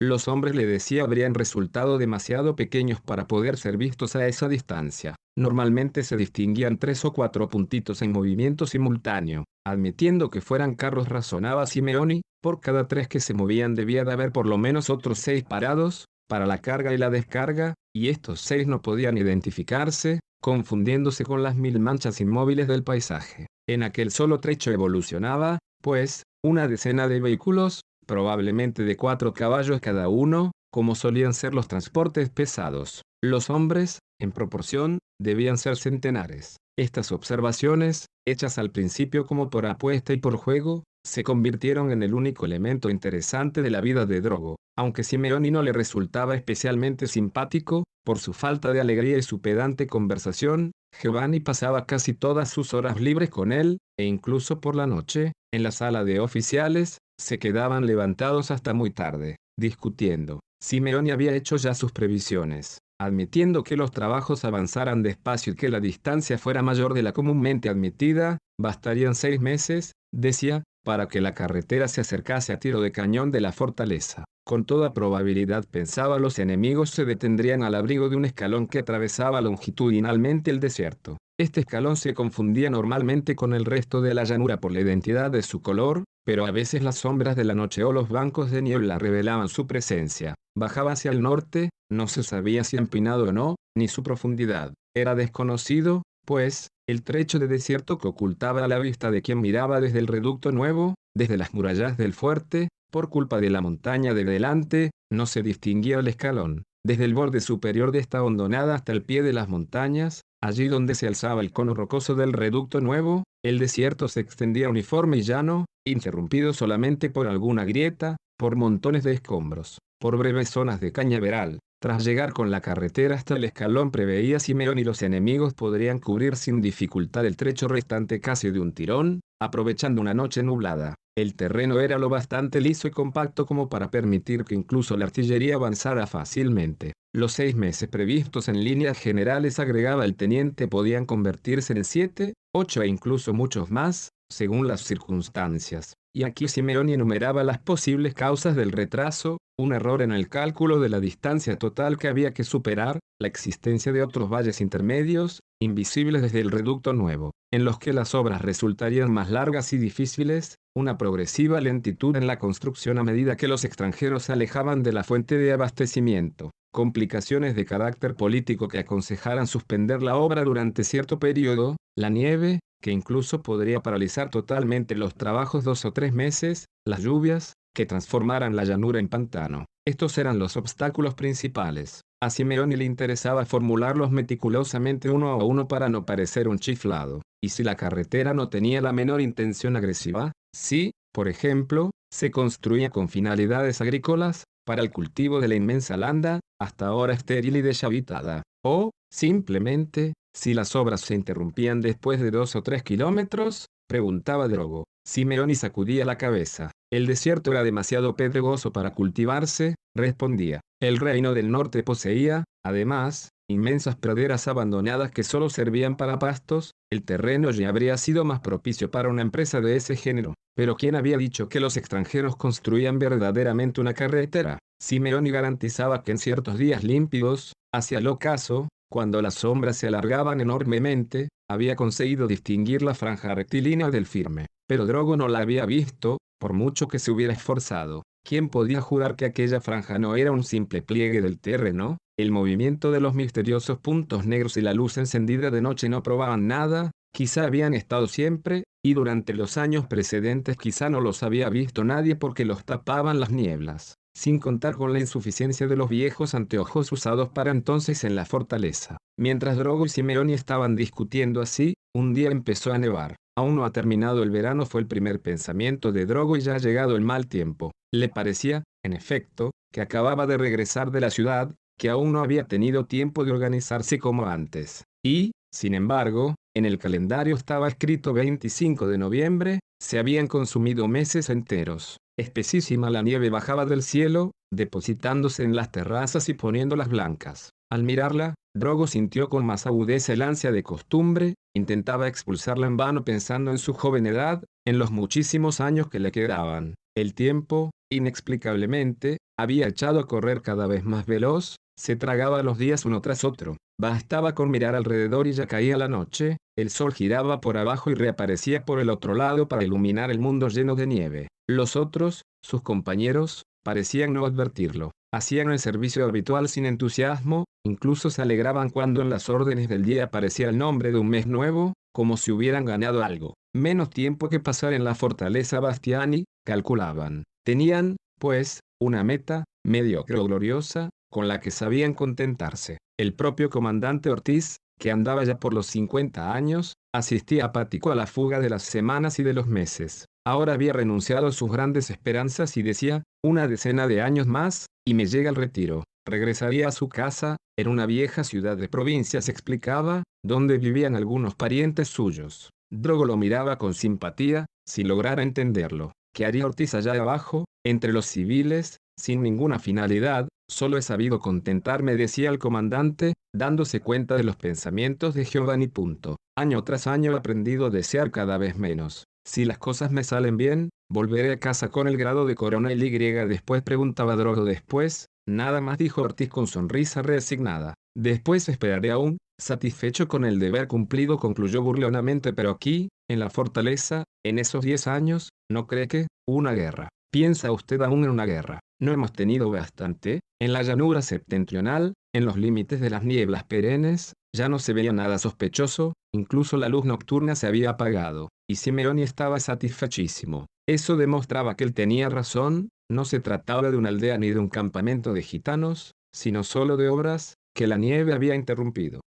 los 0.01 0.29
hombres 0.29 0.55
le 0.55 0.65
decía 0.65 1.03
habrían 1.03 1.33
resultado 1.33 1.97
demasiado 1.97 2.55
pequeños 2.55 3.01
para 3.01 3.27
poder 3.27 3.57
ser 3.57 3.75
vistos 3.75 4.15
a 4.15 4.27
esa 4.27 4.47
distancia. 4.47 5.15
Normalmente 5.37 6.03
se 6.03 6.15
distinguían 6.15 6.77
tres 6.77 7.03
o 7.03 7.11
cuatro 7.11 7.49
puntitos 7.49 8.01
en 8.01 8.13
movimiento 8.13 8.65
simultáneo. 8.65 9.43
Admitiendo 9.67 10.29
que 10.29 10.39
fueran 10.39 10.75
carros 10.75 11.09
razonaba 11.09 11.65
Simeoni, 11.65 12.21
por 12.45 12.59
cada 12.61 12.87
tres 12.87 13.07
que 13.07 13.21
se 13.21 13.33
movían 13.33 13.73
debía 13.73 14.03
de 14.03 14.11
haber 14.11 14.31
por 14.31 14.45
lo 14.45 14.59
menos 14.59 14.91
otros 14.91 15.17
seis 15.17 15.43
parados, 15.43 16.05
para 16.29 16.45
la 16.45 16.59
carga 16.59 16.93
y 16.93 16.97
la 16.99 17.09
descarga, 17.09 17.73
y 17.91 18.09
estos 18.09 18.39
seis 18.39 18.67
no 18.67 18.83
podían 18.83 19.17
identificarse, 19.17 20.19
confundiéndose 20.43 21.23
con 21.23 21.41
las 21.41 21.55
mil 21.55 21.79
manchas 21.79 22.21
inmóviles 22.21 22.67
del 22.67 22.83
paisaje. 22.83 23.47
En 23.67 23.81
aquel 23.81 24.11
solo 24.11 24.41
trecho 24.41 24.69
evolucionaba, 24.69 25.57
pues, 25.81 26.21
una 26.45 26.67
decena 26.67 27.07
de 27.07 27.19
vehículos, 27.19 27.81
probablemente 28.05 28.83
de 28.83 28.95
cuatro 28.95 29.33
caballos 29.33 29.81
cada 29.81 30.07
uno, 30.07 30.51
como 30.71 30.93
solían 30.93 31.33
ser 31.33 31.55
los 31.55 31.67
transportes 31.67 32.29
pesados. 32.29 33.01
Los 33.23 33.49
hombres, 33.49 33.97
en 34.21 34.31
proporción, 34.31 34.99
debían 35.19 35.57
ser 35.57 35.77
centenares. 35.77 36.57
Estas 36.77 37.11
observaciones, 37.11 38.05
hechas 38.27 38.59
al 38.59 38.69
principio 38.69 39.25
como 39.25 39.49
por 39.49 39.65
apuesta 39.65 40.13
y 40.13 40.17
por 40.17 40.35
juego, 40.35 40.83
se 41.05 41.23
convirtieron 41.23 41.91
en 41.91 42.01
el 42.01 42.13
único 42.13 42.45
elemento 42.45 42.89
interesante 42.89 43.61
de 43.61 43.69
la 43.69 43.79
vida 43.79 44.05
de 44.05 44.21
Drogo. 44.21 44.55
Aunque 44.75 45.03
Simeoni 45.03 45.51
no 45.51 45.61
le 45.61 45.71
resultaba 45.71 46.35
especialmente 46.35 47.07
simpático, 47.07 47.83
por 48.03 48.17
su 48.17 48.33
falta 48.33 48.73
de 48.73 48.81
alegría 48.81 49.17
y 49.17 49.21
su 49.21 49.39
pedante 49.39 49.87
conversación, 49.87 50.71
Giovanni 51.01 51.39
pasaba 51.39 51.85
casi 51.85 52.13
todas 52.13 52.49
sus 52.49 52.73
horas 52.73 52.99
libres 52.99 53.29
con 53.29 53.51
él, 53.51 53.77
e 53.99 54.05
incluso 54.05 54.59
por 54.59 54.75
la 54.75 54.87
noche, 54.87 55.33
en 55.53 55.63
la 55.63 55.71
sala 55.71 56.03
de 56.03 56.19
oficiales, 56.19 56.97
se 57.19 57.39
quedaban 57.39 57.85
levantados 57.85 58.51
hasta 58.51 58.73
muy 58.73 58.89
tarde, 58.89 59.37
discutiendo. 59.59 60.39
Simeoni 60.61 61.11
había 61.11 61.35
hecho 61.35 61.55
ya 61.57 61.73
sus 61.75 61.91
previsiones. 61.91 62.79
Admitiendo 62.99 63.63
que 63.63 63.77
los 63.77 63.91
trabajos 63.91 64.45
avanzaran 64.45 65.03
despacio 65.03 65.53
y 65.53 65.55
que 65.55 65.69
la 65.69 65.81
distancia 65.81 66.37
fuera 66.37 66.61
mayor 66.61 66.93
de 66.93 67.03
la 67.03 67.11
comúnmente 67.11 67.69
admitida, 67.69 68.37
bastarían 68.59 69.15
seis 69.15 69.39
meses, 69.41 69.91
decía, 70.13 70.63
para 70.85 71.07
que 71.07 71.19
la 71.19 71.33
carretera 71.33 71.89
se 71.89 71.99
acercase 71.99 72.53
a 72.53 72.59
tiro 72.59 72.79
de 72.79 72.93
cañón 72.93 73.31
de 73.31 73.41
la 73.41 73.51
fortaleza. 73.51 74.23
Con 74.45 74.65
toda 74.65 74.93
probabilidad 74.93 75.65
pensaba 75.69 76.19
los 76.19 76.37
enemigos 76.37 76.91
se 76.91 77.03
detendrían 77.03 77.63
al 77.63 77.73
abrigo 77.73 78.07
de 78.07 78.15
un 78.15 78.25
escalón 78.25 78.67
que 78.67 78.79
atravesaba 78.79 79.41
longitudinalmente 79.41 80.51
el 80.51 80.59
desierto. 80.59 81.17
Este 81.37 81.61
escalón 81.61 81.97
se 81.97 82.13
confundía 82.13 82.69
normalmente 82.69 83.35
con 83.35 83.53
el 83.53 83.65
resto 83.65 84.01
de 84.01 84.13
la 84.13 84.23
llanura 84.23 84.61
por 84.61 84.71
la 84.71 84.81
identidad 84.81 85.31
de 85.31 85.41
su 85.41 85.61
color, 85.61 86.03
pero 86.23 86.45
a 86.45 86.51
veces 86.51 86.83
las 86.83 86.99
sombras 86.99 87.35
de 87.35 87.43
la 87.43 87.55
noche 87.55 87.83
o 87.83 87.91
los 87.91 88.07
bancos 88.07 88.51
de 88.51 88.61
niebla 88.61 88.99
revelaban 88.99 89.49
su 89.49 89.65
presencia. 89.65 90.35
Bajaba 90.55 90.91
hacia 90.91 91.11
el 91.11 91.21
norte, 91.21 91.71
no 91.91 92.07
se 92.07 92.21
sabía 92.21 92.63
si 92.63 92.77
empinado 92.77 93.25
o 93.25 93.31
no, 93.31 93.55
ni 93.75 93.87
su 93.87 94.03
profundidad. 94.03 94.73
Era 94.95 95.15
desconocido, 95.15 96.03
pues, 96.25 96.69
el 96.87 97.03
trecho 97.03 97.39
de 97.39 97.47
desierto 97.47 97.97
que 97.97 98.07
ocultaba 98.07 98.63
a 98.63 98.67
la 98.67 98.79
vista 98.79 99.09
de 99.09 99.21
quien 99.21 99.41
miraba 99.41 99.81
desde 99.81 99.99
el 99.99 100.07
reducto 100.07 100.51
nuevo, 100.51 100.95
desde 101.15 101.37
las 101.37 101.53
murallas 101.53 101.97
del 101.97 102.13
fuerte, 102.13 102.69
por 102.91 103.09
culpa 103.09 103.39
de 103.39 103.49
la 103.49 103.61
montaña 103.61 104.13
de 104.13 104.23
delante, 104.23 104.91
no 105.11 105.25
se 105.25 105.41
distinguía 105.41 105.99
el 105.99 106.07
escalón. 106.07 106.63
Desde 106.85 107.05
el 107.05 107.15
borde 107.15 107.41
superior 107.41 107.91
de 107.91 107.99
esta 107.99 108.23
hondonada 108.23 108.75
hasta 108.75 108.91
el 108.91 109.01
pie 109.01 109.23
de 109.23 109.33
las 109.33 109.49
montañas, 109.49 110.21
allí 110.43 110.67
donde 110.67 110.93
se 110.93 111.07
alzaba 111.07 111.41
el 111.41 111.51
cono 111.51 111.73
rocoso 111.73 112.13
del 112.13 112.33
reducto 112.33 112.79
nuevo, 112.79 113.23
el 113.43 113.57
desierto 113.57 114.07
se 114.07 114.19
extendía 114.19 114.69
uniforme 114.69 115.17
y 115.17 115.23
llano, 115.23 115.65
interrumpido 115.87 116.53
solamente 116.53 117.09
por 117.09 117.27
alguna 117.27 117.65
grieta, 117.65 118.17
por 118.37 118.55
montones 118.55 119.03
de 119.03 119.13
escombros, 119.13 119.79
por 119.99 120.17
breves 120.17 120.49
zonas 120.49 120.79
de 120.79 120.91
cañaveral, 120.91 121.59
tras 121.79 122.03
llegar 122.03 122.33
con 122.33 122.51
la 122.51 122.61
carretera 122.61 123.15
hasta 123.15 123.35
el 123.35 123.43
escalón 123.43 123.91
preveía 123.91 124.39
Simeón 124.39 124.79
y 124.79 124.83
los 124.83 125.01
enemigos 125.01 125.53
podrían 125.53 125.99
cubrir 125.99 126.35
sin 126.35 126.61
dificultad 126.61 127.25
el 127.25 127.37
trecho 127.37 127.67
restante 127.67 128.19
casi 128.19 128.49
de 128.49 128.59
un 128.59 128.73
tirón, 128.73 129.21
aprovechando 129.41 130.01
una 130.01 130.13
noche 130.13 130.41
nublada. 130.41 130.95
El 131.17 131.35
terreno 131.35 131.79
era 131.79 131.97
lo 131.97 132.09
bastante 132.09 132.59
liso 132.59 132.87
y 132.87 132.91
compacto 132.91 133.45
como 133.45 133.69
para 133.69 133.89
permitir 133.89 134.43
que 134.43 134.55
incluso 134.55 134.97
la 134.97 135.05
artillería 135.05 135.55
avanzara 135.55 136.07
fácilmente. 136.07 136.93
Los 137.13 137.31
seis 137.31 137.55
meses 137.55 137.87
previstos 137.87 138.49
en 138.49 138.63
líneas 138.63 138.99
generales 138.99 139.59
agregaba 139.59 140.03
el 140.03 140.15
teniente 140.15 140.67
podían 140.67 141.05
convertirse 141.05 141.71
en 141.71 141.85
siete, 141.85 142.33
ocho 142.53 142.81
e 142.81 142.87
incluso 142.87 143.33
muchos 143.33 143.71
más, 143.71 144.09
según 144.31 144.67
las 144.67 144.81
circunstancias. 144.81 145.93
Y 146.15 146.23
aquí 146.23 146.47
Simeoni 146.47 146.93
enumeraba 146.93 147.43
las 147.43 147.59
posibles 147.59 148.13
causas 148.13 148.55
del 148.55 148.71
retraso, 148.71 149.37
un 149.59 149.73
error 149.73 150.01
en 150.01 150.11
el 150.11 150.29
cálculo 150.29 150.79
de 150.79 150.89
la 150.89 150.99
distancia 150.99 151.57
total 151.57 151.97
que 151.97 152.07
había 152.07 152.33
que 152.33 152.43
superar, 152.43 152.99
la 153.19 153.27
existencia 153.27 153.91
de 153.91 154.03
otros 154.03 154.29
valles 154.29 154.61
intermedios, 154.61 155.39
invisibles 155.61 156.21
desde 156.21 156.41
el 156.41 156.51
reducto 156.51 156.93
nuevo, 156.93 157.31
en 157.53 157.63
los 157.63 157.79
que 157.79 157.93
las 157.93 158.15
obras 158.15 158.41
resultarían 158.41 159.11
más 159.11 159.29
largas 159.29 159.71
y 159.73 159.77
difíciles, 159.77 160.55
una 160.75 160.97
progresiva 160.97 161.61
lentitud 161.61 162.15
en 162.17 162.27
la 162.27 162.39
construcción 162.39 162.97
a 162.97 163.03
medida 163.03 163.37
que 163.37 163.47
los 163.47 163.63
extranjeros 163.63 164.23
se 164.23 164.33
alejaban 164.33 164.83
de 164.83 164.91
la 164.91 165.03
fuente 165.03 165.37
de 165.37 165.53
abastecimiento, 165.53 166.51
complicaciones 166.73 167.55
de 167.55 167.65
carácter 167.65 168.15
político 168.15 168.67
que 168.67 168.79
aconsejaran 168.79 169.47
suspender 169.47 170.03
la 170.03 170.17
obra 170.17 170.43
durante 170.43 170.83
cierto 170.83 171.19
periodo, 171.19 171.77
la 171.97 172.09
nieve, 172.09 172.59
que 172.81 172.91
incluso 172.91 173.41
podría 173.41 173.81
paralizar 173.81 174.29
totalmente 174.29 174.95
los 174.95 175.15
trabajos 175.15 175.63
dos 175.63 175.85
o 175.85 175.91
tres 175.93 176.13
meses, 176.13 176.65
las 176.85 177.01
lluvias, 177.01 177.53
que 177.75 177.85
transformaran 177.85 178.55
la 178.55 178.63
llanura 178.63 178.99
en 178.99 179.09
pantano. 179.09 179.65
Estos 179.87 180.17
eran 180.17 180.39
los 180.39 180.57
obstáculos 180.57 181.13
principales. 181.13 182.01
A 182.23 182.29
Simeoni 182.29 182.75
le 182.75 182.85
interesaba 182.85 183.45
formularlos 183.45 184.09
meticulosamente 184.11 185.11
uno 185.11 185.29
a 185.29 185.43
uno 185.43 185.67
para 185.67 185.89
no 185.89 186.05
parecer 186.05 186.47
un 186.47 186.57
chiflado. 186.57 187.21
Y 187.43 187.49
si 187.49 187.63
la 187.63 187.75
carretera 187.75 188.33
no 188.33 188.49
tenía 188.49 188.81
la 188.81 188.93
menor 188.93 189.21
intención 189.21 189.75
agresiva, 189.75 190.31
Si, 190.55 190.91
por 191.13 191.27
ejemplo, 191.27 191.91
se 192.11 192.31
construía 192.31 192.89
con 192.89 193.09
finalidades 193.09 193.81
agrícolas, 193.81 194.45
para 194.65 194.81
el 194.81 194.89
cultivo 194.89 195.41
de 195.41 195.49
la 195.49 195.55
inmensa 195.55 195.97
landa, 195.97 196.39
hasta 196.59 196.87
ahora 196.87 197.13
estéril 197.13 197.57
y 197.57 197.61
deshabitada, 197.61 198.43
o, 198.65 198.91
simplemente, 199.11 200.13
si 200.35 200.53
las 200.53 200.75
obras 200.75 201.01
se 201.01 201.15
interrumpían 201.15 201.81
después 201.81 202.19
de 202.19 202.29
dos 202.29 202.55
o 202.55 202.61
tres 202.61 202.83
kilómetros, 202.83 203.67
preguntaba 203.87 204.47
Drogo. 204.47 204.83
Simeoni 205.07 205.55
sacudía 205.55 206.03
la 206.03 206.17
cabeza. 206.17 206.71
El 206.91 207.07
desierto 207.07 207.51
era 207.51 207.63
demasiado 207.63 208.15
pedregoso 208.15 208.73
para 208.73 208.93
cultivarse, 208.93 209.75
respondía. 209.95 210.61
El 210.81 210.97
reino 210.97 211.33
del 211.33 211.51
norte 211.51 211.83
poseía, 211.83 212.43
además, 212.65 213.29
inmensas 213.49 213.95
praderas 213.95 214.47
abandonadas 214.47 215.11
que 215.11 215.23
solo 215.23 215.49
servían 215.49 215.95
para 215.95 216.19
pastos, 216.19 216.71
el 216.91 217.03
terreno 217.03 217.51
ya 217.51 217.69
habría 217.69 217.97
sido 217.97 218.25
más 218.25 218.41
propicio 218.41 218.91
para 218.91 219.09
una 219.09 219.21
empresa 219.21 219.61
de 219.61 219.77
ese 219.77 219.95
género. 219.95 220.33
Pero 220.55 220.75
¿quién 220.75 220.95
había 220.95 221.17
dicho 221.17 221.47
que 221.47 221.59
los 221.59 221.77
extranjeros 221.77 222.35
construían 222.35 222.99
verdaderamente 222.99 223.79
una 223.79 223.93
carretera? 223.93 224.59
Simeoni 224.81 225.31
garantizaba 225.31 226.03
que 226.03 226.11
en 226.11 226.17
ciertos 226.17 226.57
días 226.57 226.83
límpidos, 226.83 227.53
hacia 227.73 227.99
el 227.99 228.07
ocaso, 228.07 228.67
cuando 228.89 229.21
las 229.21 229.35
sombras 229.35 229.77
se 229.77 229.87
alargaban 229.87 230.41
enormemente, 230.41 231.29
había 231.49 231.75
conseguido 231.75 232.27
distinguir 232.27 232.81
la 232.81 232.93
franja 232.93 233.35
rectilínea 233.35 233.89
del 233.89 234.05
firme. 234.05 234.47
Pero 234.67 234.85
Drogo 234.85 235.17
no 235.17 235.27
la 235.27 235.39
había 235.39 235.65
visto, 235.65 236.17
por 236.39 236.53
mucho 236.53 236.87
que 236.87 236.99
se 236.99 237.11
hubiera 237.11 237.33
esforzado. 237.33 238.03
¿Quién 238.27 238.49
podía 238.49 238.81
jurar 238.81 239.15
que 239.15 239.25
aquella 239.25 239.61
franja 239.61 239.99
no 239.99 240.15
era 240.15 240.31
un 240.31 240.43
simple 240.43 240.81
pliegue 240.81 241.21
del 241.21 241.39
terreno? 241.39 241.97
El 242.17 242.31
movimiento 242.31 242.91
de 242.91 243.01
los 243.01 243.13
misteriosos 243.13 243.77
puntos 243.79 244.25
negros 244.25 244.57
y 244.57 244.61
la 244.61 244.73
luz 244.73 244.97
encendida 244.97 245.51
de 245.51 245.61
noche 245.61 245.89
no 245.89 246.01
probaban 246.01 246.47
nada, 246.47 246.91
quizá 247.13 247.43
habían 247.43 247.73
estado 247.73 248.07
siempre, 248.07 248.63
y 248.83 248.93
durante 248.93 249.33
los 249.33 249.57
años 249.57 249.85
precedentes 249.85 250.57
quizá 250.57 250.89
no 250.89 251.01
los 251.01 251.23
había 251.23 251.49
visto 251.49 251.83
nadie 251.83 252.15
porque 252.15 252.45
los 252.45 252.63
tapaban 252.65 253.19
las 253.19 253.31
nieblas 253.31 253.95
sin 254.15 254.39
contar 254.39 254.75
con 254.75 254.93
la 254.93 254.99
insuficiencia 254.99 255.67
de 255.67 255.75
los 255.75 255.89
viejos 255.89 256.33
anteojos 256.33 256.91
usados 256.91 257.29
para 257.29 257.51
entonces 257.51 258.03
en 258.03 258.15
la 258.15 258.25
fortaleza. 258.25 258.97
Mientras 259.19 259.57
Drogo 259.57 259.85
y 259.85 259.89
Simeoni 259.89 260.33
estaban 260.33 260.75
discutiendo 260.75 261.41
así, 261.41 261.73
un 261.93 262.13
día 262.13 262.31
empezó 262.31 262.73
a 262.73 262.77
nevar. 262.77 263.15
Aún 263.37 263.55
no 263.55 263.65
ha 263.65 263.71
terminado 263.71 264.23
el 264.23 264.31
verano 264.31 264.65
fue 264.65 264.81
el 264.81 264.87
primer 264.87 265.21
pensamiento 265.21 265.91
de 265.91 266.05
Drogo 266.05 266.37
y 266.37 266.41
ya 266.41 266.55
ha 266.55 266.59
llegado 266.59 266.95
el 266.95 267.01
mal 267.01 267.27
tiempo. 267.27 267.71
Le 267.93 268.07
parecía, 268.07 268.63
en 268.83 268.93
efecto, 268.93 269.51
que 269.73 269.81
acababa 269.81 270.25
de 270.25 270.37
regresar 270.37 270.91
de 270.91 271.01
la 271.01 271.09
ciudad, 271.09 271.53
que 271.77 271.89
aún 271.89 272.13
no 272.13 272.21
había 272.21 272.47
tenido 272.47 272.85
tiempo 272.85 273.25
de 273.25 273.31
organizarse 273.31 273.99
como 273.99 274.25
antes. 274.25 274.85
Y, 275.03 275.31
sin 275.53 275.73
embargo, 275.73 276.35
en 276.55 276.65
el 276.65 276.77
calendario 276.79 277.35
estaba 277.35 277.67
escrito 277.67 278.13
25 278.13 278.87
de 278.87 278.97
noviembre, 278.97 279.59
se 279.81 279.99
habían 279.99 280.27
consumido 280.27 280.87
meses 280.87 281.29
enteros. 281.29 281.97
Espesísima 282.17 282.89
la 282.89 283.01
nieve 283.01 283.29
bajaba 283.29 283.65
del 283.65 283.83
cielo, 283.83 284.31
depositándose 284.53 285.43
en 285.43 285.55
las 285.55 285.71
terrazas 285.71 286.29
y 286.29 286.33
poniéndolas 286.33 286.87
blancas. 286.87 287.49
Al 287.69 287.83
mirarla, 287.83 288.35
Drogo 288.55 288.87
sintió 288.87 289.27
con 289.27 289.45
más 289.45 289.67
agudeza 289.67 290.13
el 290.13 290.21
ansia 290.21 290.53
de 290.53 290.63
costumbre, 290.63 291.33
intentaba 291.53 292.07
expulsarla 292.07 292.67
en 292.67 292.77
vano 292.77 293.03
pensando 293.03 293.51
en 293.51 293.57
su 293.57 293.73
joven 293.73 294.05
edad, 294.05 294.45
en 294.65 294.79
los 294.79 294.91
muchísimos 294.91 295.59
años 295.59 295.89
que 295.89 295.99
le 295.99 296.13
quedaban. 296.13 296.75
El 296.95 297.13
tiempo, 297.13 297.71
inexplicablemente, 297.91 299.17
había 299.37 299.67
echado 299.67 299.99
a 299.99 300.07
correr 300.07 300.41
cada 300.41 300.67
vez 300.67 300.85
más 300.85 301.05
veloz, 301.05 301.57
se 301.77 301.97
tragaba 301.97 302.43
los 302.43 302.57
días 302.57 302.85
uno 302.85 303.01
tras 303.01 303.25
otro. 303.25 303.57
Bastaba 303.79 304.35
con 304.35 304.49
mirar 304.51 304.73
alrededor 304.73 305.27
y 305.27 305.33
ya 305.33 305.47
caía 305.47 305.77
la 305.77 305.89
noche, 305.89 306.37
el 306.57 306.69
sol 306.69 306.93
giraba 306.93 307.41
por 307.41 307.57
abajo 307.57 307.91
y 307.91 307.93
reaparecía 307.93 308.63
por 308.63 308.79
el 308.79 308.89
otro 308.89 309.15
lado 309.15 309.49
para 309.49 309.63
iluminar 309.63 310.11
el 310.11 310.19
mundo 310.19 310.47
lleno 310.47 310.75
de 310.75 310.87
nieve. 310.87 311.27
Los 311.49 311.75
otros, 311.75 312.21
sus 312.41 312.61
compañeros, 312.61 313.43
parecían 313.65 314.13
no 314.13 314.25
advertirlo. 314.25 314.91
Hacían 315.13 315.49
el 315.49 315.59
servicio 315.59 316.05
habitual 316.05 316.47
sin 316.47 316.65
entusiasmo, 316.65 317.45
incluso 317.65 318.09
se 318.09 318.21
alegraban 318.21 318.69
cuando 318.69 319.01
en 319.01 319.09
las 319.09 319.29
órdenes 319.29 319.67
del 319.67 319.83
día 319.83 320.05
aparecía 320.05 320.49
el 320.49 320.57
nombre 320.57 320.91
de 320.91 320.97
un 320.97 321.09
mes 321.09 321.27
nuevo, 321.27 321.73
como 321.93 322.15
si 322.15 322.31
hubieran 322.31 322.65
ganado 322.65 323.03
algo. 323.03 323.33
Menos 323.53 323.89
tiempo 323.89 324.29
que 324.29 324.39
pasar 324.39 324.73
en 324.73 324.83
la 324.83 324.95
fortaleza 324.95 325.59
Bastiani, 325.59 326.25
calculaban. 326.45 327.23
Tenían, 327.45 327.97
pues, 328.19 328.59
una 328.81 329.03
meta, 329.03 329.45
mediocre 329.65 330.17
o 330.17 330.25
gloriosa, 330.25 330.89
con 331.15 331.29
la 331.29 331.39
que 331.39 331.49
sabían 331.49 331.93
contentarse. 331.93 332.77
El 332.99 333.13
propio 333.13 333.49
comandante 333.49 334.09
Ortiz, 334.09 334.57
que 334.77 334.91
andaba 334.91 335.23
ya 335.23 335.39
por 335.39 335.53
los 335.53 335.65
50 335.67 336.33
años, 336.33 336.73
asistía 336.93 337.45
apático 337.45 337.89
a 337.89 337.95
la 337.95 338.05
fuga 338.05 338.41
de 338.41 338.49
las 338.49 338.63
semanas 338.63 339.17
y 339.17 339.23
de 339.23 339.31
los 339.31 339.47
meses. 339.47 340.07
Ahora 340.27 340.51
había 340.51 340.73
renunciado 340.73 341.27
a 341.27 341.31
sus 341.31 341.49
grandes 341.49 341.89
esperanzas 341.89 342.57
y 342.57 342.63
decía, 342.63 343.03
una 343.23 343.47
decena 343.47 343.87
de 343.87 344.01
años 344.01 344.27
más, 344.27 344.65
y 344.85 344.93
me 344.93 345.05
llega 345.05 345.29
el 345.29 345.37
retiro. 345.37 345.85
Regresaría 346.05 346.67
a 346.67 346.73
su 346.73 346.89
casa, 346.89 347.37
en 347.57 347.69
una 347.69 347.85
vieja 347.85 348.25
ciudad 348.25 348.57
de 348.57 348.67
provincia, 348.67 349.21
se 349.21 349.31
explicaba, 349.31 350.03
donde 350.21 350.57
vivían 350.57 350.97
algunos 350.97 351.33
parientes 351.33 351.87
suyos. 351.87 352.49
Drogo 352.69 353.05
lo 353.05 353.15
miraba 353.15 353.57
con 353.57 353.73
simpatía, 353.73 354.47
sin 354.67 354.89
lograr 354.89 355.21
entenderlo. 355.21 355.93
¿Qué 356.13 356.25
haría 356.25 356.45
Ortiz 356.45 356.73
allá 356.73 356.91
abajo, 356.91 357.45
entre 357.65 357.93
los 357.93 358.05
civiles, 358.05 358.79
sin 358.99 359.21
ninguna 359.21 359.59
finalidad, 359.59 360.27
Solo 360.49 360.77
he 360.77 360.81
sabido 360.81 361.19
contentarme, 361.19 361.95
decía 361.95 362.29
el 362.29 362.39
comandante, 362.39 363.13
dándose 363.33 363.79
cuenta 363.81 364.15
de 364.15 364.23
los 364.23 364.35
pensamientos 364.35 365.13
de 365.13 365.25
Giovanni. 365.25 365.67
Punto. 365.67 366.17
Año 366.37 366.63
tras 366.63 366.87
año 366.87 367.13
he 367.13 367.17
aprendido 367.17 367.65
a 367.65 367.69
desear 367.69 368.11
cada 368.11 368.37
vez 368.37 368.57
menos. 368.57 369.05
Si 369.27 369.45
las 369.45 369.57
cosas 369.57 369.91
me 369.91 370.03
salen 370.03 370.37
bien, 370.37 370.69
volveré 370.91 371.31
a 371.33 371.39
casa 371.39 371.69
con 371.69 371.87
el 371.87 371.97
grado 371.97 372.25
de 372.25 372.35
coronel 372.35 372.83
Y. 372.83 372.89
Después 372.89 373.63
preguntaba 373.63 374.15
Drogo. 374.15 374.45
Después, 374.45 375.07
nada 375.27 375.61
más 375.61 375.79
dijo 375.79 376.03
Ortiz 376.03 376.29
con 376.29 376.45
sonrisa 376.45 377.01
resignada. 377.01 377.73
Después 377.97 378.47
esperaré 378.47 378.91
aún, 378.91 379.17
satisfecho 379.39 380.07
con 380.07 380.25
el 380.25 380.37
deber 380.37 380.67
cumplido, 380.67 381.17
concluyó 381.17 381.63
burlonamente. 381.63 382.33
Pero 382.33 382.51
aquí, 382.51 382.89
en 383.09 383.19
la 383.19 383.31
fortaleza, 383.31 384.03
en 384.23 384.37
esos 384.37 384.63
diez 384.63 384.85
años, 384.85 385.29
¿no 385.49 385.65
cree 385.65 385.87
que? 385.87 386.07
Una 386.27 386.51
guerra. 386.51 386.89
¿Piensa 387.11 387.51
usted 387.51 387.81
aún 387.81 388.03
en 388.03 388.11
una 388.11 388.25
guerra? 388.25 388.59
¿No 388.79 388.91
hemos 388.91 389.13
tenido 389.13 389.49
bastante? 389.49 390.19
En 390.41 390.51
la 390.51 390.63
llanura 390.63 391.01
septentrional, 391.01 391.93
en 392.13 392.25
los 392.25 392.37
límites 392.37 392.81
de 392.81 392.89
las 392.89 393.03
nieblas 393.03 393.45
perennes, 393.45 394.13
ya 394.35 394.49
no 394.49 394.59
se 394.59 394.73
veía 394.73 394.91
nada 394.91 395.17
sospechoso, 395.17 395.93
incluso 396.13 396.57
la 396.57 396.67
luz 396.67 396.83
nocturna 396.83 397.35
se 397.35 397.47
había 397.47 397.69
apagado, 397.69 398.29
y 398.49 398.55
Simeoni 398.55 399.01
estaba 399.01 399.39
satisfechísimo. 399.39 400.45
Eso 400.67 400.97
demostraba 400.97 401.55
que 401.55 401.63
él 401.63 401.73
tenía 401.73 402.09
razón, 402.09 402.69
no 402.91 403.05
se 403.05 403.21
trataba 403.21 403.71
de 403.71 403.77
una 403.77 403.89
aldea 403.89 404.17
ni 404.17 404.29
de 404.29 404.39
un 404.39 404.49
campamento 404.49 405.13
de 405.13 405.21
gitanos, 405.21 405.91
sino 406.13 406.43
solo 406.43 406.75
de 406.75 406.89
obras 406.89 407.35
que 407.55 407.67
la 407.67 407.77
nieve 407.77 408.13
había 408.13 408.35
interrumpido. 408.35 408.99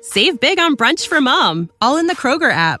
Save 0.00 0.38
big 0.40 0.60
on 0.60 0.76
brunch 0.76 1.08
for 1.08 1.20
mom, 1.20 1.68
all 1.80 1.98
in 1.98 2.06
the 2.06 2.14
Kroger 2.14 2.52
app. 2.52 2.80